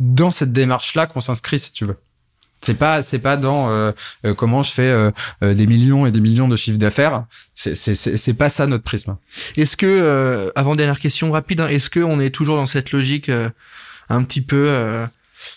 dans 0.00 0.30
cette 0.30 0.52
démarche-là 0.52 1.06
qu'on 1.06 1.20
s'inscrit, 1.20 1.60
si 1.60 1.72
tu 1.72 1.84
veux. 1.84 1.96
C'est 2.64 2.74
pas, 2.74 3.02
c'est 3.02 3.18
pas 3.18 3.36
dans 3.36 3.68
euh, 3.68 3.92
euh, 4.24 4.32
comment 4.32 4.62
je 4.62 4.70
fais 4.72 4.88
euh, 4.88 5.10
euh, 5.42 5.52
des 5.52 5.66
millions 5.66 6.06
et 6.06 6.10
des 6.10 6.20
millions 6.20 6.48
de 6.48 6.56
chiffres 6.56 6.78
d'affaires. 6.78 7.24
C'est, 7.52 7.74
c'est, 7.74 7.94
c'est, 7.94 8.34
pas 8.34 8.48
ça 8.48 8.66
notre 8.66 8.84
prisme. 8.84 9.16
Est-ce 9.58 9.76
que, 9.76 9.86
euh, 9.86 10.50
avant 10.56 10.74
dernière 10.74 10.98
question 10.98 11.30
rapide, 11.30 11.60
hein, 11.60 11.68
est-ce 11.68 11.90
que 11.90 12.00
on 12.00 12.20
est 12.20 12.30
toujours 12.30 12.56
dans 12.56 12.66
cette 12.66 12.92
logique 12.92 13.28
euh, 13.28 13.50
un 14.08 14.22
petit 14.22 14.40
peu 14.40 14.68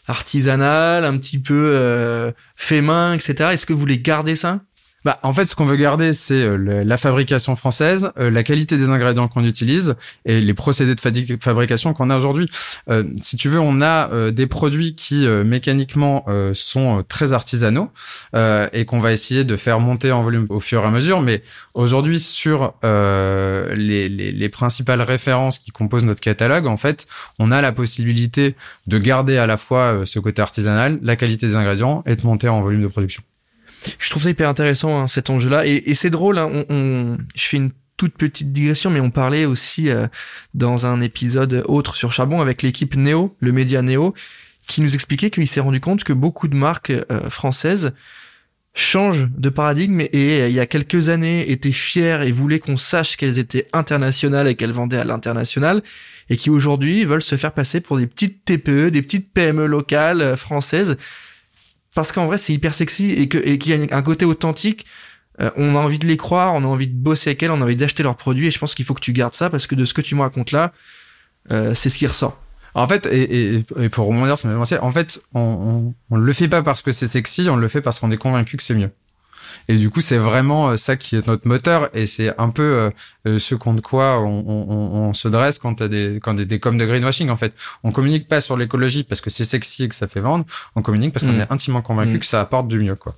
artisanale, 0.08 1.05
un 1.05 1.18
petit 1.18 1.39
peu 1.39 2.34
fait 2.55 2.82
main, 2.82 3.14
etc. 3.14 3.51
Est-ce 3.53 3.66
que 3.66 3.74
vous 3.74 3.80
voulez 3.80 3.99
garder 3.99 4.36
ça? 4.36 4.60
Bah, 5.08 5.20
en 5.24 5.32
fait, 5.32 5.47
ce 5.47 5.55
qu'on 5.55 5.64
veut 5.64 5.78
garder, 5.78 6.12
c'est 6.12 6.34
euh, 6.34 6.84
la 6.84 6.97
fabrication 6.97 7.55
française, 7.55 8.12
euh, 8.20 8.30
la 8.30 8.43
qualité 8.43 8.76
des 8.76 8.89
ingrédients 8.89 9.30
qu'on 9.30 9.45
utilise 9.45 9.95
et 10.26 10.41
les 10.41 10.53
procédés 10.53 10.95
de 10.95 11.38
fabrication 11.39 11.93
qu'on 11.93 12.10
a 12.10 12.18
aujourd'hui. 12.18 12.49
Euh, 12.89 13.05
si 13.22 13.38
tu 13.38 13.47
veux, 13.47 13.62
on 13.62 13.82
a 13.82 14.10
des 14.32 14.47
produits 14.47 14.95
qui 14.95 15.26
mécaniquement 15.26 16.26
sont 16.53 17.05
très 17.08 17.32
artisanaux 17.32 17.89
et 18.34 18.86
qu'on 18.86 18.99
va 18.99 19.14
essayer 19.14 19.43
de 19.43 19.55
faire 19.55 19.80
monter 19.80 20.12
en 20.12 20.24
volume 20.24 20.45
au 20.49 20.60
fur 20.60 20.84
et 20.84 20.86
à 20.86 20.89
mesure. 20.89 21.22
Mais 21.22 21.41
aujourd'hui, 21.74 22.20
sur 22.20 22.74
les, 22.84 24.10
les, 24.10 24.32
les 24.32 24.49
principales 24.49 25.01
références 25.01 25.60
qui 25.60 25.72
composent 25.72 26.05
notre 26.05 26.22
catalogue, 26.22 26.68
en 26.68 26.78
fait, 26.78 27.08
on 27.39 27.51
a 27.51 27.62
la 27.62 27.72
possibilité 27.72 28.55
de 28.88 28.97
garder 28.97 29.38
à 29.38 29.47
la 29.47 29.58
fois 29.58 30.01
ce 30.05 30.20
côté 30.20 30.41
artisanal, 30.41 30.99
la 31.01 31.16
qualité 31.16 31.47
des 31.47 31.55
ingrédients 31.55 32.03
et 32.05 32.16
de 32.16 32.26
monter 32.26 32.49
en 32.49 32.62
volume 32.62 32.82
de 32.82 32.88
production. 32.88 33.24
Je 33.99 34.09
trouve 34.09 34.23
ça 34.23 34.29
hyper 34.29 34.49
intéressant 34.49 34.97
hein, 34.99 35.07
cet 35.07 35.29
enjeu-là, 35.29 35.65
et, 35.65 35.83
et 35.85 35.93
c'est 35.95 36.09
drôle. 36.09 36.38
Hein, 36.38 36.49
on, 36.51 36.65
on- 36.69 37.17
je 37.35 37.43
fais 37.47 37.57
une 37.57 37.71
toute 37.97 38.13
petite 38.15 38.51
digression, 38.53 38.89
mais 38.91 38.99
on 38.99 39.09
parlait 39.09 39.45
aussi 39.45 39.89
euh, 39.89 40.07
dans 40.53 40.85
un 40.85 41.01
épisode 41.01 41.63
autre 41.67 41.95
sur 41.95 42.13
Charbon 42.13 42.41
avec 42.41 42.61
l'équipe 42.61 42.95
Néo, 42.95 43.35
le 43.39 43.51
média 43.51 43.81
Néo, 43.81 44.13
qui 44.67 44.81
nous 44.81 44.93
expliquait 44.93 45.29
qu'il 45.31 45.47
s'est 45.47 45.61
rendu 45.61 45.79
compte 45.79 46.03
que 46.03 46.13
beaucoup 46.13 46.47
de 46.47 46.55
marques 46.55 46.91
euh, 46.91 47.29
françaises 47.29 47.93
changent 48.75 49.27
de 49.35 49.49
paradigme 49.49 50.01
et, 50.01 50.05
et, 50.13 50.47
il 50.47 50.53
y 50.53 50.59
a 50.59 50.67
quelques 50.67 51.09
années 51.09 51.49
étaient 51.51 51.71
fiers 51.71 52.19
et 52.23 52.31
voulaient 52.31 52.59
qu'on 52.59 52.77
sache 52.77 53.17
qu'elles 53.17 53.39
étaient 53.39 53.67
internationales 53.73 54.47
et 54.47 54.53
qu'elles 54.53 54.71
vendaient 54.71 54.99
à 54.99 55.03
l'international 55.03 55.81
et 56.29 56.38
qui 56.38 56.51
aujourd'hui 56.51 57.03
veulent 57.03 57.23
se 57.23 57.35
faire 57.38 57.53
passer 57.53 57.81
pour 57.81 57.97
des 57.97 58.05
petites 58.05 58.45
TPE, 58.45 58.91
des 58.91 59.01
petites 59.01 59.33
PME 59.33 59.65
locales 59.65 60.21
euh, 60.21 60.35
françaises 60.38 60.97
parce 61.97 62.11
qu'en 62.11 62.27
vrai 62.27 62.37
c'est 62.37 62.53
hyper 62.53 62.75
sexy 62.75 63.11
et 63.11 63.27
qu'il 63.27 63.67
y 63.67 63.73
a 63.73 63.97
un 63.97 64.01
côté 64.03 64.23
authentique 64.23 64.85
euh, 65.41 65.49
on 65.55 65.75
a 65.75 65.79
envie 65.79 65.97
de 65.97 66.05
les 66.05 66.17
croire, 66.17 66.53
on 66.53 66.63
a 66.63 66.67
envie 66.67 66.87
de 66.87 66.95
bosser 66.95 67.31
avec 67.31 67.41
elles, 67.43 67.51
on 67.51 67.61
a 67.61 67.63
envie 67.63 67.75
d'acheter 67.75 68.03
leurs 68.03 68.15
produits 68.15 68.47
et 68.47 68.51
je 68.51 68.59
pense 68.59 68.75
qu'il 68.75 68.85
faut 68.85 68.93
que 68.93 69.01
tu 69.01 69.13
gardes 69.13 69.33
ça 69.33 69.49
parce 69.49 69.65
que 69.67 69.73
de 69.75 69.83
ce 69.83 69.93
que 69.93 70.01
tu 70.01 70.13
me 70.15 70.21
racontes 70.21 70.51
là, 70.51 70.73
euh, 71.51 71.73
c'est 71.73 71.89
ce 71.89 71.97
qui 71.97 72.07
ressort. 72.07 72.39
En 72.73 72.87
fait, 72.87 73.07
et, 73.07 73.55
et, 73.55 73.65
et 73.79 73.89
pour 73.89 74.05
rebondir, 74.07 74.35
m'a 74.45 74.81
En 74.81 74.91
fait, 74.91 75.21
on, 75.33 75.39
on, 75.39 75.93
on 76.11 76.15
le 76.15 76.33
fait 76.33 76.47
pas 76.47 76.61
parce 76.61 76.83
que 76.83 76.91
c'est 76.91 77.07
sexy, 77.07 77.49
on 77.49 77.55
le 77.55 77.67
fait 77.67 77.81
parce 77.81 77.99
qu'on 77.99 78.11
est 78.11 78.17
convaincu 78.17 78.57
que 78.57 78.63
c'est 78.63 78.75
mieux. 78.75 78.91
Et 79.68 79.76
du 79.76 79.89
coup, 79.89 80.01
c'est 80.01 80.18
vraiment 80.18 80.70
euh, 80.70 80.78
ça 80.78 80.95
qui 80.95 81.16
est 81.16 81.28
notre 81.28 81.47
moteur, 81.47 81.89
et 81.93 82.05
c'est 82.05 82.34
un 82.39 82.49
peu 82.49 82.64
euh, 82.64 82.89
euh, 83.28 83.39
ce 83.39 83.55
contre 83.55 83.82
quoi 83.82 84.20
on, 84.20 84.43
on, 84.47 85.10
on, 85.10 85.14
se 85.14 85.28
dresse 85.28 85.60
quand 85.60 85.76
t'as 85.76 85.88
des 85.88 86.20
quand 86.22 86.34
des, 86.34 86.45
des 86.45 86.60
coms 86.60 86.78
de 86.78 86.86
greenwashing. 86.86 87.30
En 87.30 87.36
fait, 87.36 87.53
on 87.84 87.91
communique 87.91 88.28
pas 88.28 88.41
sur 88.41 88.55
l'écologie 88.58 89.03
parce 89.03 89.22
que 89.22 89.30
c'est 89.30 89.43
sexy 89.45 89.84
et 89.86 89.89
que 89.89 89.95
ça 89.95 90.08
fait 90.08 90.20
vendre. 90.22 90.45
On 90.76 90.82
communique 90.82 91.14
parce 91.14 91.26
qu'on 91.26 91.34
Mm. 91.34 91.41
est 91.41 91.51
intimement 91.51 91.82
convaincu 91.82 92.16
Mm. 92.16 92.20
que 92.20 92.26
ça 92.26 92.39
apporte 92.41 92.68
du 92.68 92.80
mieux, 92.80 92.95
quoi. 92.95 93.16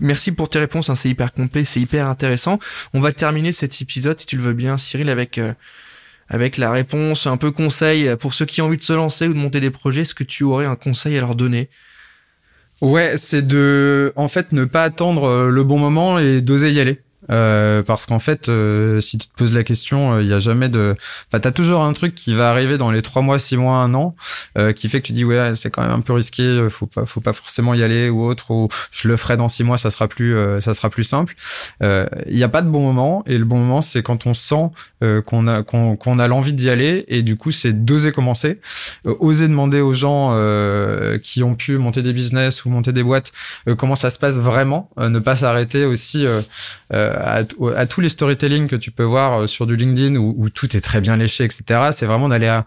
Merci 0.00 0.32
pour 0.32 0.48
tes 0.48 0.58
réponses, 0.58 0.88
hein, 0.88 0.94
c'est 0.94 1.10
hyper 1.10 1.32
complet, 1.34 1.64
c'est 1.66 1.80
hyper 1.80 2.08
intéressant. 2.08 2.58
On 2.94 3.00
va 3.00 3.12
terminer 3.12 3.52
cet 3.52 3.80
épisode, 3.82 4.18
si 4.18 4.26
tu 4.26 4.36
le 4.36 4.42
veux 4.42 4.54
bien, 4.54 4.76
Cyril, 4.78 5.10
avec 5.10 5.36
euh, 5.38 5.52
avec 6.30 6.58
la 6.58 6.70
réponse 6.70 7.26
un 7.26 7.36
peu 7.38 7.50
conseil 7.50 8.14
pour 8.16 8.34
ceux 8.34 8.44
qui 8.46 8.60
ont 8.60 8.66
envie 8.66 8.76
de 8.76 8.82
se 8.82 8.92
lancer 8.92 9.28
ou 9.28 9.32
de 9.32 9.38
monter 9.38 9.60
des 9.60 9.70
projets. 9.70 10.02
Est-ce 10.02 10.14
que 10.14 10.24
tu 10.24 10.44
aurais 10.44 10.66
un 10.66 10.76
conseil 10.76 11.16
à 11.16 11.20
leur 11.20 11.34
donner? 11.34 11.68
Ouais, 12.80 13.16
c'est 13.16 13.42
de, 13.42 14.12
en 14.16 14.28
fait, 14.28 14.52
ne 14.52 14.64
pas 14.64 14.84
attendre 14.84 15.24
euh, 15.24 15.50
le 15.50 15.64
bon 15.64 15.78
moment 15.78 16.18
et 16.18 16.40
d'oser 16.40 16.70
y 16.70 16.80
aller. 16.80 17.00
Euh, 17.30 17.82
parce 17.82 18.06
qu'en 18.06 18.18
fait, 18.18 18.48
euh, 18.48 19.00
si 19.00 19.18
tu 19.18 19.28
te 19.28 19.34
poses 19.36 19.54
la 19.54 19.64
question, 19.64 20.20
il 20.20 20.26
y 20.26 20.32
a 20.32 20.38
jamais 20.38 20.68
de, 20.68 20.96
enfin, 21.28 21.40
t'as 21.40 21.50
toujours 21.52 21.82
un 21.82 21.92
truc 21.92 22.14
qui 22.14 22.34
va 22.34 22.48
arriver 22.50 22.78
dans 22.78 22.90
les 22.90 23.02
trois 23.02 23.22
mois, 23.22 23.38
six 23.38 23.56
mois, 23.56 23.76
un 23.76 23.94
an, 23.94 24.14
euh, 24.56 24.72
qui 24.72 24.88
fait 24.88 25.00
que 25.00 25.06
tu 25.06 25.12
dis 25.12 25.24
ouais, 25.24 25.52
c'est 25.54 25.70
quand 25.70 25.82
même 25.82 25.90
un 25.90 26.00
peu 26.00 26.12
risqué, 26.12 26.42
euh, 26.42 26.68
faut 26.70 26.86
pas, 26.86 27.06
faut 27.06 27.20
pas 27.20 27.32
forcément 27.32 27.74
y 27.74 27.82
aller 27.82 28.08
ou 28.08 28.24
autre, 28.24 28.50
ou 28.50 28.68
je 28.92 29.08
le 29.08 29.16
ferai 29.16 29.36
dans 29.36 29.48
six 29.48 29.64
mois, 29.64 29.78
ça 29.78 29.90
sera 29.90 30.08
plus, 30.08 30.36
euh, 30.36 30.60
ça 30.60 30.74
sera 30.74 30.90
plus 30.90 31.04
simple. 31.04 31.34
Il 31.82 32.36
n'y 32.36 32.42
a 32.42 32.48
pas 32.48 32.62
de 32.62 32.68
bon 32.68 32.80
moment 32.80 33.22
et 33.26 33.38
le 33.38 33.44
bon 33.44 33.58
moment, 33.58 33.82
c'est 33.82 34.02
quand 34.02 34.26
on 34.26 34.34
sent 34.34 34.70
euh, 35.02 35.22
qu'on 35.22 35.46
a, 35.46 35.62
qu'on, 35.62 35.96
qu'on 35.96 36.18
a 36.18 36.28
l'envie 36.28 36.52
d'y 36.52 36.70
aller 36.70 37.04
et 37.08 37.22
du 37.22 37.36
coup, 37.36 37.50
c'est 37.50 37.84
d'oser 37.84 38.12
commencer, 38.12 38.60
Euh, 39.06 39.14
oser 39.20 39.48
demander 39.48 39.80
aux 39.80 39.92
gens 39.92 40.30
euh, 40.32 41.18
qui 41.18 41.42
ont 41.42 41.54
pu 41.54 41.78
monter 41.78 42.02
des 42.02 42.12
business 42.12 42.64
ou 42.64 42.70
monter 42.70 42.92
des 42.92 43.02
boîtes 43.02 43.32
euh, 43.68 43.74
comment 43.74 43.96
ça 43.96 44.10
se 44.10 44.18
passe 44.18 44.36
vraiment, 44.36 44.90
euh, 44.98 45.08
ne 45.08 45.18
pas 45.18 45.36
s'arrêter 45.36 45.84
aussi 45.84 46.26
euh, 46.26 46.40
euh, 46.92 47.17
à, 47.18 47.42
à 47.76 47.86
tous 47.86 48.00
les 48.00 48.08
storytelling 48.08 48.68
que 48.68 48.76
tu 48.76 48.90
peux 48.90 49.04
voir 49.04 49.42
euh, 49.42 49.46
sur 49.46 49.66
du 49.66 49.76
LinkedIn 49.76 50.16
où, 50.16 50.48
tout 50.50 50.76
est 50.76 50.80
très 50.80 51.00
bien 51.00 51.16
léché, 51.16 51.44
etc. 51.44 51.90
C'est 51.92 52.06
vraiment 52.06 52.28
d'aller 52.28 52.60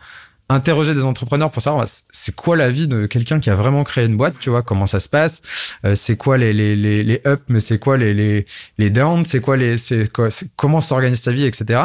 interroger 0.52 0.94
des 0.94 1.06
entrepreneurs 1.06 1.50
pour 1.50 1.62
savoir 1.62 1.86
c'est 1.88 2.36
quoi 2.36 2.56
la 2.56 2.70
vie 2.70 2.88
de 2.88 3.06
quelqu'un 3.06 3.40
qui 3.40 3.50
a 3.50 3.56
vraiment 3.56 3.84
créé 3.84 4.06
une 4.06 4.18
boîte, 4.18 4.36
tu 4.40 4.50
vois, 4.50 4.62
comment 4.62 4.88
ça 4.88 5.00
se 5.00 5.10
passe, 5.10 5.42
euh, 5.86 5.96
c'est 5.96 6.18
quoi 6.18 6.38
les 6.38 6.54
les 6.54 6.76
les, 6.76 7.04
les 7.04 7.22
ups, 7.26 7.44
mais 7.48 7.60
c'est 7.60 7.80
quoi 7.80 7.98
les 7.98 8.14
les 8.14 8.46
les 8.78 8.90
downs, 8.90 9.26
c'est 9.26 9.40
quoi 9.40 9.58
les 9.58 9.78
c'est 9.78 10.12
comment 10.56 10.82
s'organise 10.82 11.22
ta 11.22 11.32
vie, 11.32 11.46
etc. 11.46 11.80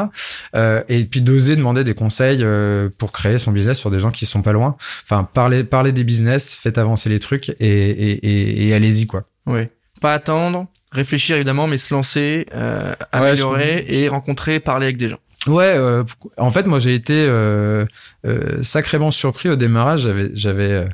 Euh, 0.55 0.83
et 0.89 1.05
puis 1.05 1.21
d'oser 1.21 1.57
demander 1.57 1.85
des 1.85 1.95
conseils 1.95 2.41
euh, 2.43 2.89
pour 2.99 3.13
créer 3.13 3.39
son 3.39 3.53
business 3.53 3.79
sur 3.79 3.91
des 3.91 4.01
gens 4.01 4.11
qui 4.11 4.27
sont 4.27 4.43
pas 4.43 4.53
loin. 4.53 4.77
Enfin, 5.05 5.25
parler 5.25 5.65
parler 5.65 5.93
des 5.93 6.05
business, 6.05 6.55
faites 6.55 6.79
avancer 6.79 7.09
les 7.09 7.19
trucs 7.19 7.51
et 7.51 7.55
et 7.61 8.27
et, 8.27 8.69
et 8.69 8.75
allez-y 8.75 9.07
quoi. 9.07 9.25
Ouais. 9.47 9.71
Pas 10.01 10.13
attendre, 10.13 10.67
réfléchir 10.93 11.37
évidemment, 11.37 11.67
mais 11.67 11.79
se 11.79 11.93
lancer, 11.95 12.47
euh, 12.55 12.91
Ouais, 12.91 12.97
améliorer 13.13 13.85
et 13.89 14.09
rencontrer, 14.09 14.61
parler 14.61 14.87
avec 14.87 14.97
des 14.97 15.09
gens. 15.09 15.19
Ouais, 15.47 15.75
euh, 15.77 16.03
en 16.39 16.51
fait, 16.51 16.67
moi 16.67 16.81
j'ai 16.81 16.95
été 16.95 17.15
euh, 17.15 17.85
euh, 18.27 18.63
sacrément 18.63 19.13
surpris 19.13 19.49
au 19.49 19.55
démarrage. 19.55 20.01
J'avais, 20.01 20.31
j'avais 20.35 20.73
euh, 20.73 20.85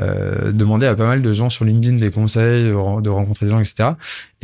euh, 0.00 0.52
demandé 0.52 0.84
à 0.86 0.94
pas 0.94 1.06
mal 1.06 1.22
de 1.22 1.32
gens 1.32 1.48
sur 1.48 1.64
LinkedIn 1.64 1.96
des 1.96 2.10
conseils, 2.10 2.64
de 2.64 3.08
rencontrer 3.08 3.46
des 3.46 3.52
gens, 3.52 3.60
etc. 3.60 3.90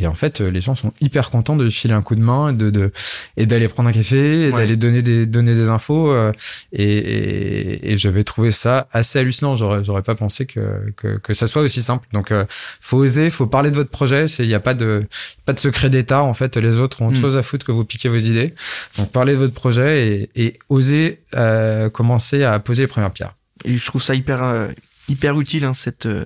Et 0.01 0.07
en 0.07 0.15
fait, 0.15 0.41
euh, 0.41 0.49
les 0.49 0.61
gens 0.61 0.75
sont 0.75 0.91
hyper 0.99 1.29
contents 1.29 1.55
de 1.55 1.69
filer 1.69 1.93
un 1.93 2.01
coup 2.01 2.15
de 2.15 2.21
main 2.21 2.49
et 2.49 2.53
de, 2.53 2.69
de 2.71 2.91
et 3.37 3.45
d'aller 3.45 3.67
prendre 3.67 3.89
un 3.89 3.91
café, 3.93 4.47
et 4.47 4.51
Ouais. 4.51 4.61
d'aller 4.61 4.75
donner 4.75 5.01
des 5.01 5.25
donner 5.25 5.53
des 5.55 5.67
infos. 5.69 6.11
euh, 6.11 6.31
et, 6.73 6.83
et, 6.83 7.91
et 7.93 7.97
j'avais 7.97 8.23
trouvé 8.23 8.51
ça 8.51 8.87
assez 8.91 9.19
hallucinant. 9.19 9.55
J'aurais, 9.55 9.83
j'aurais 9.83 10.01
pas 10.01 10.15
pensé 10.15 10.45
que, 10.45 10.91
que 10.97 11.17
que 11.17 11.33
ça 11.33 11.47
soit 11.47 11.61
aussi 11.61 11.81
simple. 11.81 12.07
Donc, 12.13 12.31
euh, 12.31 12.45
faut 12.79 12.97
oser, 12.97 13.29
faut 13.29 13.45
parler 13.47 13.69
de 13.71 13.75
votre 13.75 13.91
projet. 13.91 14.27
C'est, 14.27 14.43
il 14.43 14.49
y 14.49 14.55
a 14.55 14.59
pas 14.59 14.73
de 14.73 15.03
pas 15.45 15.53
de 15.53 15.59
secret 15.59 15.89
d'état. 15.89 16.23
En 16.23 16.33
fait, 16.33 16.57
les 16.57 16.79
autres 16.79 17.01
ont 17.01 17.07
autre 17.09 17.19
Mm. 17.19 17.21
chose 17.21 17.37
à 17.37 17.43
foutre 17.43 17.65
que 17.65 17.71
vous 17.71 17.85
piquer 17.85 18.09
vos 18.09 18.17
idées. 18.17 18.53
Donc 18.97 19.11
parlez 19.11 19.33
de 19.33 19.37
votre 19.37 19.53
projet 19.53 20.07
et, 20.35 20.45
et 20.45 20.59
osez 20.69 21.19
euh, 21.35 21.89
commencer 21.89 22.43
à 22.43 22.57
poser 22.59 22.83
les 22.83 22.87
premières 22.87 23.11
pierres. 23.11 23.33
Et 23.65 23.75
je 23.77 23.85
trouve 23.85 24.01
ça 24.01 24.15
hyper 24.15 24.41
euh, 24.43 24.67
hyper 25.09 25.39
utile 25.39 25.65
hein, 25.65 25.73
cette 25.73 26.05
euh, 26.05 26.25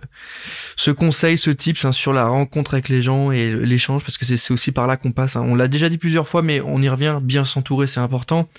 ce 0.75 0.91
conseil, 0.91 1.37
ce 1.37 1.49
tips 1.49 1.85
hein, 1.85 1.91
sur 1.91 2.13
la 2.13 2.25
rencontre 2.25 2.73
avec 2.73 2.89
les 2.89 3.01
gens 3.01 3.31
et 3.31 3.53
l'échange 3.53 4.03
parce 4.03 4.17
que 4.17 4.25
c'est 4.25 4.53
aussi 4.53 4.71
par 4.71 4.87
là 4.87 4.97
qu'on 4.97 5.11
passe. 5.11 5.35
hein. 5.35 5.43
On 5.45 5.55
l'a 5.55 5.67
déjà 5.67 5.89
dit 5.89 5.97
plusieurs 5.97 6.27
fois, 6.27 6.41
mais 6.41 6.61
on 6.61 6.81
y 6.81 6.89
revient. 6.89 7.19
Bien 7.21 7.45
s'entourer, 7.45 7.87
c'est 7.87 7.99
important. 7.99 8.49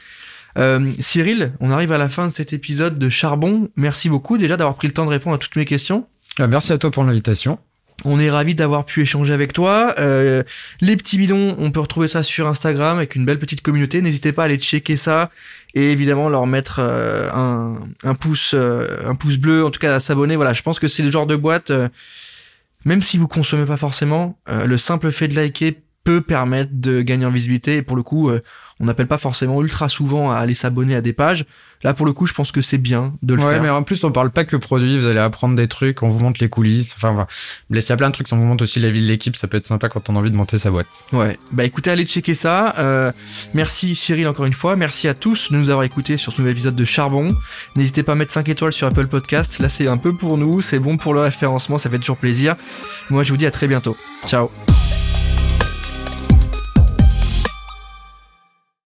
Euh, 0.59 0.91
Cyril, 1.01 1.53
on 1.61 1.71
arrive 1.71 1.93
à 1.93 1.99
la 1.99 2.09
fin 2.09 2.27
de 2.27 2.33
cet 2.33 2.53
épisode 2.53 2.99
de 2.99 3.09
Charbon. 3.11 3.69
Merci 3.77 4.09
beaucoup 4.09 4.39
déjà 4.39 4.57
d'avoir 4.57 4.77
pris 4.77 4.89
le 4.89 4.95
temps 4.95 5.05
de 5.05 5.11
répondre 5.11 5.37
à 5.37 5.39
toutes 5.39 5.57
mes 5.57 5.67
questions. 5.67 6.07
Euh, 6.41 6.47
merci 6.49 6.73
à 6.73 6.79
toi 6.79 6.91
pour 6.91 7.05
l'invitation. 7.05 7.59
On 8.05 8.20
est 8.20 8.30
ravis 8.30 8.55
d'avoir 8.55 8.84
pu 8.84 9.01
échanger 9.01 9.32
avec 9.32 9.53
toi. 9.53 9.94
Euh, 9.99 10.42
les 10.80 10.97
petits 10.97 11.16
bidons, 11.16 11.57
on 11.59 11.70
peut 11.70 11.80
retrouver 11.80 12.09
ça 12.09 12.22
sur 12.22 12.47
Instagram 12.47 12.99
avec 12.99 13.16
une 13.16 13.24
belle 13.24 13.38
petite 13.38 13.62
communauté. 13.62 14.03
N'hésitez 14.03 14.32
pas 14.32 14.42
à 14.42 14.44
aller 14.47 14.59
checker 14.59 14.97
ça 14.97 15.30
et 15.74 15.92
évidemment 15.92 16.28
leur 16.28 16.47
mettre 16.47 16.80
euh, 16.80 17.28
un, 17.32 17.78
un 18.05 18.14
pouce, 18.14 18.53
euh, 18.55 18.86
un 19.07 19.14
pouce 19.14 19.38
bleu, 19.38 19.64
en 19.64 19.70
tout 19.70 19.80
cas 19.80 19.94
à 19.94 20.01
s'abonner. 20.01 20.36
Voilà, 20.36 20.53
je 20.53 20.62
pense 20.62 20.78
que 20.78 20.88
c'est 20.88 21.03
le 21.03 21.11
genre 21.11 21.26
de 21.26 21.36
boîte, 21.36 21.72
même 22.84 23.03
si 23.03 23.16
vous 23.18 23.28
consommez 23.28 23.66
pas 23.66 23.76
forcément, 23.76 24.38
le 24.47 24.76
simple 24.76 25.11
fait 25.11 25.28
de 25.28 25.34
liker 25.34 25.82
peut 26.05 26.20
permettre 26.20 26.70
de 26.74 27.03
gagner 27.03 27.26
en 27.26 27.30
visibilité. 27.30 27.76
Et 27.76 27.82
pour 27.82 27.97
le 27.97 28.03
coup, 28.03 28.30
on 28.81 28.85
n'appelle 28.85 29.07
pas 29.07 29.18
forcément 29.18 29.62
ultra 29.62 29.89
souvent 29.89 30.31
à 30.31 30.37
aller 30.37 30.55
s'abonner 30.55 30.95
à 30.95 31.01
des 31.01 31.12
pages. 31.12 31.47
Là, 31.83 31.93
pour 31.95 32.07
le 32.07 32.12
coup, 32.12 32.27
je 32.27 32.33
pense 32.33 32.53
que 32.53 32.62
c'est 32.62 32.79
bien 32.79 33.12
de 33.22 33.35
le 33.35 33.43
Ouais, 33.43 33.53
faire. 33.55 33.62
mais 33.62 33.68
en 33.70 33.83
plus 33.83 34.03
on 34.05 34.11
parle 34.11 34.31
pas 34.31 34.45
que 34.45 34.57
produits. 34.57 34.99
Vous 34.99 35.07
allez 35.07 35.18
apprendre 35.18 35.55
des 35.55 35.68
trucs. 35.68 36.03
On 36.03 36.09
vous 36.09 36.20
montre 36.20 36.39
les 36.41 36.49
coulisses. 36.49 36.95
Enfin, 36.97 37.12
voilà. 37.12 37.27
Mais 37.70 37.81
il 37.81 37.89
y 37.89 37.93
a 37.93 37.97
plein 37.97 38.09
de 38.09 38.14
trucs. 38.14 38.27
On 38.33 38.37
vous 38.39 38.45
montre 38.45 38.64
aussi 38.64 38.81
la 38.81 38.91
vie 38.91 39.03
de 39.03 39.07
l'équipe. 39.07 39.37
Ça 39.37 39.47
peut 39.47 39.59
être 39.59 39.66
sympa 39.66 39.89
quand 39.89 40.09
on 40.11 40.16
a 40.16 40.18
envie 40.18 40.31
de 40.31 40.37
monter 40.37 40.57
sa 40.59 40.70
boîte. 40.70 41.05
Ouais, 41.12 41.39
bah 41.53 41.64
écoutez, 41.64 41.91
allez 41.91 42.05
checker 42.07 42.35
ça. 42.35 42.74
Euh, 42.79 43.12
merci 43.55 43.95
Cyril 43.95 44.27
encore 44.27 44.47
une 44.47 44.53
fois. 44.55 44.74
Merci 44.77 45.07
à 45.07 45.14
tous 45.14 45.51
de 45.53 45.57
nous 45.57 45.68
avoir 45.70 45.85
écoutés 45.85 46.16
sur 46.16 46.33
ce 46.33 46.39
nouvel 46.41 46.53
épisode 46.53 46.77
de 46.77 46.85
Charbon. 46.85 47.29
N'hésitez 47.77 48.03
pas 48.03 48.12
à 48.12 48.14
mettre 48.14 48.33
5 48.33 48.49
étoiles 48.49 48.72
sur 48.72 48.87
Apple 48.87 49.07
Podcast. 49.07 49.59
Là, 49.59 49.68
c'est 49.68 49.87
un 49.87 49.99
peu 49.99 50.14
pour 50.14 50.39
nous. 50.39 50.61
C'est 50.62 50.79
bon 50.79 50.97
pour 50.97 51.12
le 51.14 51.20
référencement. 51.20 51.77
Ça 51.79 51.91
fait 51.91 51.99
toujours 51.99 52.16
plaisir. 52.18 52.57
Moi, 53.11 53.22
je 53.22 53.31
vous 53.33 53.37
dis 53.39 53.47
à 53.47 53.51
très 53.51 53.68
bientôt. 53.68 53.97
Ciao. 54.27 54.51